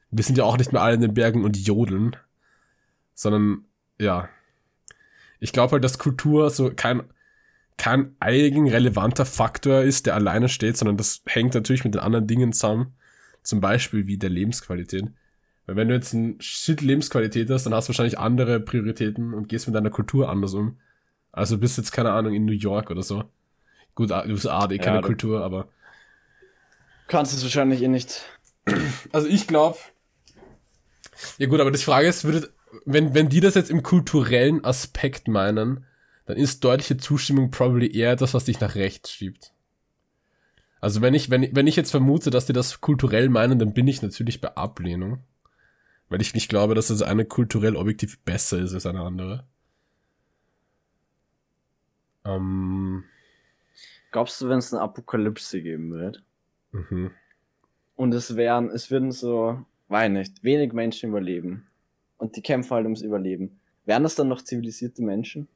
Wir 0.09 0.23
sind 0.23 0.37
ja 0.37 0.43
auch 0.43 0.57
nicht 0.57 0.73
mehr 0.73 0.81
alle 0.81 0.95
in 0.95 1.01
den 1.01 1.13
Bergen 1.13 1.43
und 1.45 1.57
jodeln, 1.57 2.15
sondern, 3.21 3.65
ja. 3.99 4.29
Ich 5.39 5.53
glaube 5.53 5.73
halt, 5.73 5.83
dass 5.83 5.99
Kultur 5.99 6.49
so 6.49 6.71
kein, 6.75 7.03
kein 7.77 8.15
eigen 8.19 8.67
relevanter 8.67 9.25
Faktor 9.25 9.81
ist, 9.81 10.07
der 10.07 10.15
alleine 10.15 10.49
steht, 10.49 10.77
sondern 10.77 10.97
das 10.97 11.21
hängt 11.27 11.53
natürlich 11.53 11.83
mit 11.83 11.93
den 11.93 12.01
anderen 12.01 12.27
Dingen 12.27 12.51
zusammen. 12.51 12.95
Zum 13.43 13.61
Beispiel 13.61 14.07
wie 14.07 14.17
der 14.17 14.29
Lebensqualität. 14.29 15.05
Weil 15.65 15.75
wenn 15.75 15.87
du 15.87 15.93
jetzt 15.93 16.13
ein 16.13 16.39
Shit 16.41 16.81
Lebensqualität 16.81 17.49
hast, 17.49 17.65
dann 17.65 17.73
hast 17.73 17.87
du 17.87 17.89
wahrscheinlich 17.89 18.19
andere 18.19 18.59
Prioritäten 18.59 19.33
und 19.33 19.49
gehst 19.49 19.67
mit 19.67 19.75
deiner 19.75 19.89
Kultur 19.89 20.29
anders 20.29 20.53
um. 20.53 20.79
Also 21.31 21.57
bist 21.57 21.77
jetzt, 21.77 21.91
keine 21.91 22.11
Ahnung, 22.11 22.33
in 22.33 22.45
New 22.45 22.53
York 22.53 22.91
oder 22.91 23.03
so. 23.03 23.23
Gut, 23.95 24.09
du 24.09 24.27
bist 24.27 24.47
AD, 24.47 24.77
keine 24.79 24.97
ja, 24.97 25.01
Kultur, 25.01 25.43
aber. 25.43 25.69
Kannst 27.07 27.33
es 27.33 27.43
wahrscheinlich 27.43 27.81
eh 27.81 27.87
nicht. 27.87 28.23
Also 29.11 29.27
ich 29.27 29.47
glaube. 29.47 29.77
Ja 31.37 31.47
gut, 31.47 31.59
aber 31.59 31.71
die 31.71 31.77
Frage 31.77 32.07
ist, 32.07 32.23
würde, 32.23 32.51
wenn, 32.85 33.13
wenn 33.13 33.29
die 33.29 33.39
das 33.39 33.55
jetzt 33.55 33.69
im 33.69 33.83
kulturellen 33.83 34.63
Aspekt 34.63 35.27
meinen, 35.27 35.85
dann 36.25 36.37
ist 36.37 36.63
deutliche 36.63 36.97
Zustimmung 36.97 37.51
probably 37.51 37.93
eher 37.93 38.15
das, 38.15 38.33
was 38.33 38.45
dich 38.45 38.59
nach 38.59 38.75
rechts 38.75 39.11
schiebt. 39.11 39.53
Also 40.79 41.01
wenn 41.01 41.13
ich, 41.13 41.29
wenn, 41.29 41.55
wenn 41.55 41.67
ich 41.67 41.75
jetzt 41.75 41.91
vermute, 41.91 42.31
dass 42.31 42.45
die 42.45 42.53
das 42.53 42.81
kulturell 42.81 43.29
meinen, 43.29 43.59
dann 43.59 43.73
bin 43.73 43.87
ich 43.87 44.01
natürlich 44.01 44.41
bei 44.41 44.55
Ablehnung. 44.55 45.19
Weil 46.09 46.21
ich 46.21 46.33
nicht 46.33 46.49
glaube, 46.49 46.75
dass 46.75 46.87
das 46.87 47.03
eine 47.03 47.23
kulturell 47.23 47.75
objektiv 47.75 48.19
besser 48.19 48.59
ist 48.59 48.73
als 48.73 48.85
eine 48.85 49.01
andere. 49.01 49.45
Ähm, 52.25 53.05
Glaubst 54.11 54.41
du, 54.41 54.49
wenn 54.49 54.57
es 54.57 54.73
eine 54.73 54.81
Apokalypse 54.81 55.61
geben 55.61 55.93
wird? 55.93 56.23
Mhm. 56.71 57.11
Und 57.95 58.13
es 58.13 58.35
wären, 58.35 58.69
es 58.69 58.91
würden 58.91 59.11
so, 59.11 59.65
weiß 59.87 60.11
nicht, 60.11 60.43
wenig 60.43 60.73
Menschen 60.73 61.09
überleben. 61.09 61.67
Und 62.21 62.35
die 62.35 62.43
kämpfen 62.43 62.69
halt 62.75 62.83
ums 62.83 63.01
Überleben. 63.01 63.59
Wären 63.85 64.03
das 64.03 64.13
dann 64.13 64.27
noch 64.27 64.43
zivilisierte 64.43 65.01
Menschen? 65.01 65.47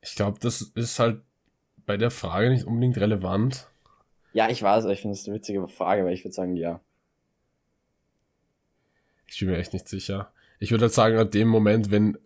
Ich 0.00 0.14
glaube, 0.14 0.38
das 0.38 0.60
ist 0.60 1.00
halt 1.00 1.20
bei 1.84 1.96
der 1.96 2.12
Frage 2.12 2.50
nicht 2.50 2.64
unbedingt 2.64 2.96
relevant. 2.96 3.68
Ja, 4.32 4.48
ich 4.50 4.62
weiß, 4.62 4.84
ich 4.84 5.00
finde 5.00 5.14
es 5.14 5.26
eine 5.26 5.34
witzige 5.34 5.66
Frage, 5.66 6.04
weil 6.04 6.14
ich 6.14 6.24
würde 6.24 6.34
sagen, 6.34 6.54
ja. 6.54 6.80
Ich 9.26 9.40
bin 9.40 9.48
mir 9.48 9.58
echt 9.58 9.72
nicht 9.72 9.88
sicher. 9.88 10.32
Ich 10.60 10.70
würde 10.70 10.84
halt 10.84 10.94
sagen, 10.94 11.18
an 11.18 11.28
dem 11.28 11.48
Moment, 11.48 11.90
wenn 11.90 12.18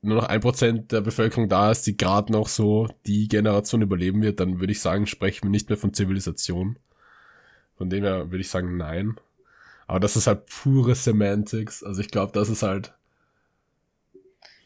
nur 0.00 0.16
noch 0.16 0.28
ein 0.28 0.40
Prozent 0.40 0.90
der 0.90 1.02
Bevölkerung 1.02 1.50
da 1.50 1.70
ist, 1.70 1.86
die 1.86 1.98
gerade 1.98 2.32
noch 2.32 2.48
so 2.48 2.88
die 3.04 3.28
Generation 3.28 3.82
überleben 3.82 4.22
wird, 4.22 4.40
dann 4.40 4.58
würde 4.58 4.72
ich 4.72 4.80
sagen, 4.80 5.06
sprechen 5.06 5.44
wir 5.44 5.50
nicht 5.50 5.68
mehr 5.68 5.76
von 5.76 5.92
Zivilisation. 5.92 6.78
Von 7.78 7.88
dem 7.88 8.04
her 8.04 8.30
würde 8.30 8.40
ich 8.40 8.50
sagen, 8.50 8.76
nein. 8.76 9.18
Aber 9.86 10.00
das 10.00 10.16
ist 10.16 10.26
halt 10.26 10.46
pure 10.46 10.94
Semantics. 10.94 11.82
Also 11.82 12.00
ich 12.00 12.10
glaube, 12.10 12.32
das 12.32 12.50
ist 12.50 12.62
halt. 12.62 12.92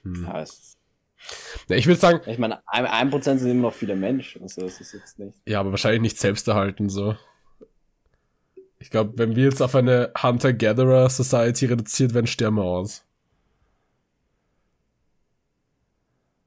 Hm. 0.03 0.25
Ja, 0.25 0.41
es 0.41 0.77
ja, 1.69 1.77
ich 1.77 1.87
würde 1.87 2.01
sagen. 2.01 2.21
Ich 2.27 2.39
meine, 2.39 2.61
ein 2.67 3.11
Prozent 3.11 3.41
sind 3.41 3.51
immer 3.51 3.63
noch 3.63 3.75
viele 3.75 3.97
Menschen, 3.97 4.43
also 4.43 4.63
das 4.63 4.81
ist 4.81 4.93
jetzt 4.93 5.19
nicht. 5.19 5.37
Ja, 5.47 5.61
aber 5.61 5.71
wahrscheinlich 5.71 6.03
nicht 6.03 6.19
selbsterhalten 6.19 6.89
so. 6.89 7.17
Ich 8.79 8.91
glaube, 8.91 9.17
wenn 9.17 9.37
wir 9.37 9.45
jetzt 9.45 9.63
auf 9.63 9.77
eine 9.77 10.13
Hunter-Gatherer 10.21 11.09
Society 11.09 11.67
reduziert 11.67 12.15
werden, 12.15 12.27
sterben 12.27 12.57
wir 12.57 12.65
aus. 12.65 13.05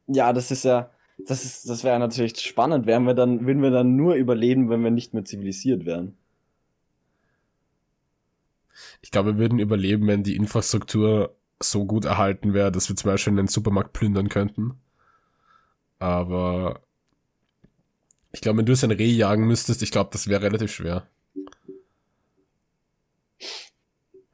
Ja, 0.07 0.34
das 0.34 0.51
ist 0.51 0.66
ja, 0.66 0.91
das 1.18 1.45
ist, 1.45 1.70
das 1.70 1.84
wäre 1.84 1.97
natürlich 1.97 2.38
spannend. 2.41 2.86
Wären 2.86 3.05
wir 3.05 3.13
dann, 3.13 3.47
würden 3.47 3.63
wir 3.63 3.72
dann 3.72 3.95
nur 3.95 4.16
überleben, 4.16 4.70
wenn 4.70 4.84
wir 4.84 4.91
nicht 4.91 5.13
mehr 5.13 5.24
zivilisiert 5.24 5.86
wären? 5.86 6.18
Ich 9.01 9.11
glaube, 9.11 9.34
wir 9.34 9.39
würden 9.39 9.59
überleben, 9.59 10.07
wenn 10.07 10.23
die 10.23 10.36
Infrastruktur 10.36 11.36
so 11.61 11.86
gut 11.86 12.05
erhalten 12.05 12.53
wäre, 12.53 12.71
dass 12.71 12.89
wir 12.89 12.95
zum 12.95 13.11
Beispiel 13.11 13.34
einen 13.34 13.47
Supermarkt 13.47 13.93
plündern 13.93 14.30
könnten. 14.30 14.80
Aber 15.99 16.82
ich 18.32 18.41
glaube, 18.41 18.59
wenn 18.59 18.65
du 18.65 18.73
es 18.73 18.84
ein 18.84 18.91
Reh 18.91 19.11
jagen 19.11 19.47
müsstest, 19.47 19.82
ich 19.82 19.91
glaube, 19.91 20.09
das 20.11 20.28
wäre 20.28 20.41
relativ 20.41 20.71
schwer. 20.71 21.07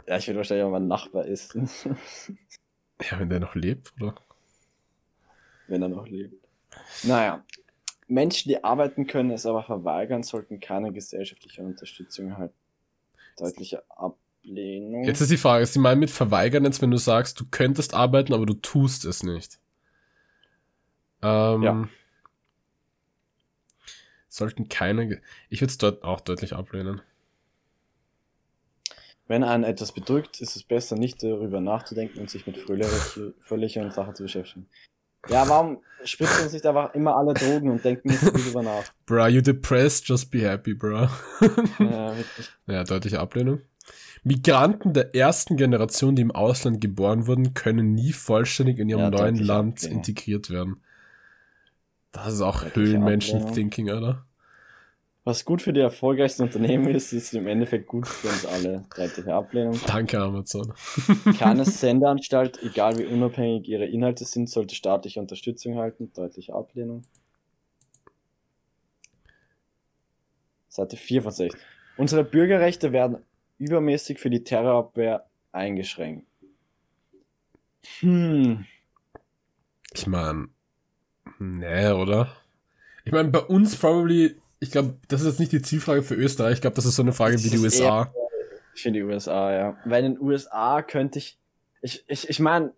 Ja, 0.07 0.17
ich 0.17 0.27
würde 0.27 0.39
wahrscheinlich 0.39 0.65
auch 0.65 0.71
mein 0.71 0.87
Nachbar 0.87 1.25
ist. 1.25 1.55
ja, 1.55 3.19
wenn 3.19 3.29
der 3.29 3.39
noch 3.39 3.55
lebt, 3.55 3.93
oder? 4.01 4.15
Wenn 5.67 5.81
er 5.81 5.89
noch 5.89 6.07
lebt. 6.07 6.45
Naja. 7.03 7.45
Menschen, 8.07 8.49
die 8.49 8.61
arbeiten 8.61 9.07
können, 9.07 9.31
es 9.31 9.45
aber 9.45 9.63
verweigern, 9.63 10.23
sollten 10.23 10.59
keine 10.59 10.91
gesellschaftliche 10.91 11.61
Unterstützung 11.61 12.27
erhalten. 12.27 12.55
Deutliche 13.37 13.83
Ablehnung. 14.43 15.03
Jetzt 15.03 15.21
ist 15.21 15.31
die 15.31 15.37
Frage, 15.37 15.65
die 15.65 15.79
mal 15.79 15.95
mit 15.95 16.09
verweigern 16.09 16.65
jetzt, 16.65 16.81
wenn 16.81 16.91
du 16.91 16.97
sagst, 16.97 17.39
du 17.39 17.45
könntest 17.49 17.93
arbeiten, 17.93 18.33
aber 18.33 18.45
du 18.45 18.53
tust 18.53 19.05
es 19.05 19.23
nicht? 19.23 19.59
Ähm, 21.21 21.63
ja. 21.63 21.87
Sollten 24.27 24.69
keine. 24.69 25.21
Ich 25.49 25.61
würde 25.61 25.71
es 25.71 25.77
dort 25.77 26.03
auch 26.03 26.21
deutlich 26.21 26.53
ablehnen. 26.53 27.01
Wenn 29.27 29.43
einen 29.43 29.63
etwas 29.63 29.93
bedrückt, 29.93 30.41
ist 30.41 30.55
es 30.55 30.63
besser, 30.63 30.95
nicht 30.95 31.23
darüber 31.23 31.61
nachzudenken 31.61 32.19
und 32.19 32.29
sich 32.29 32.47
mit 32.47 32.57
fröhlicheren 32.57 33.91
Sachen 33.91 34.15
zu 34.15 34.23
beschäftigen. 34.23 34.67
Ja, 35.29 35.47
warum 35.47 35.83
spritzen 36.03 36.49
sich 36.49 36.65
einfach 36.67 36.93
immer 36.95 37.15
alle 37.15 37.33
Drogen 37.33 37.69
und 37.69 37.85
denken 37.85 38.09
nicht 38.09 38.23
darüber 38.23 38.63
nach? 38.63 38.83
Bro, 39.05 39.27
you 39.27 39.41
depressed, 39.41 40.07
just 40.07 40.31
be 40.31 40.39
happy, 40.39 40.73
bro. 40.73 41.07
ja, 41.79 42.17
wirklich. 42.17 42.49
Ja, 42.65 42.83
deutliche 42.83 43.19
Ablehnung. 43.19 43.61
Migranten 44.23 44.93
der 44.93 45.15
ersten 45.15 45.57
Generation, 45.57 46.15
die 46.15 46.21
im 46.21 46.31
Ausland 46.31 46.79
geboren 46.79 47.25
wurden, 47.25 47.53
können 47.53 47.93
nie 47.93 48.13
vollständig 48.13 48.77
in 48.77 48.89
ihrem 48.89 48.99
ja, 48.99 49.09
neuen 49.09 49.35
Land 49.35 49.77
Ablehnung. 49.77 49.97
integriert 49.97 50.49
werden. 50.51 50.81
Das 52.11 52.33
ist 52.33 52.41
auch 52.41 52.63
Höhlenmenschen-Thinking, 52.75 53.89
oder? 53.89 54.25
Was 55.23 55.45
gut 55.45 55.61
für 55.61 55.71
die 55.71 55.79
erfolgreichsten 55.79 56.43
Unternehmen 56.43 56.87
ist, 56.87 57.13
ist 57.13 57.33
im 57.33 57.47
Endeffekt 57.47 57.87
gut 57.87 58.07
für 58.07 58.27
uns 58.27 58.45
alle. 58.45 58.83
Deutliche 58.95 59.33
Ablehnung. 59.33 59.79
Danke, 59.85 60.19
Amazon. 60.19 60.73
Keine 61.37 61.63
Sendeanstalt, 61.63 62.61
egal 62.63 62.97
wie 62.97 63.05
unabhängig 63.05 63.67
ihre 63.69 63.85
Inhalte 63.85 64.25
sind, 64.25 64.49
sollte 64.49 64.73
staatliche 64.73 65.19
Unterstützung 65.19 65.77
halten. 65.77 66.11
Deutliche 66.13 66.53
Ablehnung. 66.53 67.03
Seite 70.69 70.97
4 70.97 71.21
von 71.21 71.31
6. 71.31 71.55
Unsere 71.97 72.23
Bürgerrechte 72.23 72.91
werden 72.91 73.17
übermäßig 73.61 74.19
für 74.19 74.29
die 74.29 74.43
Terrorabwehr 74.43 75.25
eingeschränkt. 75.51 76.27
Hm. 77.99 78.65
Ich 79.93 80.07
meine, 80.07 80.49
nee, 81.39 81.89
oder? 81.91 82.35
Ich 83.03 83.11
meine, 83.11 83.29
bei 83.29 83.39
uns 83.39 83.75
probably 83.75 84.41
ich 84.61 84.69
glaube, 84.69 84.95
das 85.07 85.21
ist 85.21 85.27
jetzt 85.27 85.39
nicht 85.39 85.51
die 85.51 85.61
Zielfrage 85.63 86.03
für 86.03 86.13
Österreich. 86.13 86.55
Ich 86.55 86.61
glaube, 86.61 86.75
das 86.75 86.85
ist 86.85 86.95
so 86.95 87.01
eine 87.01 87.13
Frage 87.13 87.33
das 87.33 87.43
wie 87.43 87.49
die 87.49 87.57
USA. 87.57 88.03
Eher, 88.03 88.13
ich 88.75 88.83
finde 88.83 88.99
die 88.99 89.05
USA, 89.05 89.51
ja. 89.51 89.77
Weil 89.85 90.05
in 90.05 90.13
den 90.13 90.21
USA 90.21 90.83
könnte 90.83 91.17
ich, 91.17 91.39
ich, 91.81 92.05
ich, 92.07 92.29
ich 92.29 92.39
meine, 92.39 92.71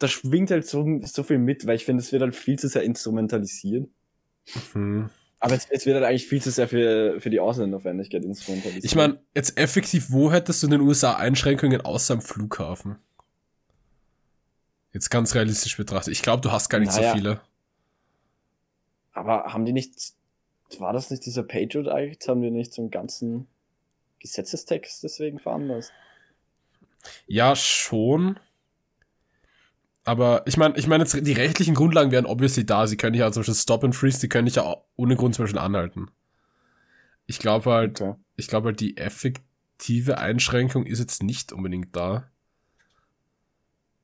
da 0.00 0.08
schwingt 0.08 0.50
halt 0.50 0.66
so, 0.66 0.84
so 1.04 1.22
viel 1.22 1.38
mit, 1.38 1.64
weil 1.66 1.76
ich 1.76 1.84
finde, 1.84 2.02
es 2.02 2.10
wird 2.10 2.22
halt 2.22 2.34
viel 2.34 2.58
zu 2.58 2.68
sehr 2.68 2.82
instrumentalisiert. 2.82 3.88
Mhm. 4.74 5.10
Aber 5.40 5.54
es, 5.54 5.66
es, 5.70 5.86
wird 5.86 5.94
halt 5.94 6.04
eigentlich 6.04 6.26
viel 6.26 6.42
zu 6.42 6.50
sehr 6.50 6.68
für, 6.68 7.20
für 7.20 7.30
die 7.30 7.38
Ausländerfeindlichkeit 7.38 8.24
instrumentalisiert. 8.24 8.84
Ich 8.84 8.96
meine, 8.96 9.20
jetzt 9.34 9.56
effektiv, 9.56 10.10
wo 10.10 10.32
hättest 10.32 10.62
du 10.62 10.66
in 10.66 10.72
den 10.72 10.80
USA 10.80 11.14
Einschränkungen 11.14 11.80
außer 11.80 12.14
am 12.14 12.22
Flughafen? 12.22 12.96
Jetzt 14.92 15.10
ganz 15.10 15.34
realistisch 15.34 15.76
betrachtet. 15.76 16.12
Ich 16.12 16.22
glaube, 16.22 16.40
du 16.40 16.50
hast 16.50 16.68
gar 16.68 16.80
nicht 16.80 16.92
naja, 16.92 17.10
so 17.10 17.16
viele. 17.16 17.40
Aber 19.12 19.52
haben 19.52 19.64
die 19.64 19.72
nicht 19.72 20.14
war 20.78 20.92
das 20.92 21.10
nicht 21.10 21.24
dieser 21.24 21.42
Patriot 21.42 21.86
Act? 21.86 22.28
Haben 22.28 22.42
wir 22.42 22.50
nicht 22.50 22.74
so 22.74 22.82
einen 22.82 22.90
ganzen 22.90 23.46
Gesetzestext 24.20 25.02
deswegen 25.02 25.38
veranlasst? 25.38 25.92
Ja, 27.26 27.56
schon. 27.56 28.38
Aber 30.08 30.42
ich 30.46 30.56
meine, 30.56 30.74
ich 30.78 30.86
meine 30.86 31.04
jetzt, 31.04 31.12
die 31.26 31.32
rechtlichen 31.34 31.74
Grundlagen 31.74 32.12
wären 32.12 32.24
obviously 32.24 32.64
da. 32.64 32.86
Sie 32.86 32.96
können 32.96 33.14
ja 33.14 33.30
zum 33.30 33.40
Beispiel 33.40 33.54
Stop 33.54 33.84
and 33.84 33.94
Freeze, 33.94 34.20
die 34.20 34.30
können 34.30 34.46
dich 34.46 34.54
ja 34.54 34.76
ohne 34.96 35.16
Grund 35.16 35.34
zum 35.34 35.44
Beispiel 35.44 35.60
anhalten. 35.60 36.10
Ich 37.26 37.38
glaube 37.38 37.70
halt, 37.70 38.00
okay. 38.00 38.18
ich 38.36 38.48
glaube 38.48 38.68
halt, 38.68 38.80
die 38.80 38.96
effektive 38.96 40.16
Einschränkung 40.16 40.86
ist 40.86 40.98
jetzt 40.98 41.22
nicht 41.22 41.52
unbedingt 41.52 41.94
da. 41.94 42.30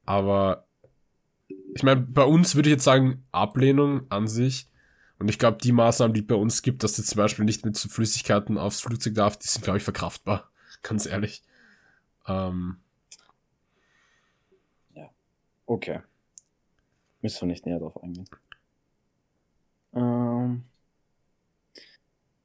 Aber 0.04 0.66
ich 1.74 1.82
meine, 1.82 2.02
bei 2.02 2.24
uns 2.24 2.54
würde 2.54 2.68
ich 2.68 2.74
jetzt 2.74 2.84
sagen, 2.84 3.24
Ablehnung 3.32 4.02
an 4.10 4.28
sich. 4.28 4.68
Und 5.18 5.30
ich 5.30 5.38
glaube, 5.38 5.56
die 5.62 5.72
Maßnahmen, 5.72 6.12
die 6.12 6.20
es 6.20 6.26
bei 6.26 6.34
uns 6.34 6.60
gibt, 6.60 6.82
dass 6.82 6.96
du 6.96 7.02
zum 7.02 7.16
Beispiel 7.16 7.46
nicht 7.46 7.64
mit 7.64 7.78
Flüssigkeiten 7.78 8.58
aufs 8.58 8.82
Flugzeug 8.82 9.14
darf, 9.14 9.38
die 9.38 9.48
sind, 9.48 9.64
glaube 9.64 9.78
ich, 9.78 9.84
verkraftbar. 9.84 10.50
Ganz 10.82 11.06
ehrlich. 11.06 11.42
Ähm. 12.28 12.76
Okay. 15.66 16.00
Müssen 17.22 17.42
wir 17.42 17.46
nicht 17.48 17.66
näher 17.66 17.78
drauf 17.78 18.02
eingehen. 18.02 18.28
Ähm. 19.94 20.64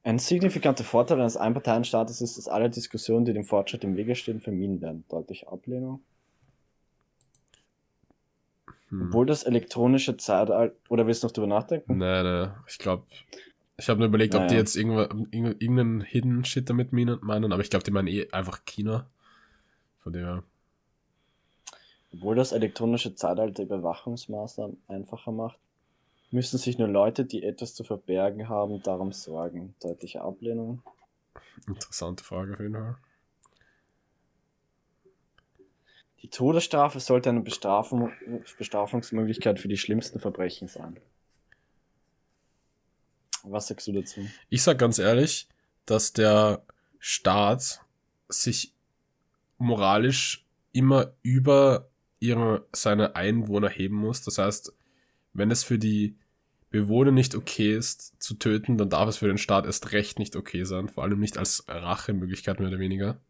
Ein 0.02 0.18
signifikanter 0.18 0.84
Vorteil 0.84 1.20
eines 1.20 1.36
Einparteienstaates 1.36 2.22
ist, 2.22 2.38
dass 2.38 2.48
alle 2.48 2.70
Diskussionen, 2.70 3.26
die 3.26 3.34
dem 3.34 3.44
Fortschritt 3.44 3.84
im 3.84 3.96
Wege 3.96 4.14
stehen, 4.14 4.40
vermieden 4.40 4.80
werden. 4.80 5.04
Deutliche 5.10 5.48
Ablehnung. 5.48 6.00
Hm. 8.88 9.08
Obwohl 9.08 9.26
das 9.26 9.42
elektronische 9.42 10.16
Zeitalter. 10.16 10.74
Oder 10.88 11.06
willst 11.06 11.22
du 11.22 11.26
noch 11.26 11.32
drüber 11.32 11.46
nachdenken? 11.46 11.98
Nee, 11.98 12.22
nee. 12.22 12.48
Ich 12.66 12.78
glaube. 12.78 13.04
Ich 13.76 13.88
habe 13.88 13.98
nur 13.98 14.08
überlegt, 14.08 14.34
naja. 14.34 14.44
ob 14.44 14.50
die 14.50 14.56
jetzt 14.56 14.76
irgendeinen 14.76 16.02
Hidden 16.02 16.44
Shit 16.44 16.68
damit 16.68 16.92
meinen, 16.92 17.52
aber 17.52 17.62
ich 17.62 17.70
glaube, 17.70 17.82
die 17.82 17.90
meinen 17.90 18.08
eh 18.08 18.30
einfach 18.30 18.64
China. 18.66 19.06
Von 20.00 20.12
dem 20.12 20.42
Obwohl 22.12 22.36
das 22.36 22.52
elektronische 22.52 23.14
Zeitalter 23.14 23.62
Überwachungsmaßnahmen 23.62 24.82
einfacher 24.88 25.32
macht, 25.32 25.58
müssen 26.30 26.58
sich 26.58 26.78
nur 26.78 26.88
Leute, 26.88 27.24
die 27.24 27.42
etwas 27.42 27.74
zu 27.74 27.84
verbergen 27.84 28.48
haben, 28.48 28.82
darum 28.82 29.12
sorgen. 29.12 29.74
Deutliche 29.80 30.22
Ablehnung. 30.22 30.82
Interessante 31.66 32.24
Frage 32.24 32.54
auf 32.54 32.60
jeden 32.60 32.74
Fall. 32.74 32.96
Die 36.22 36.28
Todesstrafe 36.28 37.00
sollte 37.00 37.30
eine 37.30 37.40
Bestrafung, 37.40 38.12
Bestrafungsmöglichkeit 38.58 39.58
für 39.58 39.68
die 39.68 39.78
schlimmsten 39.78 40.20
Verbrechen 40.20 40.68
sein. 40.68 41.00
Was 43.42 43.68
sagst 43.68 43.86
du 43.86 43.92
dazu? 43.92 44.26
Ich 44.50 44.62
sag 44.62 44.78
ganz 44.78 44.98
ehrlich, 44.98 45.48
dass 45.86 46.12
der 46.12 46.62
Staat 46.98 47.80
sich 48.28 48.74
moralisch 49.56 50.46
immer 50.72 51.14
über 51.22 51.89
ihre, 52.20 52.66
seine 52.72 53.16
Einwohner 53.16 53.68
heben 53.68 53.96
muss. 53.96 54.22
Das 54.22 54.38
heißt, 54.38 54.72
wenn 55.32 55.50
es 55.50 55.64
für 55.64 55.78
die 55.78 56.16
Bewohner 56.70 57.10
nicht 57.10 57.34
okay 57.34 57.76
ist, 57.76 58.22
zu 58.22 58.34
töten, 58.34 58.78
dann 58.78 58.90
darf 58.90 59.08
es 59.08 59.16
für 59.16 59.26
den 59.26 59.38
Staat 59.38 59.66
erst 59.66 59.92
recht 59.92 60.18
nicht 60.18 60.36
okay 60.36 60.64
sein. 60.64 60.88
Vor 60.88 61.02
allem 61.02 61.18
nicht 61.18 61.36
als 61.36 61.64
Rachemöglichkeit 61.66 62.60
mehr 62.60 62.68
oder 62.68 62.78
weniger. 62.78 63.20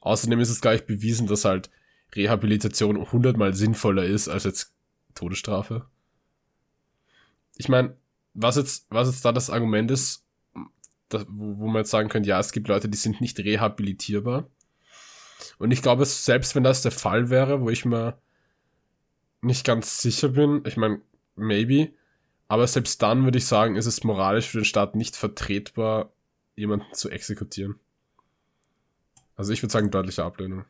Außerdem 0.00 0.40
ist 0.40 0.50
es 0.50 0.60
gleich 0.60 0.86
bewiesen, 0.86 1.26
dass 1.28 1.44
halt 1.44 1.70
Rehabilitation 2.14 3.12
hundertmal 3.12 3.54
sinnvoller 3.54 4.04
ist 4.04 4.28
als 4.28 4.44
jetzt 4.44 4.74
Todesstrafe. 5.14 5.86
Ich 7.56 7.68
meine, 7.68 7.96
was 8.34 8.56
jetzt, 8.56 8.86
was 8.90 9.08
jetzt 9.08 9.24
da 9.24 9.32
das 9.32 9.50
Argument 9.50 9.90
ist, 9.90 10.24
das, 11.08 11.26
wo, 11.28 11.58
wo 11.58 11.66
man 11.66 11.78
jetzt 11.78 11.90
sagen 11.90 12.08
könnte, 12.08 12.28
ja, 12.28 12.38
es 12.38 12.52
gibt 12.52 12.68
Leute, 12.68 12.88
die 12.88 12.98
sind 12.98 13.20
nicht 13.20 13.38
rehabilitierbar. 13.38 14.50
Und 15.58 15.70
ich 15.70 15.82
glaube, 15.82 16.04
selbst 16.04 16.54
wenn 16.54 16.64
das 16.64 16.82
der 16.82 16.92
Fall 16.92 17.30
wäre, 17.30 17.60
wo 17.60 17.70
ich 17.70 17.84
mir 17.84 18.18
nicht 19.40 19.64
ganz 19.64 20.00
sicher 20.00 20.30
bin, 20.30 20.62
ich 20.66 20.76
meine, 20.76 21.00
maybe, 21.34 21.92
aber 22.48 22.66
selbst 22.66 23.02
dann 23.02 23.24
würde 23.24 23.38
ich 23.38 23.46
sagen, 23.46 23.76
ist 23.76 23.86
es 23.86 24.04
moralisch 24.04 24.48
für 24.48 24.58
den 24.58 24.64
Staat 24.64 24.94
nicht 24.94 25.16
vertretbar, 25.16 26.12
jemanden 26.54 26.86
zu 26.92 27.10
exekutieren. 27.10 27.78
Also 29.34 29.52
ich 29.52 29.62
würde 29.62 29.72
sagen, 29.72 29.90
deutliche 29.90 30.24
Ablehnung. 30.24 30.64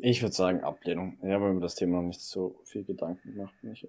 Ich 0.00 0.20
würde 0.22 0.34
sagen 0.34 0.62
Ablehnung. 0.62 1.18
Ich 1.22 1.30
habe 1.30 1.50
über 1.50 1.60
das 1.60 1.74
Thema 1.74 1.98
noch 1.98 2.08
nicht 2.08 2.20
so 2.20 2.60
viel 2.64 2.84
Gedanken 2.84 3.34
gemacht. 3.34 3.54
Nicht, 3.62 3.88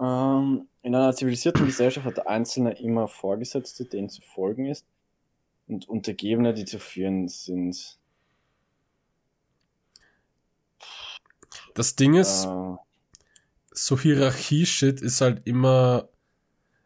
ähm, 0.00 0.68
in 0.82 0.94
einer 0.94 1.14
zivilisierten 1.14 1.66
Gesellschaft 1.66 2.06
hat 2.06 2.16
der 2.16 2.28
Einzelne 2.28 2.78
immer 2.80 3.08
Vorgesetzte, 3.08 3.84
denen 3.84 4.08
zu 4.08 4.22
folgen 4.22 4.66
ist, 4.66 4.86
und 5.66 5.88
Untergebene, 5.88 6.54
die 6.54 6.64
zu 6.64 6.78
führen 6.78 7.28
sind. 7.28 7.98
Das 11.74 11.96
Ding 11.96 12.14
ist, 12.14 12.44
äh, 12.44 12.76
so 13.72 13.98
Hierarchie-Shit 13.98 15.00
ist 15.00 15.20
halt 15.20 15.46
immer 15.46 16.08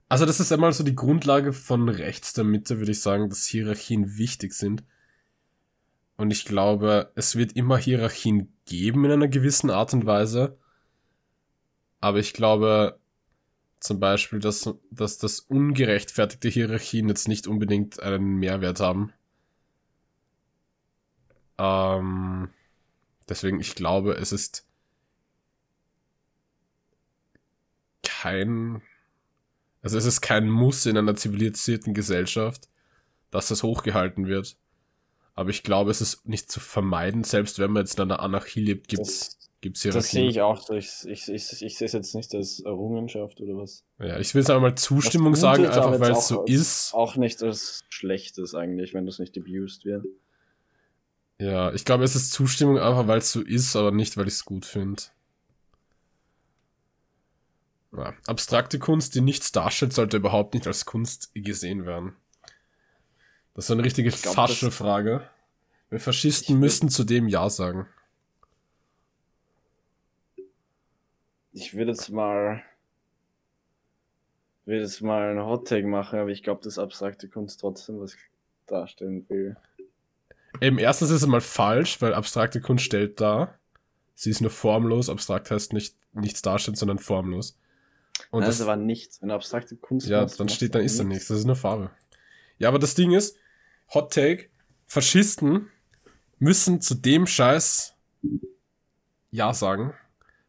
also 0.08 0.24
das 0.24 0.40
ist 0.40 0.52
einmal 0.52 0.72
so 0.72 0.84
die 0.84 0.94
Grundlage 0.94 1.52
von 1.52 1.88
rechts 1.88 2.32
der 2.32 2.44
Mitte, 2.44 2.78
würde 2.78 2.92
ich 2.92 3.02
sagen, 3.02 3.28
dass 3.28 3.46
Hierarchien 3.46 4.16
wichtig 4.16 4.54
sind. 4.54 4.82
Und 6.16 6.30
ich 6.30 6.46
glaube, 6.46 7.12
es 7.14 7.36
wird 7.36 7.52
immer 7.52 7.76
Hierarchien 7.76 8.52
geben 8.64 9.04
in 9.04 9.12
einer 9.12 9.28
gewissen 9.28 9.70
Art 9.70 9.92
und 9.92 10.06
Weise. 10.06 10.58
Aber 12.00 12.18
ich 12.18 12.32
glaube 12.32 12.98
zum 13.80 14.00
Beispiel, 14.00 14.40
dass, 14.40 14.68
dass 14.90 15.18
das 15.18 15.40
ungerechtfertigte 15.40 16.48
Hierarchien 16.48 17.08
jetzt 17.08 17.28
nicht 17.28 17.46
unbedingt 17.46 18.00
einen 18.02 18.36
Mehrwert 18.36 18.80
haben. 18.80 19.12
Ähm, 21.58 22.50
deswegen, 23.28 23.60
ich 23.60 23.74
glaube, 23.74 24.14
es 24.14 24.32
ist 24.32 24.66
kein, 28.02 28.82
also 29.82 29.96
es 29.96 30.04
ist 30.04 30.20
kein 30.20 30.48
Muss 30.48 30.86
in 30.86 30.96
einer 30.96 31.14
zivilisierten 31.14 31.94
Gesellschaft, 31.94 32.68
dass 33.30 33.48
das 33.48 33.62
hochgehalten 33.62 34.26
wird. 34.26 34.56
Aber 35.34 35.50
ich 35.50 35.62
glaube, 35.62 35.92
es 35.92 36.00
ist 36.00 36.26
nicht 36.26 36.50
zu 36.50 36.58
vermeiden, 36.58 37.22
selbst 37.22 37.60
wenn 37.60 37.70
man 37.70 37.84
jetzt 37.84 37.96
in 37.96 38.02
einer 38.02 38.20
Anarchie 38.20 38.60
lebt, 38.60 38.88
gibt 38.88 39.02
es 39.02 39.37
Gibt's 39.60 39.82
Hierarchien? 39.82 40.02
Das 40.02 40.10
sehe 40.10 40.28
ich 40.28 40.40
auch 40.40 40.60
so. 40.60 40.74
Ich, 40.74 41.04
ich, 41.06 41.28
ich, 41.28 41.62
ich 41.62 41.78
sehe 41.78 41.86
es 41.86 41.92
jetzt 41.92 42.14
nicht 42.14 42.34
als 42.34 42.60
Errungenschaft 42.60 43.40
oder 43.40 43.56
was. 43.56 43.84
Ja, 43.98 44.18
ich 44.18 44.34
will 44.34 44.42
es 44.42 44.50
einmal 44.50 44.76
Zustimmung 44.76 45.34
sagen, 45.34 45.66
einfach 45.66 45.98
weil 45.98 46.12
es 46.12 46.28
so 46.28 46.44
ist. 46.44 46.94
Auch 46.94 47.16
nicht 47.16 47.42
als 47.42 47.84
Schlechtes 47.88 48.54
eigentlich, 48.54 48.94
wenn 48.94 49.06
das 49.06 49.18
nicht 49.18 49.36
abused 49.36 49.84
wird. 49.84 50.06
Ja, 51.40 51.72
ich 51.72 51.84
glaube, 51.84 52.04
es 52.04 52.14
ist 52.14 52.32
Zustimmung 52.32 52.78
einfach, 52.78 53.06
weil 53.06 53.18
es 53.18 53.32
so 53.32 53.40
ist, 53.40 53.74
aber 53.74 53.90
nicht, 53.90 54.16
weil 54.16 54.28
ich 54.28 54.34
es 54.34 54.44
gut 54.44 54.64
finde. 54.64 55.02
Ja. 57.96 58.14
Abstrakte 58.26 58.78
Kunst, 58.78 59.14
die 59.14 59.20
nichts 59.20 59.50
darstellt, 59.50 59.92
sollte 59.92 60.18
überhaupt 60.18 60.54
nicht 60.54 60.66
als 60.66 60.84
Kunst 60.84 61.30
gesehen 61.34 61.86
werden. 61.86 62.14
Das 63.54 63.64
ist 63.64 63.70
eine 63.70 63.84
richtige 63.84 64.10
glaub, 64.10 64.34
fasche 64.34 64.70
Frage. 64.70 65.28
Wir 65.90 65.98
Faschisten 65.98 66.58
müssen 66.60 66.90
zu 66.90 67.02
dem 67.02 67.28
Ja 67.28 67.48
sagen. 67.50 67.86
Ich 71.52 71.74
würde 71.74 71.92
jetzt 71.92 72.10
mal 72.10 72.62
würde 74.64 74.82
jetzt 74.82 75.00
mal 75.00 75.30
einen 75.30 75.44
Hot 75.44 75.66
Take 75.66 75.86
machen, 75.86 76.18
aber 76.18 76.28
ich 76.28 76.42
glaube, 76.42 76.62
dass 76.62 76.78
abstrakte 76.78 77.28
Kunst 77.28 77.60
trotzdem 77.60 78.00
was 78.00 78.16
darstellen 78.66 79.24
will. 79.28 79.56
Eben, 80.60 80.78
erstens 80.78 81.10
ist 81.10 81.22
es 81.22 81.26
mal 81.26 81.40
falsch, 81.40 82.00
weil 82.02 82.12
abstrakte 82.12 82.60
Kunst 82.60 82.84
stellt 82.84 83.20
dar. 83.20 83.58
Sie 84.14 84.30
ist 84.30 84.40
nur 84.40 84.50
formlos, 84.50 85.08
abstrakt 85.08 85.50
heißt 85.50 85.72
nicht 85.72 85.96
nichts 86.12 86.42
darstellen, 86.42 86.74
sondern 86.74 86.98
formlos. 86.98 87.56
Und 88.30 88.40
Nein, 88.40 88.48
das, 88.48 88.66
war 88.66 88.76
nichts. 88.76 89.22
Wenn 89.22 89.30
abstrakte 89.30 89.76
Kunst 89.76 90.08
Ja, 90.08 90.24
dann 90.24 90.48
steht, 90.48 90.74
dann 90.74 90.82
ist 90.82 90.98
da 90.98 91.04
nichts. 91.04 91.28
Das 91.28 91.38
ist 91.38 91.44
nur 91.44 91.56
Farbe. 91.56 91.90
Ja, 92.58 92.68
aber 92.68 92.78
das 92.78 92.94
Ding 92.94 93.12
ist, 93.12 93.36
Hot 93.94 94.12
Take, 94.12 94.48
Faschisten 94.86 95.70
müssen 96.38 96.80
zu 96.80 96.94
dem 96.94 97.26
Scheiß 97.26 97.94
Ja 99.30 99.54
sagen, 99.54 99.94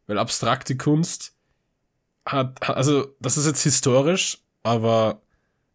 weil 0.09 0.17
abstrakte 0.17 0.75
Kunst 0.75 1.35
hat, 2.25 2.67
also 2.67 3.15
das 3.19 3.37
ist 3.37 3.45
jetzt 3.45 3.61
historisch, 3.61 4.39
aber 4.63 5.21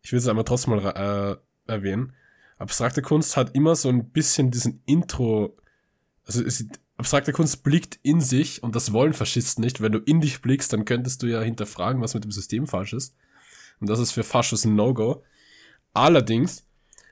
ich 0.03 0.11
will 0.11 0.19
es 0.19 0.27
einmal 0.27 0.45
trotzdem 0.45 0.75
mal 0.75 1.41
äh, 1.69 1.73
erwähnen. 1.73 2.15
Abstrakte 2.59 3.01
Kunst 3.01 3.37
hat 3.37 3.55
immer 3.55 3.77
so 3.77 3.89
ein 3.89 4.11
bisschen 4.11 4.51
diesen 4.51 4.83
Intro, 4.87 5.57
also 6.27 6.43
es, 6.43 6.67
abstrakte 6.97 7.33
Kunst 7.33 7.63
blickt 7.63 8.01
in 8.03 8.21
sich 8.21 8.61
und 8.61 8.75
das 8.75 8.93
wollen 8.93 9.13
Faschisten 9.13 9.63
nicht. 9.63 9.81
Wenn 9.81 9.93
du 9.93 10.01
in 10.01 10.21
dich 10.21 10.43
blickst, 10.43 10.73
dann 10.73 10.85
könntest 10.85 11.23
du 11.23 11.29
ja 11.29 11.41
hinterfragen, 11.41 12.03
was 12.03 12.15
mit 12.15 12.25
dem 12.25 12.33
System 12.33 12.67
falsch 12.67 12.93
ist. 12.93 13.15
Und 13.79 13.89
das 13.89 14.01
ist 14.01 14.11
für 14.11 14.25
Faschos 14.25 14.65
ein 14.65 14.75
No-Go. 14.75 15.23
Allerdings, 15.93 16.67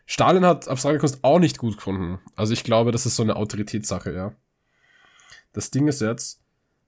Stalin 0.06 0.44
hat 0.44 0.66
abstrakte 0.66 0.98
Kunst 0.98 1.22
auch 1.22 1.38
nicht 1.38 1.58
gut 1.58 1.76
gefunden. 1.76 2.18
Also 2.34 2.52
ich 2.52 2.64
glaube, 2.64 2.90
das 2.90 3.06
ist 3.06 3.14
so 3.14 3.22
eine 3.22 3.36
Autoritätssache, 3.36 4.12
ja. 4.12 4.34
Das 5.52 5.70
Ding 5.70 5.86
ist 5.86 6.00
jetzt, 6.00 6.41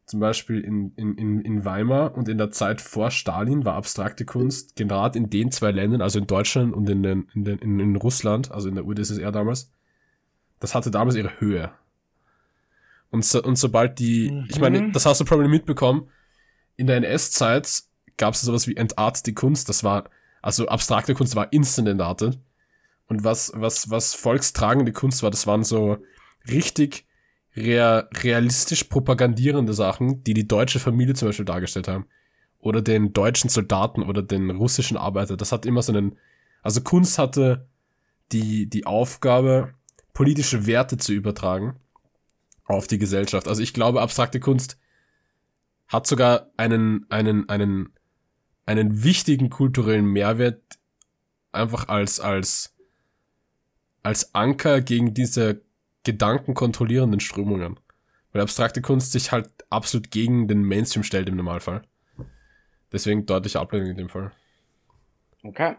zum 0.06 0.20
Beispiel 0.20 0.60
in, 0.60 0.92
in, 0.96 1.40
in 1.40 1.64
Weimar 1.64 2.14
und 2.14 2.28
in 2.28 2.36
der 2.36 2.50
Zeit 2.50 2.80
vor 2.80 3.10
Stalin 3.10 3.64
war 3.64 3.74
abstrakte 3.74 4.24
Kunst 4.24 4.76
gerade 4.76 5.18
in 5.18 5.30
den 5.30 5.50
zwei 5.50 5.70
Ländern, 5.70 6.02
also 6.02 6.18
in 6.18 6.26
Deutschland 6.26 6.74
und 6.74 6.88
in, 6.90 7.02
den, 7.02 7.28
in, 7.34 7.44
den, 7.44 7.58
in, 7.58 7.80
in 7.80 7.96
Russland, 7.96 8.52
also 8.52 8.68
in 8.68 8.74
der 8.74 8.86
UdSSR 8.86 9.32
damals, 9.32 9.70
das 10.60 10.74
hatte 10.74 10.90
damals 10.90 11.16
ihre 11.16 11.40
Höhe. 11.40 11.72
Und, 13.10 13.24
so, 13.24 13.42
und 13.42 13.56
sobald 13.56 13.98
die, 13.98 14.30
mhm. 14.30 14.46
ich 14.50 14.60
meine, 14.60 14.92
das 14.92 15.06
hast 15.06 15.20
du 15.20 15.24
probably 15.24 15.48
mitbekommen, 15.48 16.08
in 16.76 16.86
der 16.86 16.96
NS-Zeit 16.96 17.84
gab 18.16 18.34
es 18.34 18.42
sowas 18.42 18.66
wie 18.66 18.76
Entart 18.76 19.24
die 19.26 19.34
Kunst, 19.34 19.68
das 19.68 19.84
war, 19.84 20.10
also 20.42 20.68
abstrakte 20.68 21.14
Kunst 21.14 21.34
war 21.34 21.52
instant 21.52 21.88
entartet. 21.88 22.38
Und 23.06 23.24
was, 23.24 23.52
was, 23.54 23.90
was 23.90 24.14
volkstragende 24.14 24.92
Kunst 24.92 25.22
war, 25.22 25.30
das 25.30 25.46
waren 25.46 25.62
so 25.62 25.98
richtig 26.48 27.06
rea 27.56 28.08
realistisch 28.14 28.84
propagandierende 28.84 29.74
Sachen, 29.74 30.24
die 30.24 30.34
die 30.34 30.48
deutsche 30.48 30.80
Familie 30.80 31.14
zum 31.14 31.28
Beispiel 31.28 31.44
dargestellt 31.44 31.88
haben. 31.88 32.06
Oder 32.58 32.82
den 32.82 33.12
deutschen 33.12 33.50
Soldaten 33.50 34.02
oder 34.02 34.22
den 34.22 34.50
russischen 34.50 34.96
Arbeiter. 34.96 35.36
Das 35.36 35.52
hat 35.52 35.66
immer 35.66 35.82
so 35.82 35.92
einen, 35.92 36.16
also 36.62 36.80
Kunst 36.80 37.18
hatte 37.18 37.66
die, 38.32 38.66
die 38.68 38.86
Aufgabe, 38.86 39.74
politische 40.14 40.66
Werte 40.66 40.96
zu 40.96 41.12
übertragen 41.12 41.76
auf 42.64 42.86
die 42.86 42.98
Gesellschaft. 42.98 43.48
Also 43.48 43.62
ich 43.62 43.74
glaube, 43.74 44.00
abstrakte 44.00 44.40
Kunst 44.40 44.78
hat 45.88 46.06
sogar 46.06 46.50
einen, 46.56 47.06
einen, 47.10 47.48
einen, 47.48 47.92
einen 48.64 49.04
wichtigen 49.04 49.50
kulturellen 49.50 50.06
Mehrwert 50.06 50.62
einfach 51.52 51.88
als, 51.88 52.20
als, 52.20 52.74
als 54.02 54.34
Anker 54.34 54.80
gegen 54.80 55.14
diese 55.14 55.62
gedankenkontrollierenden 56.04 57.20
Strömungen. 57.20 57.80
Weil 58.32 58.42
abstrakte 58.42 58.82
Kunst 58.82 59.12
sich 59.12 59.32
halt 59.32 59.48
absolut 59.70 60.10
gegen 60.10 60.48
den 60.48 60.62
Mainstream 60.62 61.04
stellt 61.04 61.28
im 61.28 61.36
Normalfall. 61.36 61.82
Deswegen 62.92 63.26
deutliche 63.26 63.60
Ablehnung 63.60 63.90
in 63.90 63.96
dem 63.96 64.08
Fall. 64.08 64.32
Okay. 65.42 65.76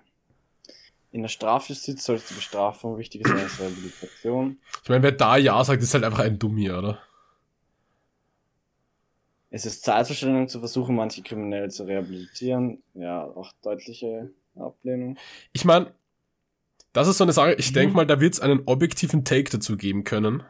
In 1.11 1.21
der 1.21 1.29
Strafjustiz 1.29 2.03
sollte 2.03 2.25
die 2.29 2.33
Bestrafung 2.33 2.97
wichtig 2.97 3.25
sein 3.25 3.39
als 3.39 3.59
Rehabilitation. 3.59 4.59
Ich 4.83 4.89
meine, 4.89 5.03
wer 5.03 5.13
da 5.13 5.37
Ja 5.37 5.63
sagt, 5.63 5.81
ist 5.81 5.93
halt 5.93 6.03
einfach 6.03 6.19
ein 6.19 6.37
Dummi, 6.37 6.69
oder? 6.69 6.99
Es 9.49 9.65
ist 9.65 9.83
Zeitverschwendung 9.83 10.49
zu 10.49 10.59
versuchen, 10.59 10.95
manche 10.95 11.23
Kriminelle 11.23 11.69
zu 11.69 11.83
rehabilitieren. 11.83 12.83
Ja, 12.93 13.23
auch 13.23 13.53
deutliche 13.61 14.31
Ablehnung. 14.55 15.17
Ich 15.53 15.63
meine, 15.63 15.93
das 16.95 17.09
ist 17.09 17.17
so 17.17 17.25
eine 17.25 17.33
Sache, 17.33 17.55
ich 17.55 17.71
mhm. 17.71 17.73
denke 17.73 17.95
mal, 17.95 18.07
da 18.07 18.21
wird 18.21 18.35
es 18.35 18.39
einen 18.39 18.61
objektiven 18.67 19.25
Take 19.25 19.51
dazu 19.51 19.75
geben 19.75 20.05
können. 20.05 20.43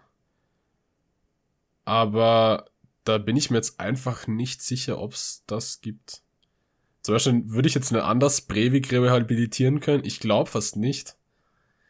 Aber 1.85 2.69
da 3.03 3.17
bin 3.17 3.35
ich 3.35 3.49
mir 3.49 3.57
jetzt 3.57 3.79
einfach 3.79 4.27
nicht 4.27 4.61
sicher, 4.61 4.99
ob 4.99 5.13
es 5.13 5.43
das 5.47 5.81
gibt. 5.81 6.21
Zum 7.01 7.15
Beispiel 7.15 7.49
würde 7.49 7.67
ich 7.67 7.73
jetzt 7.73 7.91
eine 7.91 8.03
anders 8.03 8.41
Breivik 8.41 8.91
rehabilitieren 8.91 9.79
können? 9.79 10.05
Ich 10.05 10.19
glaube 10.19 10.51
fast 10.51 10.75
nicht. 10.75 11.15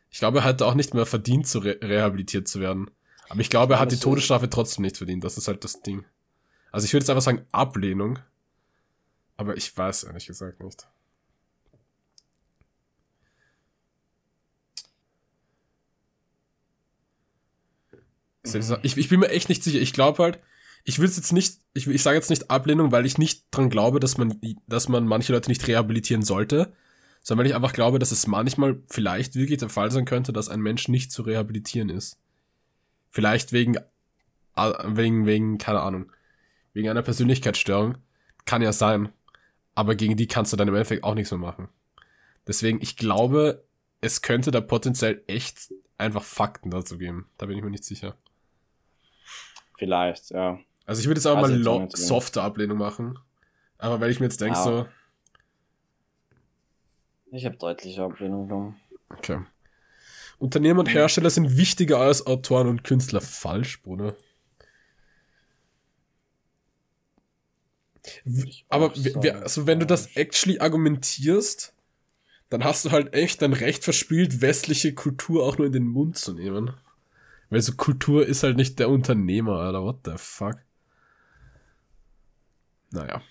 Ich 0.09 0.19
glaube, 0.19 0.39
er 0.39 0.45
hätte 0.45 0.65
auch 0.65 0.73
nicht 0.73 0.93
mehr 0.93 1.05
verdient, 1.05 1.47
zu 1.47 1.59
re 1.59 1.77
rehabilitiert 1.81 2.47
zu 2.47 2.61
werden. 2.61 2.89
Aber 3.27 3.41
ich 3.41 3.49
glaube, 3.49 3.73
er 3.73 3.79
hat 3.81 3.91
die 3.91 3.99
Todesstrafe 3.99 4.49
trotzdem 4.49 4.83
nicht 4.83 4.95
verdient. 4.95 5.25
Das 5.25 5.37
ist 5.37 5.49
halt 5.49 5.65
das 5.65 5.81
Ding. 5.81 6.05
Also 6.71 6.85
ich 6.85 6.93
würde 6.93 7.03
jetzt 7.03 7.09
einfach 7.09 7.23
sagen 7.23 7.45
Ablehnung. 7.51 8.19
Aber 9.35 9.57
ich 9.57 9.77
weiß 9.77 10.05
ehrlich 10.05 10.27
gesagt 10.27 10.63
nicht. 10.63 10.87
Ich, 18.83 18.97
ich 18.97 19.09
bin 19.09 19.19
mir 19.19 19.29
echt 19.29 19.49
nicht 19.49 19.63
sicher. 19.63 19.79
Ich 19.79 19.93
glaube 19.93 20.23
halt, 20.23 20.39
ich 20.83 20.99
will 20.99 21.09
jetzt 21.09 21.33
nicht, 21.33 21.59
ich, 21.73 21.87
ich 21.87 22.03
sage 22.03 22.15
jetzt 22.15 22.29
nicht 22.29 22.51
Ablehnung, 22.51 22.91
weil 22.91 23.05
ich 23.05 23.17
nicht 23.17 23.45
dran 23.51 23.69
glaube, 23.69 23.99
dass 23.99 24.17
man, 24.17 24.39
dass 24.67 24.87
man 24.87 25.07
manche 25.07 25.33
Leute 25.33 25.49
nicht 25.49 25.67
rehabilitieren 25.67 26.21
sollte, 26.21 26.73
sondern 27.21 27.43
weil 27.43 27.49
ich 27.49 27.55
einfach 27.55 27.73
glaube, 27.73 27.97
dass 27.97 28.11
es 28.11 28.27
manchmal 28.27 28.79
vielleicht 28.87 29.35
wirklich 29.35 29.57
der 29.57 29.69
Fall 29.69 29.89
sein 29.89 30.05
könnte, 30.05 30.31
dass 30.31 30.47
ein 30.47 30.61
Mensch 30.61 30.87
nicht 30.87 31.11
zu 31.11 31.23
rehabilitieren 31.23 31.89
ist. 31.89 32.19
Vielleicht 33.09 33.51
wegen, 33.51 33.77
wegen, 34.55 35.25
wegen, 35.25 35.57
keine 35.57 35.81
Ahnung, 35.81 36.11
wegen 36.73 36.87
einer 36.87 37.01
Persönlichkeitsstörung. 37.01 37.97
Kann 38.45 38.61
ja 38.61 38.71
sein. 38.71 39.09
Aber 39.73 39.95
gegen 39.95 40.17
die 40.17 40.27
kannst 40.27 40.53
du 40.53 40.57
dann 40.57 40.67
im 40.67 40.75
Endeffekt 40.75 41.03
auch 41.03 41.15
nichts 41.15 41.31
mehr 41.31 41.39
machen. 41.39 41.67
Deswegen, 42.45 42.79
ich 42.79 42.95
glaube, 42.95 43.63
es 44.01 44.21
könnte 44.21 44.51
da 44.51 44.61
potenziell 44.61 45.23
echt 45.25 45.73
einfach 45.97 46.23
Fakten 46.23 46.69
dazu 46.69 46.99
geben. 46.99 47.27
Da 47.37 47.47
bin 47.47 47.57
ich 47.57 47.63
mir 47.63 47.71
nicht 47.71 47.85
sicher. 47.85 48.15
Vielleicht, 49.77 50.31
ja. 50.31 50.59
Also 50.85 51.01
ich 51.01 51.07
würde 51.07 51.19
jetzt 51.19 51.25
auch 51.25 51.37
also 51.37 51.79
mal 51.79 51.89
softe 51.91 52.41
Ablehnung 52.41 52.77
machen. 52.77 53.19
Aber 53.77 53.99
wenn 53.99 54.09
ich 54.09 54.19
mir 54.19 54.27
jetzt 54.27 54.41
denke, 54.41 54.57
ja. 54.57 54.63
so. 54.63 54.87
Ich 57.31 57.45
habe 57.45 57.57
deutliche 57.57 58.03
Ablehnung 58.03 58.47
genommen. 58.47 58.75
Okay. 59.09 59.39
Unternehmer 60.37 60.81
und 60.81 60.87
Hersteller 60.87 61.29
sind 61.29 61.57
wichtiger 61.57 61.99
als 61.99 62.25
Autoren 62.27 62.67
und 62.67 62.83
Künstler. 62.83 63.21
Falsch, 63.21 63.81
Bruder. 63.81 64.15
Aber 68.69 68.93
also 69.41 69.67
wenn 69.67 69.79
du 69.79 69.85
das 69.85 70.15
actually 70.15 70.59
argumentierst, 70.59 71.73
dann 72.49 72.63
hast 72.63 72.85
du 72.85 72.91
halt 72.91 73.13
echt 73.13 73.41
dein 73.41 73.53
Recht 73.53 73.83
verspielt, 73.83 74.41
westliche 74.41 74.93
Kultur 74.93 75.43
auch 75.43 75.57
nur 75.57 75.67
in 75.67 75.73
den 75.73 75.87
Mund 75.87 76.17
zu 76.17 76.33
nehmen. 76.33 76.73
Weil 77.49 77.61
so 77.61 77.73
Kultur 77.73 78.25
ist 78.25 78.43
halt 78.43 78.57
nicht 78.57 78.79
der 78.79 78.89
Unternehmer, 78.89 79.59
Alter. 79.59 79.83
What 79.83 79.99
the 80.05 80.13
fuck? 80.17 80.57
Naja. 82.91 83.21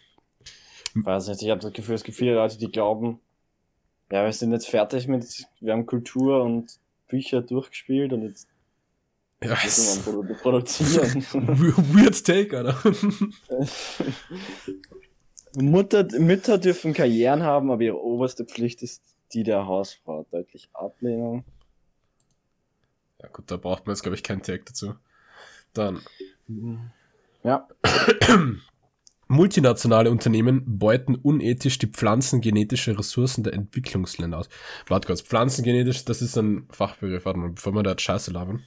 Ich 0.97 1.05
weiß 1.05 1.29
nicht, 1.29 1.43
ich 1.43 1.51
habe 1.51 1.61
das 1.61 1.73
Gefühl, 1.73 1.97
es 1.97 2.05
gibt 2.05 2.17
viele 2.17 2.35
Leute, 2.35 2.57
die 2.59 2.71
glauben, 2.71 3.21
ja, 4.12 4.25
wir 4.25 4.33
sind 4.33 4.53
jetzt 4.53 4.69
fertig 4.69 5.09
mit, 5.09 5.47
wir 5.61 5.73
haben 5.73 5.87
Kultur 5.87 6.43
und 6.43 6.79
Bücher 7.09 7.43
durchgespielt 7.43 8.12
und 8.12 8.23
jetzt 8.23 8.49
ja, 9.43 9.57
müssen 9.62 10.29
wir 10.29 10.37
produzieren. 10.37 11.23
Weird 11.33 12.25
take, 12.25 12.57
Alter. 12.57 12.77
Mutter, 15.57 16.07
Mütter 16.19 16.59
dürfen 16.59 16.93
Karrieren 16.93 17.43
haben, 17.43 17.71
aber 17.71 17.83
ihre 17.83 18.01
oberste 18.01 18.45
Pflicht 18.45 18.83
ist 18.83 19.03
die 19.33 19.43
der 19.43 19.67
Hausfrau. 19.67 20.27
Deutlich 20.31 20.69
Ablehnung. 20.73 21.45
Ja 23.25 23.31
gut, 23.31 23.51
da 23.51 23.57
braucht 23.57 23.87
man 23.87 23.95
jetzt, 23.95 24.03
glaube 24.03 24.16
ich, 24.16 24.22
keinen 24.22 24.43
Tag 24.43 24.66
dazu. 24.66 24.97
Dann. 25.72 26.03
Ja. 27.43 27.66
Multinationale 29.29 30.11
Unternehmen 30.11 30.62
beuten 30.66 31.14
unethisch 31.14 31.79
die 31.79 31.87
pflanzengenetische 31.87 32.99
Ressourcen 32.99 33.43
der 33.43 33.55
Entwicklungsländer 33.55 34.37
aus. 34.37 34.51
Warte 34.89 35.07
kurz, 35.07 35.22
pflanzengenetisch, 35.22 36.05
das 36.05 36.20
ist 36.20 36.37
ein 36.37 36.68
Fachbegriff. 36.70 37.25
Warte 37.25 37.39
mal, 37.39 37.49
bevor 37.49 37.72
wir 37.72 37.83
da 37.83 37.93
jetzt 37.93 38.03
Scheiße 38.03 38.31
labern. 38.31 38.62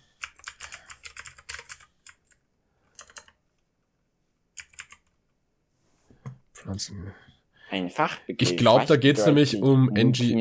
Pflanzen. 6.53 7.14
Ein 7.70 7.91
Fachbegriff. 7.91 8.49
Ich 8.49 8.58
glaube, 8.58 8.86
da 8.88 8.95
Was 8.95 9.01
geht's 9.01 9.26
nämlich 9.28 9.62
um 9.62 9.95
NG. 9.95 10.36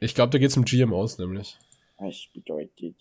Ich 0.00 0.14
glaube, 0.16 0.30
da 0.30 0.38
geht's 0.38 0.56
um 0.56 0.64
GMOs 0.64 1.18
nämlich. 1.18 1.56
Was 2.02 2.26
bedeutet 2.34 2.96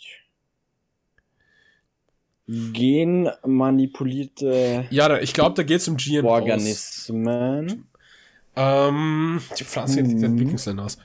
genmanipulierte 2.48 4.86
Ja, 4.90 5.18
ich 5.20 5.34
glaube, 5.34 5.56
da 5.56 5.64
geht's 5.64 5.88
um 5.88 5.98
GMOs. 5.98 6.24
Organismen? 6.32 7.88
Ähm, 8.56 9.42
die 9.58 9.64
Pflanzengenetik 9.64 10.20
der 10.20 10.30
Mhm. 10.30 10.36
Entwicklungsländer 10.36 10.84
aus. 10.86 10.98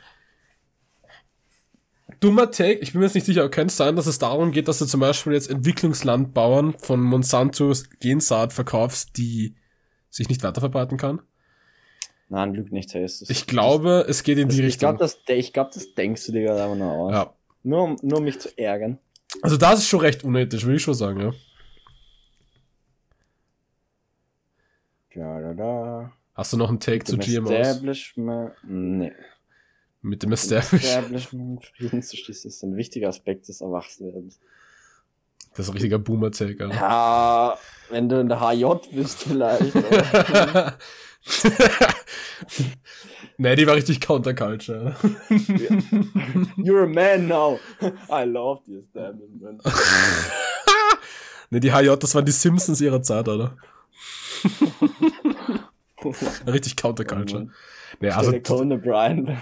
Dummer 2.21 2.51
Take, 2.51 2.79
ich 2.81 2.93
bin 2.93 3.01
mir 3.01 3.07
jetzt 3.07 3.15
nicht 3.15 3.27
sicher, 3.27 3.49
könnte 3.49 3.71
es 3.73 3.77
sein, 3.77 3.95
dass 3.95 4.07
es 4.07 4.19
darum 4.19 4.51
geht, 4.53 4.69
dass 4.69 4.79
du 4.79 4.87
zum 4.87 5.01
Beispiel 5.01 5.33
jetzt 5.35 5.51
Entwicklungslandbauern 5.51 6.75
von 6.79 7.01
Monsantos 7.01 7.89
Gensaat 8.01 8.53
verkaufst, 8.53 9.17
die 9.17 9.55
sich 10.11 10.29
nicht 10.29 10.43
weiterverbreiten 10.43 10.97
kann? 10.99 11.21
Nein, 12.29 12.55
lüg 12.55 12.73
nicht, 12.73 12.93
hey, 12.95 13.05
ist 13.05 13.21
das- 13.23 13.31
Ich 13.31 13.47
glaube, 13.47 14.05
es 14.09 14.23
geht 14.25 14.39
in 14.39 14.49
das, 14.49 14.57
die 14.57 14.63
ich 14.63 14.67
Richtung. 14.69 14.97
glaube, 14.97 14.99
das, 14.99 15.19
ich 15.29 15.53
glaub, 15.53 15.71
das 15.73 15.95
denkst 15.95 16.27
du 16.27 16.33
dir 16.33 16.43
gerade 16.43 16.65
einfach 16.65 16.77
nur 16.77 16.91
aus. 16.93 17.13
ja. 17.13 17.33
Nur, 17.67 17.83
um- 17.83 17.99
nur 18.01 18.19
um 18.19 18.25
mich 18.25 18.39
zu 18.39 18.57
ärgern. 18.57 18.99
Also 19.43 19.57
das 19.57 19.81
ist 19.81 19.89
schon 19.89 19.99
recht 20.01 20.23
unethisch, 20.23 20.65
würde 20.65 20.77
ich 20.77 20.83
schon 20.83 20.95
sagen, 20.95 21.21
ja. 21.21 21.33
Da, 25.15 25.41
da, 25.41 25.55
da. 25.55 26.13
Hast 26.35 26.53
du 26.53 26.57
noch 26.59 26.69
einen 26.69 26.79
Take 26.79 27.05
zu 27.05 27.17
GMOs? 27.19 27.51
Establishment. 27.51 28.53
Nee. 28.63 29.13
Mit 30.03 30.23
dem 30.23 30.33
Establish. 30.33 30.85
Establishment 30.85 31.65
Frieden 31.65 32.03
zu 32.03 32.17
schließen 32.17 32.49
ist 32.51 32.63
ein 32.63 32.77
wichtiger 32.77 33.09
Aspekt 33.09 33.49
des 33.49 33.61
Erwachsenwerdens. 33.61 34.39
Das 35.57 35.61
ist 35.67 35.71
ein 35.71 35.73
richtiger 35.73 35.99
Boomer-Take, 35.99 36.63
Alter. 36.65 36.75
Ja, 36.77 37.59
wenn 37.91 38.09
du 38.09 38.21
in 38.21 38.29
der 38.29 38.39
HJ 38.41 38.65
bist 38.93 39.23
vielleicht. 39.25 39.73
nee, 43.39 43.57
die 43.57 43.67
war 43.67 43.75
richtig 43.75 44.01
Counterculture. 44.01 44.95
You're 46.57 46.85
a 46.85 46.87
man 46.87 47.27
now. 47.27 47.59
I 48.11 48.25
love 48.25 48.63
the 48.67 48.79
establishment. 48.79 49.63
ne, 51.51 51.61
die 51.61 51.73
HJ, 51.73 51.97
das 51.97 52.15
waren 52.15 52.25
die 52.25 52.33
Simpsons 52.33 52.81
ihrer 52.81 53.03
Zeit, 53.03 53.29
oder? 53.29 53.57
richtig 56.47 56.77
Counterculture. 56.77 57.49
Nee, 58.01 58.11
also 58.11 58.33
Conan 58.41 58.81
O'Brien. 58.81 59.37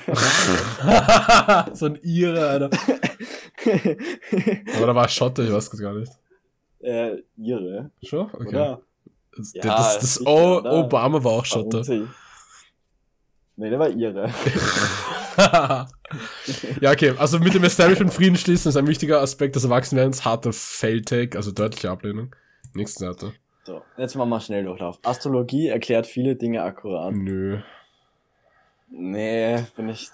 so 1.75 1.87
ein 1.87 1.99
Ire, 2.03 2.49
Alter. 2.49 2.71
Aber 4.77 4.87
da 4.87 4.95
war 4.95 5.09
Schotte, 5.09 5.43
ich 5.43 5.53
weiß 5.53 5.71
gar 5.73 5.95
nicht. 5.95 6.13
äh, 6.81 7.17
ihre, 7.37 7.91
Schon? 8.03 8.31
Okay. 8.33 8.49
oder? 8.49 8.81
Das, 9.37 9.53
Ja, 9.55 9.63
das, 9.63 9.99
das 9.99 10.15
sicher, 10.15 10.31
o 10.31 10.59
oder? 10.59 10.73
Obama 10.73 11.23
war 11.23 11.33
auch 11.33 11.45
Schotte. 11.45 11.85
Schotte. 11.85 12.09
Nee, 13.57 13.71
der 13.71 13.79
war 13.79 13.89
ihre. 13.89 14.33
ja, 16.81 16.91
okay. 16.91 17.15
Also 17.19 17.39
mit 17.39 17.55
dem 17.55 17.63
Establishment 17.63 18.13
Frieden 18.13 18.37
schließen 18.37 18.69
ist 18.69 18.77
ein 18.77 18.89
wichtiger 18.89 19.21
Aspekt 19.21 19.55
des 19.55 19.65
Erwachsenwerdens. 19.65 20.25
Harter 20.25 20.53
Fail-Take, 20.53 21.37
also 21.37 21.53
deutliche 21.53 21.91
Ablehnung. 21.91 22.35
Nächste 22.75 23.05
Seite. 23.07 23.33
So, 23.65 23.83
jetzt 23.97 24.17
machen 24.17 24.31
wir 24.31 24.41
schnell 24.41 24.65
Durchlauf. 24.65 24.99
Astrologie 25.05 25.69
erklärt 25.69 26.07
viele 26.07 26.35
Dinge 26.35 26.63
akkurat. 26.63 27.15
Nö. 27.15 27.61
Nee, 28.91 29.65
bin 29.77 29.89
ich. 29.89 30.09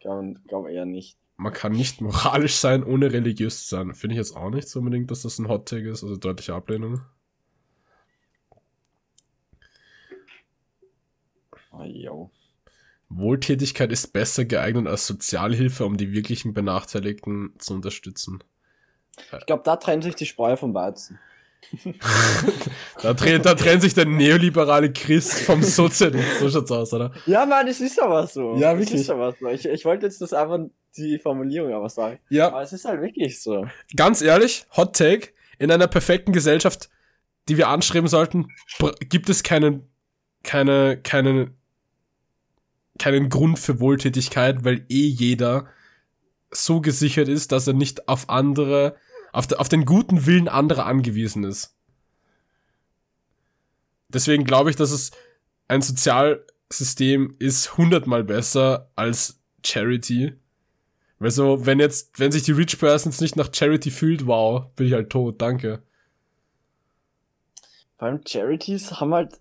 Glaube 0.00 0.34
glaub 0.46 0.68
eher 0.68 0.86
nicht. 0.86 1.18
Man 1.36 1.52
kann 1.52 1.72
nicht 1.72 2.00
moralisch 2.00 2.56
sein, 2.56 2.82
ohne 2.82 3.12
religiös 3.12 3.66
zu 3.66 3.76
sein. 3.76 3.94
Finde 3.94 4.14
ich 4.14 4.18
jetzt 4.18 4.36
auch 4.36 4.50
nicht 4.50 4.68
so 4.68 4.78
unbedingt, 4.78 5.10
dass 5.10 5.22
das 5.22 5.38
ein 5.38 5.48
Hot 5.48 5.68
Take 5.68 5.90
ist, 5.90 6.02
also 6.02 6.16
deutliche 6.16 6.54
Ablehnung. 6.54 7.02
Yo. 11.84 12.30
Wohltätigkeit 13.08 13.92
ist 13.92 14.12
besser 14.12 14.44
geeignet 14.44 14.86
als 14.88 15.06
Sozialhilfe, 15.06 15.84
um 15.84 15.96
die 15.96 16.12
wirklichen 16.12 16.54
Benachteiligten 16.54 17.54
zu 17.58 17.74
unterstützen. 17.74 18.42
Ich 19.38 19.46
glaube, 19.46 19.62
da 19.64 19.76
trennt 19.76 20.04
sich 20.04 20.14
die 20.16 20.26
Spreu 20.26 20.56
vom 20.56 20.74
Weizen. 20.74 21.18
Da, 23.02 23.12
trennt, 23.14 23.44
da 23.44 23.54
trennt 23.54 23.82
sich 23.82 23.92
der 23.94 24.06
neoliberale 24.06 24.92
Christ 24.92 25.40
vom 25.40 25.62
Sozialist. 25.62 26.38
So 26.40 26.48
schaut's 26.50 26.70
aus, 26.70 26.92
oder? 26.92 27.12
Ja, 27.26 27.44
Mann, 27.44 27.66
es 27.68 27.80
ist 27.80 28.00
aber 28.00 28.26
so. 28.26 28.56
Ja, 28.56 28.72
Es 28.72 28.78
wirklich. 28.80 29.00
ist 29.02 29.10
aber 29.10 29.34
so. 29.38 29.48
Ich, 29.48 29.66
ich 29.66 29.84
wollte 29.84 30.06
jetzt 30.06 30.20
das 30.20 30.32
einfach 30.32 30.60
die 30.96 31.18
Formulierung 31.18 31.72
aber 31.72 31.88
sagen. 31.88 32.18
Ja, 32.30 32.48
Aber 32.48 32.62
es 32.62 32.72
ist 32.72 32.84
halt 32.84 33.00
wirklich 33.02 33.42
so. 33.42 33.66
ganz 33.96 34.22
ehrlich, 34.22 34.66
Hot 34.76 34.96
Take, 34.96 35.28
in 35.58 35.70
einer 35.70 35.88
perfekten 35.88 36.32
Gesellschaft, 36.32 36.88
die 37.48 37.56
wir 37.58 37.68
anstreben 37.68 38.08
sollten, 38.08 38.48
gibt 39.08 39.28
es 39.28 39.42
keinen, 39.42 39.88
keine, 40.42 40.98
keine, 41.02 41.52
keinen 42.98 43.28
Grund 43.28 43.58
für 43.58 43.80
Wohltätigkeit, 43.80 44.64
weil 44.64 44.84
eh 44.88 45.06
jeder 45.06 45.66
so 46.50 46.80
gesichert 46.80 47.28
ist, 47.28 47.52
dass 47.52 47.66
er 47.66 47.74
nicht 47.74 48.08
auf 48.08 48.28
andere, 48.28 48.96
auf, 49.32 49.46
de, 49.46 49.58
auf 49.58 49.68
den 49.68 49.84
guten 49.84 50.26
Willen 50.26 50.48
anderer 50.48 50.86
angewiesen 50.86 51.44
ist. 51.44 51.74
Deswegen 54.08 54.44
glaube 54.44 54.70
ich, 54.70 54.76
dass 54.76 54.90
es 54.90 55.10
ein 55.68 55.82
Sozialsystem 55.82 57.34
ist 57.38 57.76
hundertmal 57.76 58.24
besser 58.24 58.90
als 58.94 59.40
Charity. 59.64 60.34
Weil 61.18 61.30
so, 61.30 61.64
wenn 61.66 61.80
jetzt, 61.80 62.18
wenn 62.18 62.30
sich 62.30 62.42
die 62.42 62.52
Rich 62.52 62.78
Persons 62.78 63.20
nicht 63.20 63.36
nach 63.36 63.52
Charity 63.52 63.90
fühlt, 63.90 64.26
wow, 64.26 64.66
bin 64.76 64.86
ich 64.86 64.92
halt 64.92 65.10
tot, 65.10 65.40
danke. 65.40 65.82
Vor 67.98 68.08
allem 68.08 68.20
Charities 68.26 68.92
haben 69.00 69.14
halt. 69.14 69.40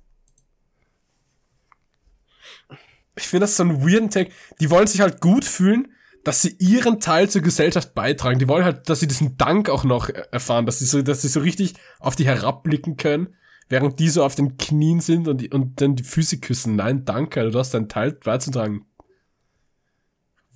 Ich 3.16 3.28
finde 3.28 3.46
das 3.46 3.58
so 3.58 3.64
ein 3.64 3.82
weirden 3.82 4.10
Take. 4.10 4.32
Die 4.60 4.70
wollen 4.70 4.88
sich 4.88 5.02
halt 5.02 5.22
gut 5.22 5.46
fühlen, 5.46 5.88
dass 6.24 6.42
sie 6.42 6.56
ihren 6.60 7.00
Teil 7.00 7.30
zur 7.30 7.42
Gesellschaft 7.42 7.94
beitragen. 7.94 8.40
Die 8.40 8.48
wollen 8.48 8.66
halt, 8.66 8.90
dass 8.90 9.00
sie 9.00 9.08
diesen 9.08 9.38
Dank 9.38 9.70
auch 9.70 9.84
noch 9.84 10.10
erfahren, 10.10 10.66
dass 10.66 10.80
sie 10.80 10.86
so, 10.86 11.02
dass 11.02 11.22
sie 11.22 11.28
so 11.28 11.40
richtig 11.40 11.76
auf 12.00 12.16
die 12.16 12.26
herabblicken 12.26 12.98
können, 12.98 13.36
während 13.70 14.00
die 14.00 14.10
so 14.10 14.24
auf 14.24 14.36
den 14.36 14.58
Knien 14.58 15.02
sind 15.02 15.28
und, 15.28 15.40
die, 15.40 15.50
und 15.52 15.80
dann 15.82 15.96
die 15.96 16.04
Füße 16.04 16.40
küssen. 16.40 16.76
Nein, 16.76 17.06
danke, 17.06 17.50
du 17.52 17.60
hast 17.60 17.74
deinen 17.74 17.90
Teil 17.90 18.14
beizutragen. 18.14 18.86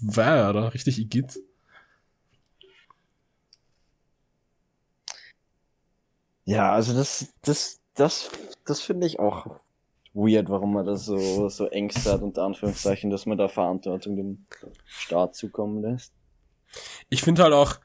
War, 0.01 0.49
oder? 0.49 0.73
Richtig 0.73 0.97
Igitt. 0.99 1.39
Ja, 6.45 6.71
also 6.71 6.95
das, 6.95 7.27
das, 7.43 7.79
das, 7.93 8.31
das 8.65 8.81
finde 8.81 9.05
ich 9.05 9.19
auch 9.19 9.59
weird, 10.13 10.49
warum 10.49 10.73
man 10.73 10.85
das 10.85 11.05
so, 11.05 11.49
so 11.49 11.67
Ängste 11.67 12.11
hat, 12.11 12.21
unter 12.21 12.43
Anführungszeichen, 12.43 13.09
dass 13.09 13.25
man 13.25 13.37
da 13.37 13.47
Verantwortung 13.47 14.15
dem 14.15 14.45
Staat 14.85 15.35
zukommen 15.35 15.81
lässt. 15.81 16.13
Ich 17.09 17.21
finde 17.21 17.43
halt 17.43 17.53
auch, 17.53 17.79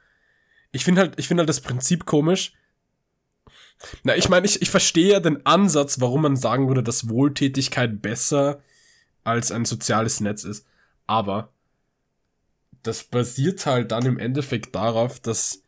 ich 0.72 0.85
finde 0.85 1.03
halt, 1.03 1.18
ich 1.18 1.29
finde 1.29 1.43
halt 1.43 1.49
das 1.49 1.61
Prinzip 1.61 2.07
komisch. 2.07 2.53
Na, 4.03 4.16
ich 4.16 4.29
meine, 4.29 4.47
ich, 4.47 4.62
ich 4.62 4.70
verstehe 4.70 5.12
ja 5.12 5.20
den 5.20 5.45
Ansatz, 5.47 6.01
warum 6.01 6.22
man 6.22 6.37
sagen 6.37 6.68
würde, 6.68 6.83
dass 6.83 7.09
Wohltätigkeit 7.09 8.01
besser 8.01 8.62
als 9.25 9.53
ein 9.53 9.64
soziales 9.64 10.20
Netz 10.20 10.45
ist. 10.45 10.66
Aber 11.07 11.51
das 12.83 13.05
basiert 13.05 13.66
halt 13.66 13.93
dann 13.93 14.07
im 14.07 14.18
Endeffekt 14.18 14.75
darauf, 14.75 15.20
dass, 15.20 15.62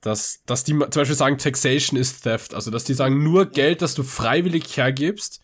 dass, 0.00 0.42
dass 0.44 0.64
die 0.64 0.72
zum 0.72 0.88
Beispiel 0.90 1.14
sagen, 1.14 1.38
Taxation 1.38 1.98
ist 1.98 2.22
Theft. 2.22 2.54
Also, 2.54 2.70
dass 2.70 2.84
die 2.84 2.94
sagen, 2.94 3.22
nur 3.22 3.46
Geld, 3.46 3.82
das 3.82 3.94
du 3.94 4.02
freiwillig 4.02 4.76
hergibst, 4.76 5.42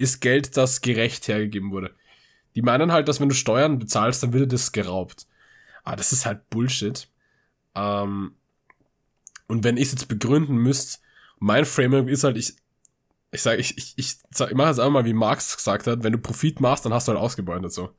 ist 0.00 0.20
Geld, 0.20 0.56
das 0.56 0.80
gerecht 0.80 1.28
hergegeben 1.28 1.70
wurde. 1.70 1.94
Die 2.54 2.62
meinen 2.62 2.90
halt, 2.90 3.08
dass 3.08 3.20
wenn 3.20 3.28
du 3.28 3.34
Steuern 3.34 3.78
bezahlst, 3.78 4.22
dann 4.22 4.32
wird 4.32 4.52
das 4.52 4.72
geraubt. 4.72 5.26
Aber 5.84 5.96
das 5.96 6.12
ist 6.12 6.26
halt 6.26 6.48
Bullshit. 6.50 7.08
Ähm, 7.74 8.34
und 9.46 9.64
wenn 9.64 9.76
ich 9.76 9.84
es 9.84 9.92
jetzt 9.92 10.08
begründen 10.08 10.56
müsste, 10.56 10.98
mein 11.38 11.64
Framework 11.64 12.08
ist 12.08 12.24
halt, 12.24 12.36
ich, 12.36 12.54
ich 13.30 13.42
sage, 13.42 13.60
ich, 13.60 13.76
ich, 13.76 13.94
ich, 13.96 14.16
sag, 14.30 14.50
ich 14.50 14.56
mache 14.56 14.68
jetzt 14.68 14.80
einfach 14.80 14.92
mal, 14.92 15.04
wie 15.04 15.12
Marx 15.12 15.56
gesagt 15.56 15.86
hat, 15.86 16.02
wenn 16.02 16.12
du 16.12 16.18
Profit 16.18 16.60
machst, 16.60 16.84
dann 16.84 16.94
hast 16.94 17.06
du 17.06 17.12
halt 17.12 17.20
ausgebeutet 17.20 17.72
so. 17.72 17.90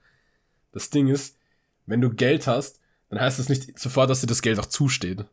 Das 0.72 0.90
Ding 0.90 1.08
ist, 1.08 1.38
wenn 1.86 2.02
du 2.02 2.10
Geld 2.10 2.48
hast, 2.48 2.80
dann 3.10 3.20
heißt 3.20 3.40
das 3.40 3.50
nicht 3.50 3.78
sofort, 3.78 4.10
dass 4.10 4.22
dir 4.22 4.28
das 4.28 4.42
Geld 4.42 4.60
auch 4.60 4.66
zusteht. 4.66 5.26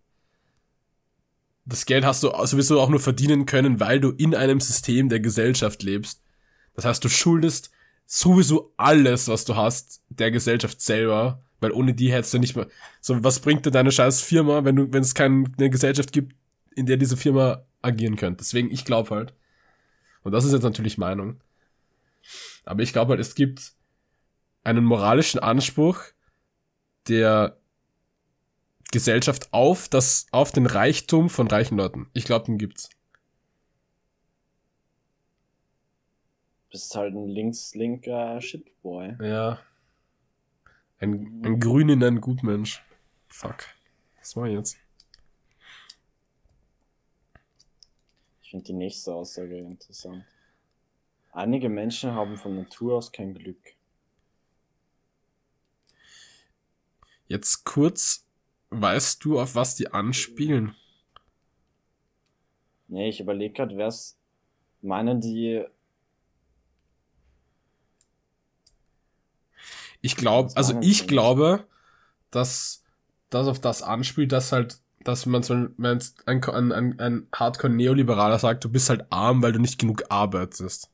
Das 1.64 1.86
Geld 1.86 2.04
hast 2.04 2.22
du 2.22 2.30
sowieso 2.44 2.80
auch 2.80 2.88
nur 2.88 3.00
verdienen 3.00 3.46
können, 3.46 3.80
weil 3.80 4.00
du 4.00 4.10
in 4.10 4.34
einem 4.34 4.60
System 4.60 5.08
der 5.08 5.20
Gesellschaft 5.20 5.82
lebst. 5.82 6.22
Das 6.78 6.84
heißt, 6.84 7.02
du 7.02 7.08
schuldest 7.08 7.72
sowieso 8.06 8.72
alles, 8.76 9.26
was 9.26 9.44
du 9.44 9.56
hast, 9.56 10.00
der 10.10 10.30
Gesellschaft 10.30 10.80
selber, 10.80 11.42
weil 11.58 11.72
ohne 11.72 11.92
die 11.92 12.12
hättest 12.12 12.34
du 12.34 12.38
nicht 12.38 12.54
mehr. 12.54 12.68
So, 13.00 13.24
was 13.24 13.40
bringt 13.40 13.66
dir 13.66 13.72
deine 13.72 13.90
scheiß 13.90 14.22
Firma, 14.22 14.64
wenn 14.64 14.76
du, 14.76 14.92
wenn 14.92 15.02
es 15.02 15.12
keine 15.12 15.42
Gesellschaft 15.56 16.12
gibt, 16.12 16.36
in 16.76 16.86
der 16.86 16.96
diese 16.96 17.16
Firma 17.16 17.64
agieren 17.82 18.14
könnte? 18.14 18.44
Deswegen, 18.44 18.70
ich 18.70 18.84
glaube 18.84 19.10
halt, 19.10 19.34
und 20.22 20.30
das 20.30 20.44
ist 20.44 20.52
jetzt 20.52 20.62
natürlich 20.62 20.98
Meinung, 20.98 21.40
aber 22.64 22.84
ich 22.84 22.92
glaube 22.92 23.10
halt, 23.10 23.20
es 23.20 23.34
gibt 23.34 23.72
einen 24.62 24.84
moralischen 24.84 25.40
Anspruch 25.40 26.00
der 27.08 27.58
Gesellschaft 28.92 29.52
auf 29.52 29.88
das, 29.88 30.28
auf 30.30 30.52
den 30.52 30.66
Reichtum 30.66 31.28
von 31.28 31.48
reichen 31.48 31.76
Leuten. 31.76 32.06
Ich 32.12 32.24
glaube, 32.24 32.46
den 32.46 32.56
gibt's. 32.56 32.88
Bist 36.70 36.94
halt 36.94 37.14
ein 37.14 37.28
links-linker 37.28 38.40
Shitboy. 38.40 39.16
Ja. 39.20 39.60
Ein, 40.98 41.42
ein 41.44 41.60
Grün 41.60 41.88
in 41.88 42.02
ein 42.04 42.20
Gutmensch. 42.20 42.82
Fuck. 43.28 43.64
Was 44.18 44.36
war 44.36 44.48
jetzt? 44.48 44.76
Ich 48.42 48.50
finde 48.50 48.64
die 48.64 48.72
nächste 48.72 49.14
Aussage 49.14 49.58
interessant. 49.58 50.24
Einige 51.32 51.68
Menschen 51.68 52.12
haben 52.12 52.36
von 52.36 52.56
Natur 52.56 52.96
aus 52.96 53.12
kein 53.12 53.34
Glück. 53.34 53.74
Jetzt 57.26 57.64
kurz, 57.64 58.26
weißt 58.70 59.22
du, 59.24 59.38
auf 59.38 59.54
was 59.54 59.76
die 59.76 59.92
anspielen? 59.92 60.74
Nee, 62.88 63.10
ich 63.10 63.20
überlege 63.20 63.52
gerade, 63.52 63.76
wer 63.76 63.88
es. 63.88 64.18
Meinen 64.80 65.20
die 65.20 65.64
Ich 70.00 70.16
glaube, 70.16 70.52
also 70.54 70.78
ich 70.80 71.06
glaube, 71.06 71.64
dass 72.30 72.84
das 73.30 73.46
auf 73.46 73.60
das 73.60 73.82
anspielt, 73.82 74.32
dass 74.32 74.52
halt, 74.52 74.78
dass 75.04 75.26
man 75.26 75.42
so, 75.42 75.54
ein, 75.54 75.74
ein, 76.26 76.72
ein, 76.72 77.00
ein 77.00 77.26
Hardcore-Neoliberaler 77.34 78.38
sagt, 78.38 78.64
du 78.64 78.68
bist 78.68 78.90
halt 78.90 79.06
arm, 79.10 79.42
weil 79.42 79.52
du 79.52 79.58
nicht 79.58 79.78
genug 79.78 80.04
arbeitest. 80.08 80.90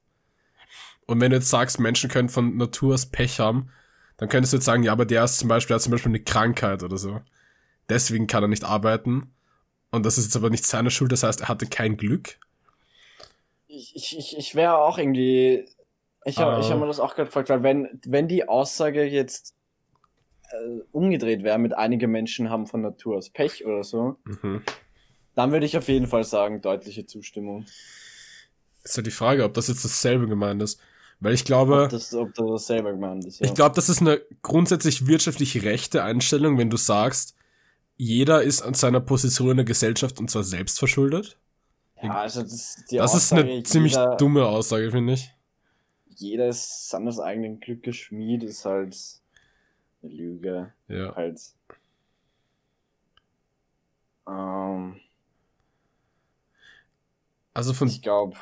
Und 1.06 1.20
wenn 1.20 1.30
du 1.30 1.36
jetzt 1.36 1.50
sagst, 1.50 1.78
Menschen 1.78 2.10
können 2.10 2.28
von 2.28 2.56
Natur 2.56 2.94
aus 2.94 3.06
Pech 3.06 3.40
haben, 3.40 3.70
dann 4.16 4.28
könntest 4.28 4.52
du 4.52 4.56
jetzt 4.56 4.64
sagen, 4.64 4.82
ja, 4.82 4.92
aber 4.92 5.04
der 5.04 5.24
ist 5.24 5.38
zum 5.38 5.48
Beispiel, 5.48 5.74
hat 5.74 5.82
zum 5.82 5.92
Beispiel 5.92 6.10
eine 6.10 6.22
Krankheit 6.22 6.82
oder 6.82 6.96
so. 6.96 7.20
Deswegen 7.88 8.26
kann 8.26 8.42
er 8.42 8.48
nicht 8.48 8.64
arbeiten. 8.64 9.34
Und 9.90 10.06
das 10.06 10.18
ist 10.18 10.24
jetzt 10.24 10.36
aber 10.36 10.50
nicht 10.50 10.66
seine 10.66 10.90
Schuld, 10.90 11.12
das 11.12 11.22
heißt, 11.22 11.42
er 11.42 11.48
hatte 11.48 11.66
kein 11.66 11.96
Glück. 11.96 12.38
Ich, 13.68 13.94
ich, 13.94 14.36
ich 14.36 14.54
wäre 14.54 14.78
auch 14.78 14.98
irgendwie 14.98 15.68
ich 16.24 16.38
habe 16.38 16.58
uh. 16.58 16.68
hab 16.68 16.78
mir 16.78 16.86
das 16.86 17.00
auch 17.00 17.14
gerade 17.14 17.26
gefragt, 17.26 17.48
weil 17.50 17.62
wenn, 17.62 18.00
wenn 18.06 18.28
die 18.28 18.48
Aussage 18.48 19.04
jetzt 19.04 19.54
äh, 20.50 20.80
umgedreht 20.92 21.42
wäre, 21.42 21.58
mit 21.58 21.74
einige 21.74 22.08
Menschen 22.08 22.50
haben 22.50 22.66
von 22.66 22.80
Natur 22.80 23.16
aus 23.16 23.30
Pech 23.30 23.64
oder 23.66 23.84
so, 23.84 24.16
mhm. 24.24 24.62
dann 25.34 25.52
würde 25.52 25.66
ich 25.66 25.76
auf 25.76 25.88
jeden 25.88 26.06
Fall 26.06 26.24
sagen, 26.24 26.62
deutliche 26.62 27.06
Zustimmung. 27.06 27.66
Ist 28.82 28.96
ja 28.96 29.02
die 29.02 29.10
Frage, 29.10 29.44
ob 29.44 29.54
das 29.54 29.68
jetzt 29.68 29.84
dasselbe 29.84 30.26
gemeint 30.26 30.62
ist. 30.62 30.80
Weil 31.20 31.34
ich 31.34 31.44
glaube. 31.44 31.84
Ob 31.84 31.90
das, 31.90 32.14
ob 32.14 32.34
das 32.34 32.46
dasselbe 32.50 32.90
gemeint 32.90 33.24
ist, 33.24 33.40
ja. 33.40 33.46
Ich 33.46 33.54
glaube, 33.54 33.74
das 33.74 33.88
ist 33.88 34.00
eine 34.00 34.20
grundsätzlich 34.42 35.06
wirtschaftlich 35.06 35.62
rechte 35.62 36.02
Einstellung, 36.02 36.58
wenn 36.58 36.70
du 36.70 36.76
sagst, 36.76 37.34
jeder 37.96 38.42
ist 38.42 38.62
an 38.62 38.74
seiner 38.74 39.00
Position 39.00 39.52
in 39.52 39.56
der 39.58 39.64
Gesellschaft 39.64 40.18
und 40.18 40.28
zwar 40.30 40.42
selbst 40.42 40.78
verschuldet. 40.78 41.38
Ja, 42.02 42.16
also 42.16 42.42
das, 42.42 42.84
das 42.90 43.14
ist 43.14 43.32
eine 43.32 43.62
ziemlich 43.62 43.94
dumme 44.18 44.46
Aussage, 44.46 44.90
finde 44.90 45.14
ich 45.14 45.30
jeder 46.16 46.48
ist 46.48 46.88
seines 46.88 47.20
eigenen 47.20 47.60
Glückes 47.60 47.96
Schmied, 47.96 48.42
ist 48.42 48.64
halt 48.64 48.96
eine 50.02 50.12
Lüge. 50.12 50.72
Ja. 50.88 51.14
Halt. 51.14 51.40
Ähm, 54.28 55.00
also 57.52 57.72
von. 57.72 57.88
Ich 57.88 58.02
glaube. 58.02 58.36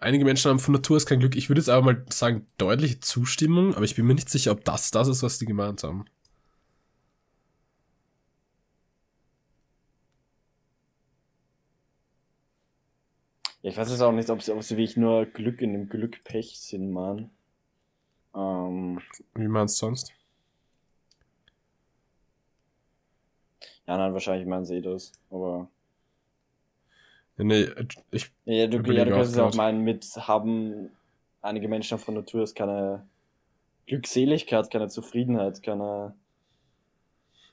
Einige 0.00 0.24
Menschen 0.24 0.50
haben 0.50 0.58
von 0.58 0.74
Natur 0.74 0.96
aus 0.96 1.06
kein 1.06 1.20
Glück. 1.20 1.36
Ich 1.36 1.48
würde 1.48 1.60
jetzt 1.60 1.68
aber 1.68 1.92
mal 1.92 2.04
sagen, 2.08 2.46
deutliche 2.56 3.00
Zustimmung, 3.00 3.74
aber 3.74 3.84
ich 3.84 3.96
bin 3.96 4.06
mir 4.06 4.14
nicht 4.14 4.28
sicher, 4.28 4.52
ob 4.52 4.64
das 4.64 4.90
das 4.90 5.08
ist, 5.08 5.22
was 5.22 5.38
die 5.38 5.46
gemeint 5.46 5.82
haben. 5.82 6.04
Ja, 13.62 13.70
ich 13.70 13.76
weiß 13.76 13.90
jetzt 13.90 14.00
auch 14.00 14.12
nicht, 14.12 14.30
ob 14.30 14.42
sie, 14.42 14.52
ob 14.52 14.62
sie 14.62 14.76
wirklich 14.76 14.96
nur 14.96 15.26
Glück 15.26 15.60
in 15.62 15.72
dem 15.72 15.88
Glück 15.88 16.22
Pech 16.24 16.58
sind, 16.60 16.92
Mann. 16.92 17.30
Ähm, 18.34 19.00
Wie 19.34 19.48
meinst 19.48 19.82
du 19.82 19.86
sonst? 19.86 20.12
Ja, 23.86 23.96
nein, 23.96 24.12
wahrscheinlich 24.12 24.46
meinen 24.46 24.66
sie 24.66 24.82
das, 24.82 25.12
aber. 25.30 25.68
Ja, 27.38 27.44
nee, 27.44 27.68
ich. 28.10 28.30
Ja, 28.44 28.66
du, 28.66 28.78
ja, 28.92 29.04
du 29.04 29.10
kannst 29.12 29.32
es 29.32 29.38
auch 29.38 29.54
meinen, 29.54 29.82
mit 29.82 30.04
haben 30.16 30.90
einige 31.40 31.68
Menschen 31.68 31.98
von 31.98 32.14
Natur 32.14 32.42
aus 32.42 32.54
keine 32.54 33.06
Glückseligkeit, 33.86 34.70
keine 34.70 34.88
Zufriedenheit, 34.88 35.62
keine. 35.62 36.14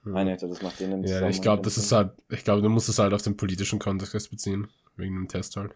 Hm. 0.03 0.11
Meine 0.11 0.37
das 0.37 0.61
macht 0.61 0.79
denen 0.79 1.03
Ja, 1.03 1.27
ich 1.29 1.41
glaube, 1.41 1.63
das 1.63 1.77
ist 1.77 1.91
halt, 1.91 2.11
ich 2.29 2.43
glaube, 2.43 2.61
du 2.61 2.69
musst 2.69 2.89
es 2.89 2.99
halt 2.99 3.13
auf 3.13 3.21
den 3.21 3.37
politischen 3.37 3.79
Kontext 3.79 4.29
beziehen, 4.29 4.67
wegen 4.97 5.15
dem 5.15 5.27
Test 5.27 5.55
halt. 5.55 5.73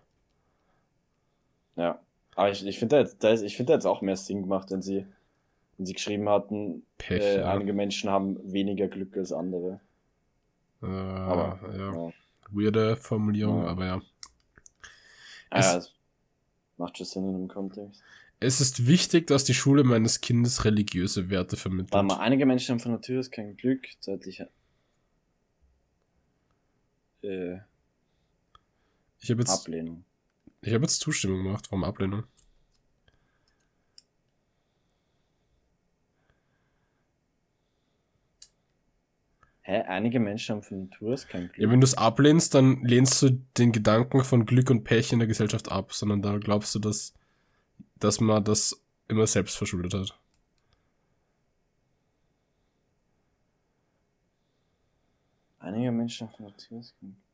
Ja. 1.80 2.00
Aber 2.36 2.52
ich, 2.52 2.66
ich 2.66 2.78
finde 2.78 3.06
da, 3.20 3.30
jetzt, 3.32 3.54
find 3.56 3.70
da 3.70 3.74
jetzt 3.74 3.86
auch 3.86 4.02
mehr 4.02 4.18
Sinn 4.18 4.42
gemacht, 4.42 4.70
wenn 4.72 4.82
sie, 4.82 5.06
wenn 5.78 5.86
sie 5.86 5.94
geschrieben 5.94 6.30
hatten, 6.30 6.84
Pech, 6.98 7.22
äh, 7.22 7.40
ja. 7.40 7.52
einige 7.52 7.74
Menschen 7.74 8.10
haben 8.10 8.38
weniger 8.52 8.88
Glück 8.88 9.16
als 9.18 9.32
andere. 9.32 9.80
Äh, 10.84 10.86
aber, 10.86 11.60
ja. 11.78 11.94
ja. 11.94 12.14
Weirde 12.52 12.96
Formulierung, 12.98 13.64
ja. 13.64 13.70
aber 13.70 13.86
ja. 13.86 14.02
Es, 15.52 15.66
ja, 15.66 15.82
macht 16.78 16.98
schon 16.98 17.06
Sinn 17.06 17.30
in 17.30 17.34
dem 17.34 17.48
Kontext. 17.48 18.02
Es 18.42 18.62
ist 18.62 18.88
wichtig, 18.88 19.28
dass 19.28 19.44
die 19.44 19.54
Schule 19.54 19.84
meines 19.84 20.22
Kindes 20.22 20.64
religiöse 20.64 21.30
Werte 21.30 21.58
vermittelt. 21.58 21.92
Warte 21.92 22.08
mal, 22.08 22.20
einige 22.20 22.46
Menschen 22.46 22.74
haben 22.74 22.80
von 22.80 22.94
Natur 22.94 23.20
aus 23.20 23.32
kein 23.32 23.58
Glück, 23.58 23.86
zeitlich. 24.00 24.42
Äh, 27.22 27.58
ich 29.20 29.30
habe 29.30 29.42
jetzt 29.42 29.50
Ablehnung. 29.50 30.06
Ich 30.62 30.74
habe 30.74 30.84
jetzt 30.84 31.00
Zustimmung 31.00 31.44
gemacht. 31.44 31.68
Warum 31.70 31.84
Ablehnung? 31.84 32.24
Hä? 39.62 39.84
Einige 39.84 40.20
Menschen 40.20 40.56
haben 40.56 40.64
von 40.64 40.80
Natur 40.86 41.14
aus 41.14 41.28
kein 41.28 41.48
Glück. 41.48 41.60
Ja, 41.60 41.70
wenn 41.70 41.80
du 41.80 41.86
es 41.86 41.96
ablehnst, 41.96 42.56
dann 42.56 42.84
lehnst 42.84 43.22
du 43.22 43.30
den 43.58 43.72
Gedanken 43.72 44.24
von 44.24 44.46
Glück 44.46 44.70
und 44.72 44.84
Pech 44.84 45.14
in 45.14 45.20
der 45.20 45.28
Gesellschaft 45.28 45.72
ab, 45.72 45.94
sondern 45.94 46.22
da 46.22 46.38
glaubst 46.38 46.74
du, 46.76 46.80
dass, 46.80 47.14
dass 48.00 48.20
man 48.20 48.44
das 48.44 48.84
immer 49.08 49.28
selbst 49.28 49.58
verschuldet 49.58 49.94
hat. 49.94 50.20
Einige 55.60 55.92
Menschen 55.92 56.28
haben 56.28 56.36
von 56.36 56.46
Natur 56.48 56.80
aus 56.80 56.96
kein 57.00 57.12
Glück. 57.12 57.29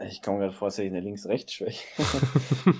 Ich 0.00 0.22
komme 0.22 0.38
gerade 0.38 0.52
vor, 0.52 0.68
dass 0.68 0.78
ich 0.78 0.86
eine 0.86 1.00
Links-Rechts-Schwäche. 1.00 1.84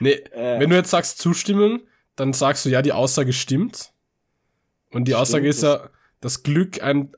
nee, 0.00 0.12
äh, 0.12 0.60
wenn 0.60 0.68
du 0.68 0.76
jetzt 0.76 0.90
sagst 0.90 1.18
Zustimmung, 1.18 1.80
dann 2.16 2.34
sagst 2.34 2.66
du 2.66 2.68
ja, 2.68 2.82
die 2.82 2.92
Aussage 2.92 3.32
stimmt. 3.32 3.92
Und 4.90 5.06
die 5.06 5.14
Aussage 5.14 5.48
ist 5.48 5.62
ja, 5.62 5.88
dass 6.20 6.42
Glück 6.42 6.82
ein, 6.82 7.12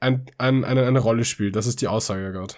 ein, 0.00 0.26
ein, 0.38 0.64
eine, 0.64 0.86
eine 0.86 0.98
Rolle 0.98 1.24
spielt. 1.24 1.54
Das 1.54 1.66
ist 1.66 1.80
die 1.82 1.88
Aussage 1.88 2.32
gerade. 2.32 2.54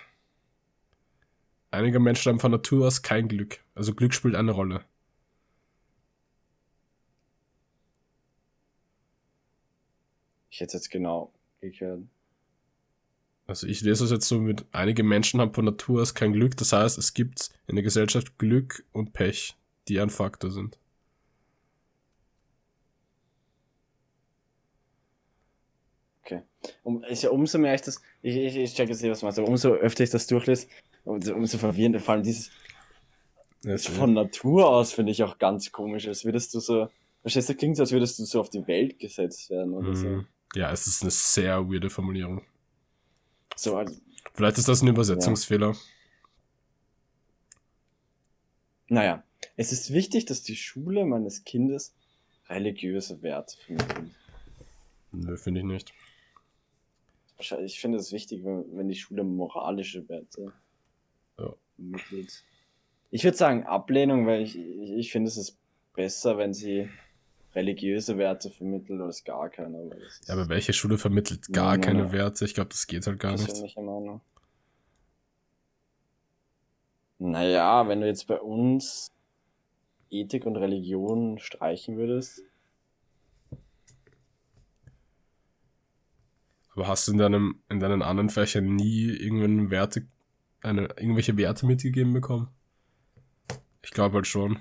Einige 1.71 2.01
Menschen 2.01 2.31
haben 2.31 2.41
von 2.41 2.53
Natur 2.53 2.87
aus 2.87 3.03
kein 3.03 3.29
Glück. 3.29 3.61
Also 3.75 3.95
Glück 3.95 4.15
spielt 4.15 4.35
eine 4.35 4.53
Rolle. 4.53 4.85
Ich 10.49 10.61
hätte 10.61 10.77
jetzt 10.77 10.91
genau 10.91 11.33
gehört. 11.61 12.03
Also 13.53 13.67
ich 13.67 13.83
lese 13.83 14.05
es 14.05 14.11
jetzt 14.11 14.27
so 14.27 14.41
mit, 14.41 14.65
einige 14.73 15.03
Menschen 15.03 15.39
haben 15.39 15.53
von 15.53 15.67
Natur 15.67 16.01
aus 16.01 16.15
kein 16.15 16.33
Glück. 16.33 16.57
Das 16.57 16.73
heißt, 16.73 16.97
es 16.97 17.13
gibt 17.13 17.51
in 17.67 17.77
der 17.77 17.83
Gesellschaft 17.83 18.39
Glück 18.39 18.83
und 18.93 19.13
Pech, 19.13 19.57
die 19.89 20.01
ein 20.01 20.09
Faktor 20.09 20.51
sind. 20.51 20.79
Okay. 26.25 26.41
Um, 26.83 27.05
ist 27.05 27.25
ja 27.25 27.29
umso 27.29 27.59
mehr 27.59 27.75
ich 27.75 27.83
das, 27.83 28.01
ich, 28.23 28.37
ich, 28.37 28.57
ich 28.57 28.75
check 28.75 28.89
jetzt 28.89 29.03
nicht, 29.03 29.11
was 29.11 29.21
du 29.21 29.27
meinst, 29.27 29.39
aber 29.39 29.49
umso 29.49 29.75
öfter 29.75 30.03
ich 30.03 30.09
das 30.09 30.27
durchlese, 30.27 30.69
umso, 31.05 31.35
umso 31.35 31.59
verwirrender, 31.59 32.01
vor 32.01 32.15
allem 32.15 32.23
dieses 32.23 32.51
das 33.65 33.87
von 33.87 34.15
Natur 34.15 34.67
aus 34.67 34.95
finde 34.95 35.13
ich 35.13 35.23
auch 35.23 35.37
ganz 35.37 35.71
komisch, 35.73 36.09
als 36.09 36.25
würdest 36.25 36.55
du 36.55 36.61
so, 36.61 36.89
verstehst 37.21 37.51
du, 37.51 37.55
klingt 37.55 37.77
so, 37.77 37.83
als 37.83 37.93
würdest 37.93 38.19
du 38.19 38.25
so 38.25 38.41
auf 38.41 38.49
die 38.49 38.67
Welt 38.67 38.99
gesetzt 38.99 39.51
werden 39.51 39.75
oder 39.75 39.91
mm, 39.91 39.95
so. 39.95 40.07
Mhm. 40.07 40.27
Ja, 40.55 40.73
es 40.73 40.87
ist 40.87 41.03
eine 41.03 41.11
sehr 41.11 41.69
weirde 41.69 41.91
Formulierung. 41.91 42.41
So, 43.57 43.77
also, 43.77 43.95
Vielleicht 44.35 44.59
ist 44.59 44.69
das 44.69 44.83
ein 44.83 44.89
Übersetzungsfehler. 44.89 45.77
Naja, 48.89 49.23
es 49.57 49.73
ist 49.73 49.93
wichtig, 49.93 50.27
dass 50.27 50.43
die 50.43 50.57
Schule 50.57 51.05
meines 51.05 51.45
Kindes 51.45 51.95
religiöse 52.49 53.23
Werte 53.23 53.57
vermittelt. 53.59 54.11
Nö, 55.13 55.37
finde 55.37 55.61
ich 55.61 55.67
nicht. 55.67 55.93
Ich 57.65 57.81
finde 57.81 57.99
es 57.99 58.13
wichtig, 58.13 58.45
wenn, 58.45 58.65
wenn 58.77 58.89
die 58.89 58.95
Schule 58.95 59.25
moralische 59.25 60.09
Werte 60.09 60.53
Ja. 61.39 61.55
vermittelt. 61.77 62.45
Ich 63.11 63.25
würde 63.25 63.37
sagen 63.37 63.65
Ablehnung, 63.65 64.27
weil 64.27 64.43
ich, 64.43 64.57
ich, 64.57 64.91
ich 64.93 65.13
finde 65.13 65.29
es 65.29 65.37
ist 65.37 65.59
besser, 65.95 66.39
wenn 66.39 66.55
sie 66.55 66.89
religiöse 67.55 68.19
Werte 68.19 68.51
vermittelt 68.51 69.01
als 69.01 69.25
gar 69.25 69.51
keine. 69.51 69.95
Ist 70.07 70.29
Ja, 70.29 70.35
aber 70.35 70.49
welche 70.49 70.73
Schule 70.73 70.99
vermittelt 70.99 71.53
gar 71.53 71.75
Ja, 71.75 71.81
keine. 71.81 72.13
Werte? 72.13 72.45
Ich 72.45 72.55
glaube, 72.55 72.71
das 72.71 72.87
geht 72.87 73.07
halt 73.07 73.21
gar 73.21 73.33
nicht. 73.33 73.45
persönliche 73.45 73.81
Meinung. 73.81 74.21
Naja, 77.19 77.87
wenn 77.89 78.01
du 78.01 78.07
jetzt 78.07 78.27
bei 78.27 78.41
uns 78.41 79.13
Ethik 80.11 80.45
und 80.45 80.57
Religion 80.57 81.39
streichen 81.39 81.97
würdest, 81.97 82.43
Aber 86.75 86.89
hast 86.89 87.07
du 87.07 87.13
in 87.13 87.19
deinem, 87.19 87.63
in 87.69 87.81
deinen 87.81 88.03
anderen 88.03 88.31
Fächern 88.31 88.77
nie 88.77 89.09
Werte, 89.71 90.07
eine, 90.63 90.83
irgendwelche 90.97 91.37
Werte 91.37 91.67
mitgegeben 91.67 92.13
bekommen? 92.13 92.49
Ich 93.83 93.91
glaube 93.91 94.17
halt 94.17 94.27
schon. 94.27 94.59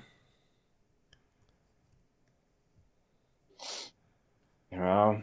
Ja. 4.82 5.22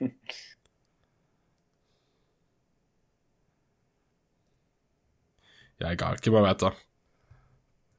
Ja, 5.80 5.90
egal. 5.90 6.16
Geh 6.22 6.30
mal 6.30 6.42
weiter. 6.42 6.72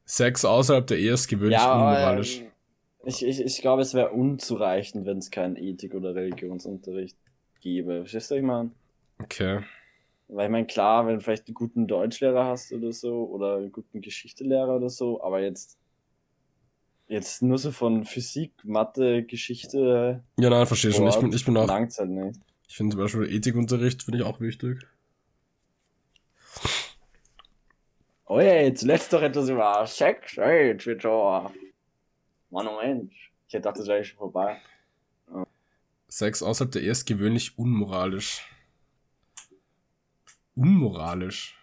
Sex 0.05 0.45
außerhalb 0.45 0.87
der 0.87 0.97
Ehe 0.97 1.13
ist 1.13 1.27
gewöhnlich 1.27 1.57
Ja, 1.59 1.73
unmoralisch. 1.73 2.39
ähm, 2.39 2.51
ich, 3.05 3.23
ich, 3.25 3.41
ich 3.41 3.61
glaube, 3.61 3.81
es 3.81 3.93
wäre 3.93 4.11
unzureichend, 4.11 5.05
wenn 5.05 5.17
es 5.17 5.29
keinen 5.31 5.55
Ethik- 5.57 5.93
oder 5.93 6.15
Religionsunterricht 6.15 7.17
gäbe. 7.61 8.01
Verstehst 8.01 8.31
du, 8.31 8.35
was 8.35 8.39
ich 8.39 8.45
meine? 8.45 8.71
Okay. 9.21 9.63
Weil 10.27 10.45
ich 10.45 10.51
meine, 10.51 10.65
klar, 10.67 11.05
wenn 11.05 11.15
du 11.15 11.21
vielleicht 11.21 11.47
einen 11.47 11.53
guten 11.53 11.87
Deutschlehrer 11.87 12.45
hast 12.45 12.71
oder 12.71 12.91
so, 12.93 13.25
oder 13.25 13.57
einen 13.57 13.71
guten 13.71 14.01
Geschichtelehrer 14.01 14.75
oder 14.77 14.89
so, 14.89 15.21
aber 15.21 15.41
jetzt, 15.41 15.77
jetzt 17.07 17.41
nur 17.41 17.57
so 17.57 17.71
von 17.71 18.05
Physik, 18.05 18.51
Mathe, 18.63 19.23
Geschichte, 19.23 20.23
Ja, 20.37 20.49
nein, 20.49 20.67
verstehe 20.67 20.91
schon. 20.91 21.07
Ich 21.07 21.15
bin, 21.17 21.33
ich 21.33 21.45
bin 21.45 21.57
auch, 21.57 21.67
langt's 21.67 21.99
halt 21.99 22.09
nicht. 22.09 22.39
ich 22.67 22.75
finde 22.75 22.95
zum 22.95 23.03
Beispiel 23.03 23.33
Ethikunterricht 23.33 24.03
finde 24.03 24.19
ich 24.19 24.25
auch 24.25 24.39
wichtig. 24.39 24.79
Oh 28.27 28.39
je, 28.39 28.73
zuletzt 28.73 29.13
doch 29.13 29.21
etwas 29.21 29.49
über 29.49 29.85
Sex, 29.85 30.37
ey, 30.37 30.69
jetzt 30.69 30.83
schon, 30.83 31.51
Mann, 32.49 32.67
oh 32.67 32.81
Mensch. 32.81 33.31
Ich 33.47 33.53
hätte 33.53 33.61
gedacht, 33.61 33.79
das 33.79 33.87
wäre 33.87 34.03
schon 34.03 34.17
vorbei. 34.17 34.59
Sex 36.07 36.41
außerhalb 36.41 36.71
der 36.71 36.81
Ehe 36.81 36.91
ist 36.91 37.05
gewöhnlich 37.05 37.57
unmoralisch. 37.59 38.47
Unmoralisch. 40.55 41.61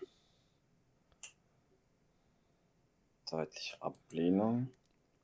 Deutliche 3.31 3.81
Ablehnung. 3.81 4.69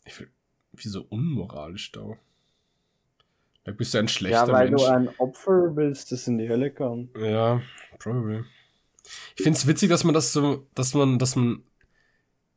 Ich 0.09 0.19
will, 0.19 0.31
wieso 0.73 1.03
unmoralisch 1.03 1.93
da? 1.93 2.17
Da 3.65 3.73
bist 3.73 3.93
du 3.93 3.99
ein 3.99 4.09
schlechter 4.09 4.47
Ja, 4.47 4.53
weil 4.53 4.71
Mensch. 4.71 4.83
du 4.83 4.89
ein 4.89 5.09
Opfer 5.19 5.77
willst, 5.77 6.11
das 6.13 6.27
in 6.27 6.39
die 6.39 6.49
Hölle 6.49 6.73
kommt. 6.73 7.15
Ja, 7.19 7.61
probably. 7.99 8.43
Ich 9.37 9.43
find's 9.43 9.67
witzig, 9.67 9.91
dass 9.91 10.05
man 10.05 10.15
das 10.15 10.33
so, 10.33 10.67
dass 10.75 10.95
man, 10.95 11.19
dass 11.19 11.37
man, 11.37 11.63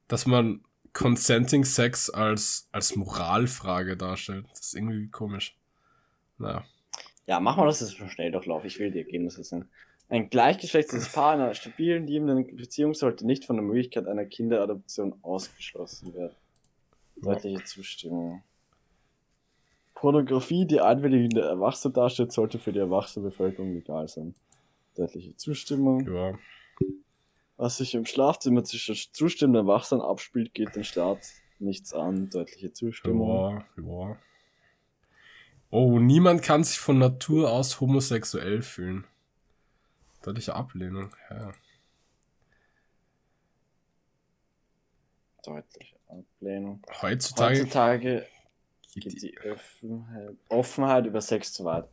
dass 0.07 0.25
man 0.25 0.63
Consenting 0.93 1.65
Sex 1.65 2.09
als, 2.09 2.69
als 2.71 2.95
Moralfrage 2.95 3.97
darstellt. 3.97 4.45
Das 4.51 4.61
ist 4.61 4.75
irgendwie 4.75 5.09
komisch. 5.09 5.57
Naja. 6.37 6.63
Ja, 7.27 7.41
machen 7.41 7.63
wir 7.63 7.65
das 7.67 7.81
jetzt 7.81 7.97
schon 7.97 8.09
schnell 8.09 8.31
durchlauf. 8.31 8.63
Ich 8.63 8.79
will 8.79 8.91
die 8.91 8.99
Ergebnisse 8.99 9.43
sehen. 9.43 9.69
Ein 10.07 10.29
gleichgeschlechtliches 10.29 11.09
Paar 11.09 11.35
in 11.35 11.41
einer 11.41 11.53
stabilen, 11.53 12.07
liebenden 12.07 12.55
Beziehung 12.55 12.93
sollte 12.93 13.25
nicht 13.25 13.43
von 13.43 13.57
der 13.57 13.65
Möglichkeit 13.65 14.07
einer 14.07 14.25
Kinderadoption 14.25 15.15
ausgeschlossen 15.21 16.13
werden. 16.13 16.35
Deutliche 17.21 17.63
Zustimmung. 17.63 18.43
Pornografie, 19.93 20.65
die 20.65 20.81
einwilligende 20.81 21.41
Erwachsene 21.41 21.93
darstellt, 21.93 22.31
sollte 22.31 22.57
für 22.57 22.73
die 22.73 22.79
erwachsene 22.79 23.29
Bevölkerung 23.29 23.73
legal 23.73 24.07
sein. 24.07 24.33
Deutliche 24.95 25.35
Zustimmung. 25.35 26.07
Ja. 26.11 26.33
Was 27.57 27.77
sich 27.77 27.93
im 27.93 28.05
Schlafzimmer 28.05 28.63
zwischen 28.63 28.95
zustimmenden 28.95 29.67
Erwachsenen 29.67 30.01
abspielt, 30.01 30.55
geht 30.55 30.75
den 30.75 30.83
Staat 30.83 31.19
nichts 31.59 31.93
an. 31.93 32.29
Deutliche 32.29 32.73
Zustimmung. 32.73 33.63
Ja, 33.77 33.83
ja. 33.83 34.17
Oh, 35.69 35.99
niemand 35.99 36.41
kann 36.41 36.63
sich 36.63 36.79
von 36.79 36.97
Natur 36.97 37.51
aus 37.51 37.79
homosexuell 37.79 38.61
fühlen. 38.63 39.05
Deutliche 40.23 40.55
Ablehnung. 40.55 41.15
Ja. 41.29 41.53
Deutliche 45.43 46.00
Ablehnung. 46.11 46.81
Heutzutage, 47.01 47.61
Heutzutage 47.61 48.27
geht 48.93 49.21
die, 49.21 49.37
Offenheit, 49.39 50.35
Offenheit 50.49 51.05
über 51.05 51.21
Sex 51.21 51.53
zu 51.53 51.65
weit. 51.65 51.85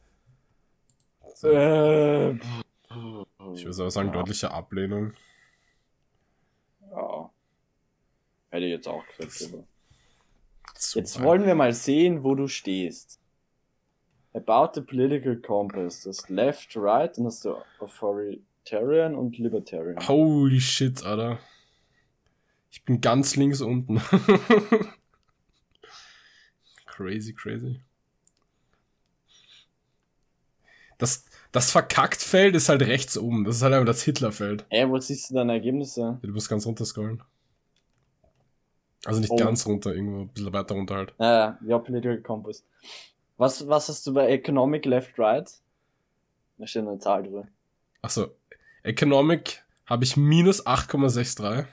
Äh, 1.42 2.32
ich 2.32 3.64
würde 3.64 3.82
aber 3.82 3.90
sagen, 3.90 4.08
ja, 4.08 4.14
deutliche 4.14 4.50
Ablehnung. 4.50 5.12
Ja. 6.90 7.30
Hätte 8.50 8.64
ich 8.64 8.72
jetzt 8.72 8.88
auch 8.88 9.04
gesagt. 9.16 9.64
Jetzt 10.94 11.22
wollen 11.22 11.44
wir 11.44 11.54
mal 11.54 11.72
sehen, 11.72 12.22
wo 12.22 12.34
du 12.34 12.48
stehst. 12.48 13.20
About 14.32 14.72
the 14.74 14.80
political 14.80 15.36
compass. 15.36 16.02
Das 16.02 16.18
ist 16.18 16.28
left, 16.28 16.76
right, 16.76 17.16
hast 17.18 17.44
du 17.44 17.56
authoritarian 17.78 19.14
und 19.14 19.38
libertarian. 19.38 20.06
Holy 20.06 20.60
shit, 20.60 21.04
Alter. 21.04 21.38
Ich 22.70 22.84
bin 22.84 23.00
ganz 23.00 23.36
links 23.36 23.60
unten. 23.60 24.00
crazy, 26.86 27.32
crazy. 27.34 27.80
Das, 30.98 31.24
das 31.52 31.70
Verkackt-Feld 31.70 32.56
ist 32.56 32.68
halt 32.68 32.82
rechts 32.82 33.16
oben. 33.16 33.44
Das 33.44 33.56
ist 33.56 33.62
halt 33.62 33.72
einfach 33.72 33.86
das 33.86 34.02
Hitler-Feld. 34.02 34.66
Ey, 34.68 34.88
wo 34.88 34.98
siehst 34.98 35.30
du 35.30 35.34
deine 35.34 35.52
Ergebnisse? 35.52 36.18
Du 36.22 36.28
musst 36.30 36.48
ganz 36.48 36.66
runter 36.66 36.84
scrollen. 36.84 37.22
Also 39.04 39.20
nicht 39.20 39.30
Oh. 39.30 39.36
ganz 39.36 39.64
runter, 39.64 39.94
irgendwo 39.94 40.22
ein 40.22 40.28
bisschen 40.28 40.52
weiter 40.52 40.74
runter 40.74 40.96
halt. 40.96 41.14
Ja, 41.20 41.56
ja, 41.64 41.78
political 41.78 42.20
compass. 42.20 42.64
Was, 43.36 43.66
was 43.68 43.88
hast 43.88 44.04
du 44.08 44.12
bei 44.12 44.28
Economic 44.28 44.84
Left 44.86 45.16
Right? 45.18 45.48
Da 46.58 46.66
steht 46.66 46.82
eine 46.82 46.98
Zahl 46.98 47.22
drüber. 47.22 47.46
Achso, 48.02 48.34
Economic 48.82 49.62
habe 49.86 50.02
ich 50.02 50.16
minus 50.16 50.66
8,63. 50.66 51.64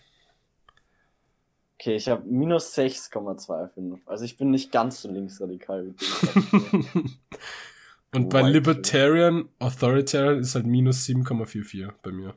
Okay, 1.79 1.95
ich 1.95 2.07
habe 2.07 2.23
minus 2.25 2.73
6,25. 2.75 3.99
Also 4.05 4.23
ich 4.23 4.37
bin 4.37 4.51
nicht 4.51 4.71
ganz 4.71 5.01
so 5.01 5.11
linksradikal 5.11 5.87
wie 5.87 5.93
du. 5.93 7.03
Und 8.13 8.29
bei 8.29 8.43
White 8.43 8.51
Libertarian, 8.51 9.49
Authoritarian 9.59 10.39
ist 10.39 10.55
halt 10.55 10.65
minus 10.65 11.05
7,44 11.05 11.91
bei 12.01 12.11
mir. 12.11 12.33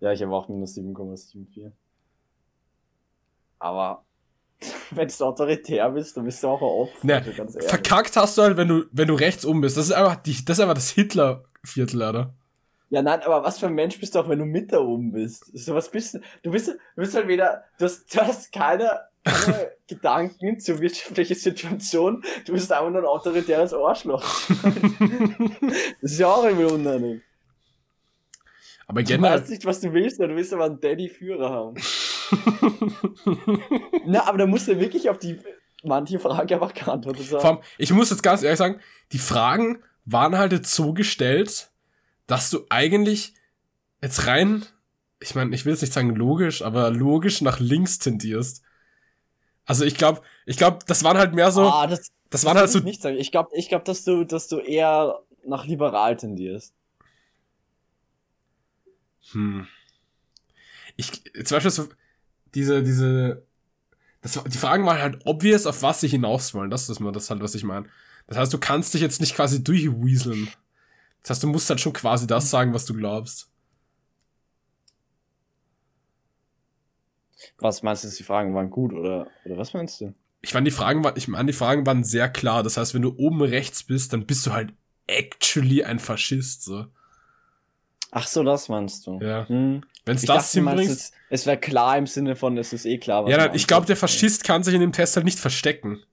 ja, 0.00 0.12
ich 0.12 0.22
habe 0.22 0.34
auch 0.34 0.48
minus 0.48 0.74
7,74. 0.74 1.70
Aber 3.58 4.04
wenn 4.90 5.08
du 5.08 5.24
autoritär 5.24 5.90
bist, 5.90 6.16
dann 6.16 6.24
bist 6.24 6.42
du 6.42 6.48
auch 6.48 6.62
ein 6.62 6.64
Opfer. 6.64 7.06
Ne, 7.06 7.34
also. 7.38 7.60
Verkackt 7.60 8.16
hast 8.16 8.38
du 8.38 8.42
halt, 8.42 8.56
wenn 8.56 8.68
du, 8.68 8.84
wenn 8.90 9.08
du 9.08 9.14
rechts 9.14 9.44
oben 9.44 9.60
bist. 9.60 9.76
Das 9.76 9.86
ist 9.86 9.92
einfach, 9.92 10.16
die, 10.16 10.44
das 10.44 10.58
ist 10.58 10.62
einfach 10.62 10.74
das 10.74 10.90
Hitler-Viertel, 10.90 12.02
Alter. 12.02 12.34
Ja, 12.88 13.02
nein, 13.02 13.20
aber 13.22 13.42
was 13.42 13.58
für 13.58 13.66
ein 13.66 13.74
Mensch 13.74 13.98
bist 13.98 14.14
du 14.14 14.20
auch, 14.20 14.28
wenn 14.28 14.38
du 14.38 14.44
mit 14.44 14.72
da 14.72 14.78
oben 14.78 15.10
bist? 15.12 15.44
So 15.52 15.74
was 15.74 15.90
bist 15.90 16.14
du? 16.14 16.20
Du 16.42 16.52
bist, 16.52 16.68
du 16.68 16.74
bist 16.94 17.14
halt 17.14 17.26
wieder, 17.26 17.64
du 17.78 17.84
hast, 17.86 18.14
du 18.14 18.20
hast 18.20 18.52
keine, 18.52 19.00
keine 19.24 19.72
Gedanken 19.88 20.60
zur 20.60 20.80
wirtschaftlichen 20.80 21.34
Situation. 21.36 22.22
Du 22.44 22.52
bist 22.52 22.70
einfach 22.72 22.88
nur 22.90 23.00
ein 23.00 23.06
autoritäres 23.06 23.74
Arschloch. 23.74 24.24
Das 26.00 26.12
ist 26.12 26.18
ja 26.20 26.28
auch 26.28 26.44
irgendwie 26.44 26.66
unangenehm. 26.66 27.22
Aber 28.86 29.02
Du 29.02 29.08
generell, 29.08 29.40
weißt 29.40 29.50
nicht, 29.50 29.64
was 29.64 29.80
du 29.80 29.92
willst, 29.92 30.20
du 30.20 30.28
willst 30.28 30.52
aber 30.52 30.66
einen 30.66 30.80
Daddy-Führer 30.80 31.50
haben. 31.50 31.76
Na, 34.06 34.26
aber 34.28 34.38
da 34.38 34.46
musst 34.46 34.68
du 34.68 34.78
wirklich 34.78 35.10
auf 35.10 35.18
die 35.18 35.40
manche 35.82 36.18
Frage 36.20 36.54
einfach 36.54 36.74
geantwortet 36.74 37.26
vor 37.26 37.42
haben. 37.42 37.56
allem, 37.58 37.66
ich 37.78 37.92
muss 37.92 38.10
jetzt 38.10 38.22
ganz 38.22 38.42
ehrlich 38.42 38.58
sagen, 38.58 38.80
die 39.12 39.18
Fragen 39.18 39.82
waren 40.04 40.38
halt 40.38 40.52
jetzt 40.52 40.72
so 40.72 40.92
gestellt, 40.92 41.70
dass 42.26 42.50
du 42.50 42.66
eigentlich 42.70 43.34
jetzt 44.02 44.26
rein, 44.26 44.64
ich 45.20 45.34
meine, 45.34 45.54
ich 45.54 45.64
will 45.64 45.72
jetzt 45.72 45.82
nicht 45.82 45.92
sagen 45.92 46.14
logisch, 46.14 46.62
aber 46.62 46.90
logisch 46.90 47.40
nach 47.40 47.60
links 47.60 47.98
tendierst. 47.98 48.62
Also 49.64 49.84
ich 49.84 49.96
glaube, 49.96 50.22
ich 50.44 50.56
glaube, 50.56 50.78
das 50.86 51.02
waren 51.04 51.18
halt 51.18 51.34
mehr 51.34 51.50
so, 51.50 51.62
ah, 51.62 51.86
das, 51.86 52.08
das 52.30 52.44
waren 52.44 52.56
halt 52.56 52.70
so 52.70 52.78
ich 52.78 52.84
nicht 52.84 53.02
sagen. 53.02 53.16
Ich 53.16 53.32
glaube, 53.32 53.50
ich 53.54 53.68
glaub, 53.68 53.84
dass 53.84 54.04
du, 54.04 54.24
dass 54.24 54.48
du 54.48 54.58
eher 54.58 55.20
nach 55.44 55.66
liberal 55.66 56.16
tendierst. 56.16 56.74
Hm. 59.32 59.66
ich, 60.96 61.24
zum 61.44 61.56
Beispiel 61.56 61.70
so, 61.70 61.88
diese, 62.54 62.82
diese, 62.84 63.44
das, 64.20 64.40
die 64.44 64.58
Fragen 64.58 64.86
waren 64.86 65.00
halt 65.00 65.26
obvious, 65.26 65.66
auf 65.66 65.82
was 65.82 66.00
sie 66.00 66.08
hinaus 66.08 66.54
wollen. 66.54 66.70
Das 66.70 66.88
ist 66.88 67.00
mal 67.00 67.12
das 67.12 67.28
halt, 67.28 67.42
was 67.42 67.54
ich 67.56 67.64
meine. 67.64 67.88
Das 68.28 68.38
heißt, 68.38 68.52
du 68.52 68.58
kannst 68.58 68.94
dich 68.94 69.00
jetzt 69.00 69.20
nicht 69.20 69.34
quasi 69.34 69.62
durchweaseln. 69.62 70.48
Das 71.26 71.38
heißt, 71.38 71.42
du 71.42 71.48
musst 71.48 71.68
halt 71.68 71.80
schon 71.80 71.92
quasi 71.92 72.28
das 72.28 72.50
sagen, 72.50 72.72
was 72.72 72.84
du 72.84 72.94
glaubst. 72.94 73.50
Was 77.58 77.82
meinst 77.82 78.04
du, 78.04 78.08
die 78.08 78.22
Fragen 78.22 78.54
waren 78.54 78.70
gut 78.70 78.92
oder, 78.92 79.26
oder 79.44 79.58
was 79.58 79.74
meinst 79.74 80.00
du? 80.00 80.14
Ich 80.40 80.54
meine, 80.54 80.66
die 80.66 80.70
Fragen 80.70 81.02
waren, 81.02 81.14
ich 81.16 81.26
meine, 81.26 81.46
die 81.46 81.52
Fragen 81.52 81.84
waren 81.84 82.04
sehr 82.04 82.28
klar. 82.28 82.62
Das 82.62 82.76
heißt, 82.76 82.94
wenn 82.94 83.02
du 83.02 83.12
oben 83.16 83.42
rechts 83.42 83.82
bist, 83.82 84.12
dann 84.12 84.24
bist 84.24 84.46
du 84.46 84.52
halt 84.52 84.72
actually 85.08 85.82
ein 85.82 85.98
Faschist, 85.98 86.62
so. 86.62 86.86
Ach 88.12 88.28
so, 88.28 88.44
das 88.44 88.68
meinst 88.68 89.04
du. 89.08 89.18
Ja. 89.20 89.48
Hm. 89.48 89.82
Wenn 90.04 90.16
es 90.16 90.22
das 90.22 90.44
dachte, 90.44 90.58
du 90.58 90.64
meinst, 90.64 90.78
hinbringst. 90.78 91.00
es, 91.00 91.40
es 91.40 91.46
wäre 91.46 91.58
klar 91.58 91.98
im 91.98 92.06
Sinne 92.06 92.36
von, 92.36 92.56
es 92.56 92.72
ist 92.72 92.86
eh 92.86 92.98
klar. 92.98 93.24
was 93.24 93.32
Ja, 93.32 93.38
nein, 93.38 93.50
ich 93.52 93.66
glaube, 93.66 93.86
der. 93.86 93.96
Faschist 93.96 94.44
kann 94.44 94.62
sich 94.62 94.74
in 94.74 94.80
dem 94.80 94.92
Test 94.92 95.16
halt 95.16 95.24
nicht 95.24 95.40
verstecken. 95.40 96.04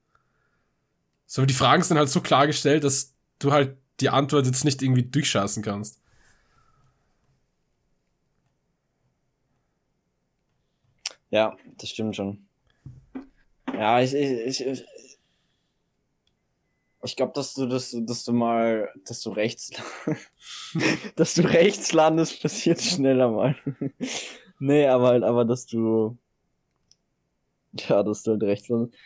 So, 1.27 1.45
die 1.45 1.53
Fragen 1.53 1.83
sind 1.83 1.99
halt 1.99 2.09
so 2.09 2.21
klar 2.21 2.47
gestellt, 2.47 2.83
dass 2.83 3.13
du 3.37 3.51
halt 3.51 3.77
die 3.99 4.09
Antwort 4.09 4.45
jetzt 4.45 4.65
nicht 4.65 4.81
irgendwie 4.81 5.03
durchschaßen 5.03 5.63
kannst. 5.63 5.99
Ja, 11.31 11.57
das 11.77 11.89
stimmt 11.89 12.15
schon. 12.15 12.47
Ja, 13.73 14.01
ich, 14.01 14.13
ich, 14.13 14.61
ich, 14.61 14.65
ich, 14.65 14.85
ich 17.05 17.15
glaube, 17.15 17.33
dass 17.35 17.53
du, 17.53 17.65
dass, 17.65 17.91
du- 17.91 18.01
dass 18.05 18.23
du 18.23 18.31
mal, 18.31 18.89
dass 19.05 19.21
du 19.21 19.31
rechts, 19.31 19.71
dass 21.15 21.33
du 21.35 21.41
rechts 21.43 21.91
landest, 21.93 22.41
passiert 22.41 22.81
schneller 22.81 23.29
mal. 23.29 23.55
nee, 24.59 24.87
aber 24.87 25.07
halt, 25.07 25.23
aber 25.23 25.43
dass 25.45 25.65
du, 25.65 26.17
ja, 27.73 28.03
dass 28.03 28.23
du 28.23 28.31
halt 28.31 28.43
rechts 28.43 28.69
landest. 28.69 28.97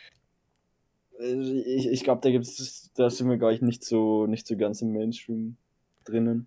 Äh, 1.18 1.32
Ich, 1.32 1.86
ich 1.86 2.04
glaube, 2.04 2.20
da 2.22 2.30
gibt's, 2.30 2.90
da 2.94 3.10
sind 3.10 3.28
wir, 3.28 3.38
glaube 3.38 3.54
ich, 3.54 3.62
nicht 3.62 3.84
so, 3.84 4.26
nicht 4.26 4.46
so 4.46 4.56
ganz 4.56 4.82
im 4.82 4.92
Mainstream 4.92 5.56
drinnen. 6.04 6.46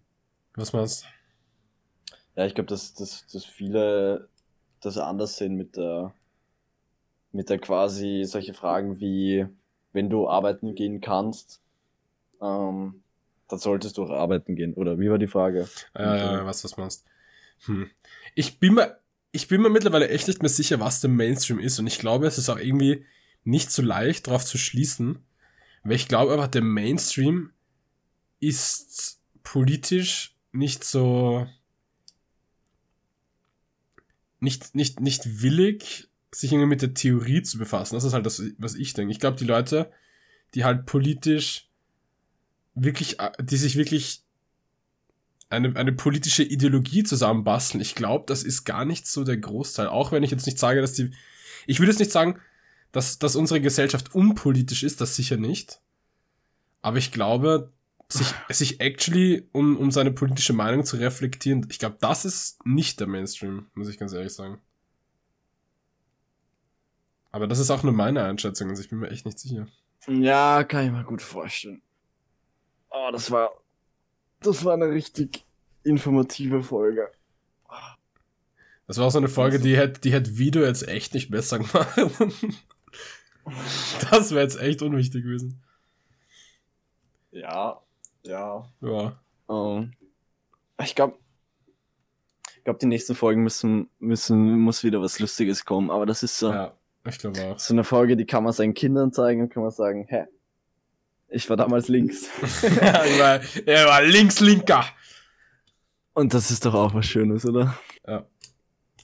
Was 0.56 0.74
meinst 0.74 1.04
du? 1.04 1.08
Ja, 2.36 2.46
ich 2.46 2.56
glaube, 2.56 2.70
dass, 2.70 2.94
dass, 2.94 3.28
dass 3.28 3.46
viele 3.46 4.28
das 4.80 4.98
anders 4.98 5.38
sehen 5.38 5.56
mit 5.56 5.78
der, 5.78 6.14
mit 7.32 7.50
der 7.50 7.60
quasi 7.60 8.24
solche 8.26 8.54
Fragen 8.54 9.00
wie, 9.00 9.46
wenn 9.94 10.10
du 10.10 10.28
arbeiten 10.28 10.76
gehen 10.76 11.02
kannst, 11.02 11.62
ähm, 12.42 13.04
dann 13.48 13.60
solltest 13.60 13.98
du 13.98 14.04
auch 14.04 14.10
arbeiten 14.10 14.56
gehen. 14.56 14.74
Oder 14.74 15.00
wie 15.00 15.10
war 15.10 15.18
die 15.18 15.28
Frage? 15.28 15.68
Ja, 15.96 16.16
ja, 16.16 16.32
ja, 16.34 16.46
was, 16.46 16.64
was 16.64 16.78
meinst 16.78 17.06
hm. 17.66 17.92
Ich 18.34 18.60
bin 18.60 18.74
mir, 18.74 18.98
ich 19.32 19.48
bin 19.48 19.62
mir 19.62 19.70
mittlerweile 19.70 20.10
echt 20.10 20.28
nicht 20.28 20.42
mehr 20.42 20.50
sicher, 20.50 20.80
was 20.80 21.02
der 21.02 21.10
Mainstream 21.10 21.60
ist. 21.60 21.80
Und 21.80 21.88
ich 21.88 22.00
glaube, 22.00 22.26
es 22.26 22.38
ist 22.38 22.50
auch 22.50 22.58
irgendwie 22.58 23.06
nicht 23.44 23.72
so 23.72 23.82
leicht, 23.82 24.28
darauf 24.28 24.46
zu 24.46 24.58
schließen. 24.58 25.20
Weil 25.84 25.94
ich 25.94 26.08
glaube 26.08 26.34
einfach, 26.34 26.48
der 26.48 26.62
Mainstream 26.62 27.52
ist 28.40 29.20
politisch 29.44 30.36
nicht 30.52 30.84
so, 30.84 31.48
nicht, 34.40 34.76
nicht, 34.76 35.00
nicht 35.00 35.42
willig, 35.42 36.10
sich 36.34 36.52
irgendwie 36.52 36.68
mit 36.68 36.82
der 36.82 36.94
Theorie 36.94 37.42
zu 37.42 37.58
befassen. 37.58 37.96
Das 37.96 38.04
ist 38.04 38.14
halt 38.14 38.26
das, 38.26 38.42
was 38.58 38.76
ich 38.76 38.94
denke. 38.94 39.12
Ich 39.12 39.20
glaube, 39.20 39.38
die 39.38 39.46
Leute, 39.46 39.92
die 40.54 40.64
halt 40.64 40.86
politisch 40.86 41.70
wirklich, 42.74 43.18
die 43.40 43.58
sich 43.58 43.76
wirklich 43.76 44.24
eine, 45.50 45.76
eine 45.76 45.92
politische 45.92 46.44
Ideologie 46.44 47.04
zusammenbasteln. 47.04 47.82
Ich 47.82 47.96
glaube, 47.96 48.26
das 48.28 48.44
ist 48.44 48.64
gar 48.64 48.86
nicht 48.86 49.08
so 49.08 49.24
der 49.24 49.38
Großteil. 49.38 49.88
Auch 49.88 50.12
wenn 50.12 50.24
ich 50.24 50.32
jetzt 50.32 50.46
nicht 50.46 50.60
sage, 50.60 50.82
dass 50.82 50.94
die. 50.94 51.12
Ich 51.68 51.80
würde 51.80 51.92
jetzt 51.92 52.00
nicht 52.00 52.12
sagen, 52.12 52.40
dass, 52.92 53.20
dass 53.20 53.36
unsere 53.36 53.62
Gesellschaft 53.62 54.14
unpolitisch 54.14 54.84
ist, 54.84 55.02
das 55.02 55.16
sicher 55.16 55.38
nicht. 55.38 55.82
Aber 56.82 56.98
ich 56.98 57.12
glaube, 57.12 57.72
sich, 58.10 58.34
sich 58.50 58.82
actually, 58.82 59.48
um, 59.52 59.78
um 59.78 59.92
seine 59.92 60.12
politische 60.12 60.54
Meinung 60.54 60.84
zu 60.84 60.98
reflektieren, 60.98 61.68
ich 61.70 61.80
glaube, 61.80 61.98
das 62.02 62.26
ist 62.26 62.66
nicht 62.66 63.00
der 63.00 63.08
Mainstream, 63.08 63.68
muss 63.74 63.88
ich 63.88 63.98
ganz 63.98 64.14
ehrlich 64.14 64.34
sagen. 64.34 64.60
Aber 67.32 67.48
das 67.48 67.60
ist 67.60 67.72
auch 67.72 67.84
nur 67.84 67.94
meine 67.94 68.24
Einschätzung, 68.24 68.70
also 68.70 68.82
ich 68.82 68.90
bin 68.90 69.00
mir 69.00 69.10
echt 69.10 69.26
nicht 69.26 69.40
sicher. 69.40 69.68
Ja, 70.08 70.64
kann 70.64 70.86
ich 70.86 70.92
mir 70.92 71.04
gut 71.04 71.22
vorstellen. 71.22 71.82
Oh, 72.90 73.10
das 73.12 73.32
war, 73.32 73.52
das 74.42 74.66
war 74.66 74.74
eine 74.74 74.90
richtig 74.90 75.46
informative 75.84 76.62
Folge. 76.62 77.10
Das 78.88 78.98
war 78.98 79.08
auch 79.08 79.12
so 79.12 79.20
eine 79.20 79.30
Folge, 79.30 79.60
die 79.60 79.78
hätte, 79.78 80.02
die 80.02 80.12
hätte 80.12 80.38
Video 80.38 80.64
jetzt 80.64 80.86
echt 80.86 81.14
nicht 81.14 81.32
besser 81.32 81.60
gemacht. 81.60 81.98
Das 84.12 84.32
wäre 84.32 84.42
jetzt 84.42 84.60
echt 84.60 84.82
unwichtig 84.82 85.24
gewesen. 85.24 85.62
Ja, 87.32 87.82
ja. 88.24 88.68
Ja. 88.82 89.20
Ähm, 89.50 89.94
ich 90.84 90.96
glaube, 90.96 91.18
ich 92.58 92.64
glaube, 92.64 92.80
die 92.80 92.86
nächsten 92.88 93.16
Folgen 93.16 93.44
müssen, 93.44 93.90
müssen, 94.00 94.60
muss 94.60 94.84
wieder 94.84 95.02
was 95.02 95.20
Lustiges 95.20 95.66
kommen. 95.66 95.90
Aber 95.90 96.06
das 96.06 96.24
ist 96.24 96.38
so, 96.38 96.52
Ja, 96.52 96.74
ich 97.08 97.18
glaube 97.18 97.42
auch. 97.44 97.60
so 97.60 97.74
eine 97.74 97.84
Folge, 97.84 98.16
die 98.16 98.26
kann 98.26 98.44
man 98.44 98.54
seinen 98.54 98.74
Kindern 98.74 99.12
zeigen 99.12 99.42
und 99.42 99.50
kann 99.50 99.64
man 99.64 99.72
sagen, 99.72 100.06
hä, 100.10 100.26
ich 101.30 101.50
war 101.50 101.58
damals 101.58 101.88
links. 101.88 102.28
er, 102.82 102.94
war, 103.20 103.40
er 103.66 103.88
war 103.88 104.02
links-linker. 104.04 104.86
Und 106.14 106.34
das 106.34 106.52
ist 106.52 106.66
doch 106.66 106.74
auch 106.74 106.94
was 106.94 107.06
Schönes, 107.06 107.46
oder? 107.46 107.78
Ja, 108.06 108.26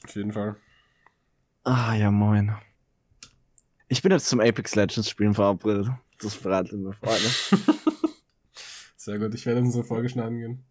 auf 0.04 0.14
jeden 0.14 0.32
Fall. 0.32 0.56
Ah, 1.64 1.94
ja, 1.94 2.10
moin. 2.10 2.54
Ich 3.88 4.02
bin 4.02 4.12
jetzt 4.12 4.26
zum 4.26 4.40
Apex 4.40 4.74
Legends 4.74 5.08
Spielen 5.08 5.34
verabredet. 5.34 5.88
Das 6.20 6.36
bereitet 6.36 6.74
mir 6.74 6.92
Freude. 6.92 7.64
Sehr 8.96 9.18
gut, 9.18 9.34
ich 9.34 9.46
werde 9.46 9.60
in 9.60 9.66
unsere 9.66 9.84
Folge 9.84 10.08
schneiden 10.08 10.38
gehen. 10.38 10.64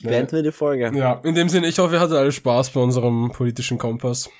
Beenden 0.00 0.32
wir 0.32 0.42
die 0.42 0.52
Folge. 0.52 0.92
Ja, 0.96 1.20
in 1.24 1.34
dem 1.34 1.48
Sinne, 1.48 1.66
ich 1.66 1.78
hoffe, 1.78 1.94
ihr 1.94 2.00
hattet 2.00 2.16
alle 2.16 2.30
Spaß 2.30 2.70
bei 2.70 2.80
unserem 2.80 3.32
politischen 3.32 3.78
Kompass. 3.78 4.30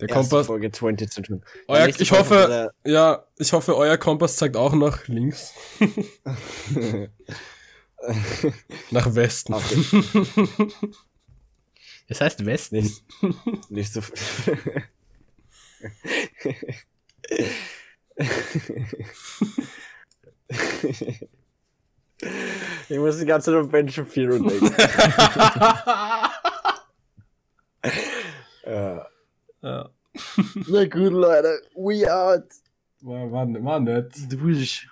Der 0.00 0.08
Erste 0.08 0.30
Kompass. 0.30 0.46
Folge 0.46 0.70
20 0.70 1.10
zu 1.10 1.22
tun. 1.22 1.42
Euer, 1.66 1.88
ich 1.88 2.08
Folge 2.08 2.18
hoffe, 2.20 2.72
ja, 2.84 3.24
ich 3.36 3.52
hoffe, 3.52 3.76
euer 3.76 3.96
Kompass 3.98 4.36
zeigt 4.36 4.56
auch 4.56 4.72
nach 4.74 5.08
links. 5.08 5.52
Nach 8.90 9.12
Westen. 9.14 9.54
Es 12.06 12.20
heißt 12.20 12.46
Westen. 12.46 12.76
Nicht, 12.76 13.02
nicht 13.70 13.92
so. 13.92 14.00
ich 22.88 22.98
muss 22.98 23.18
die 23.18 23.26
ganze 23.26 23.52
Zeit 23.52 23.60
an 23.60 23.68
Ben 23.70 23.88
Shapiro 23.88 24.38
denken. 24.38 24.74
ja. 28.66 29.06
ja. 29.62 29.88
Na 30.66 30.84
gut, 30.86 31.12
Leute. 31.12 31.62
We 31.74 32.12
out. 32.12 32.44
War, 33.00 33.30
war, 33.30 33.46
war 33.64 33.80
nett. 33.80 34.12
Dusch. 34.28 34.88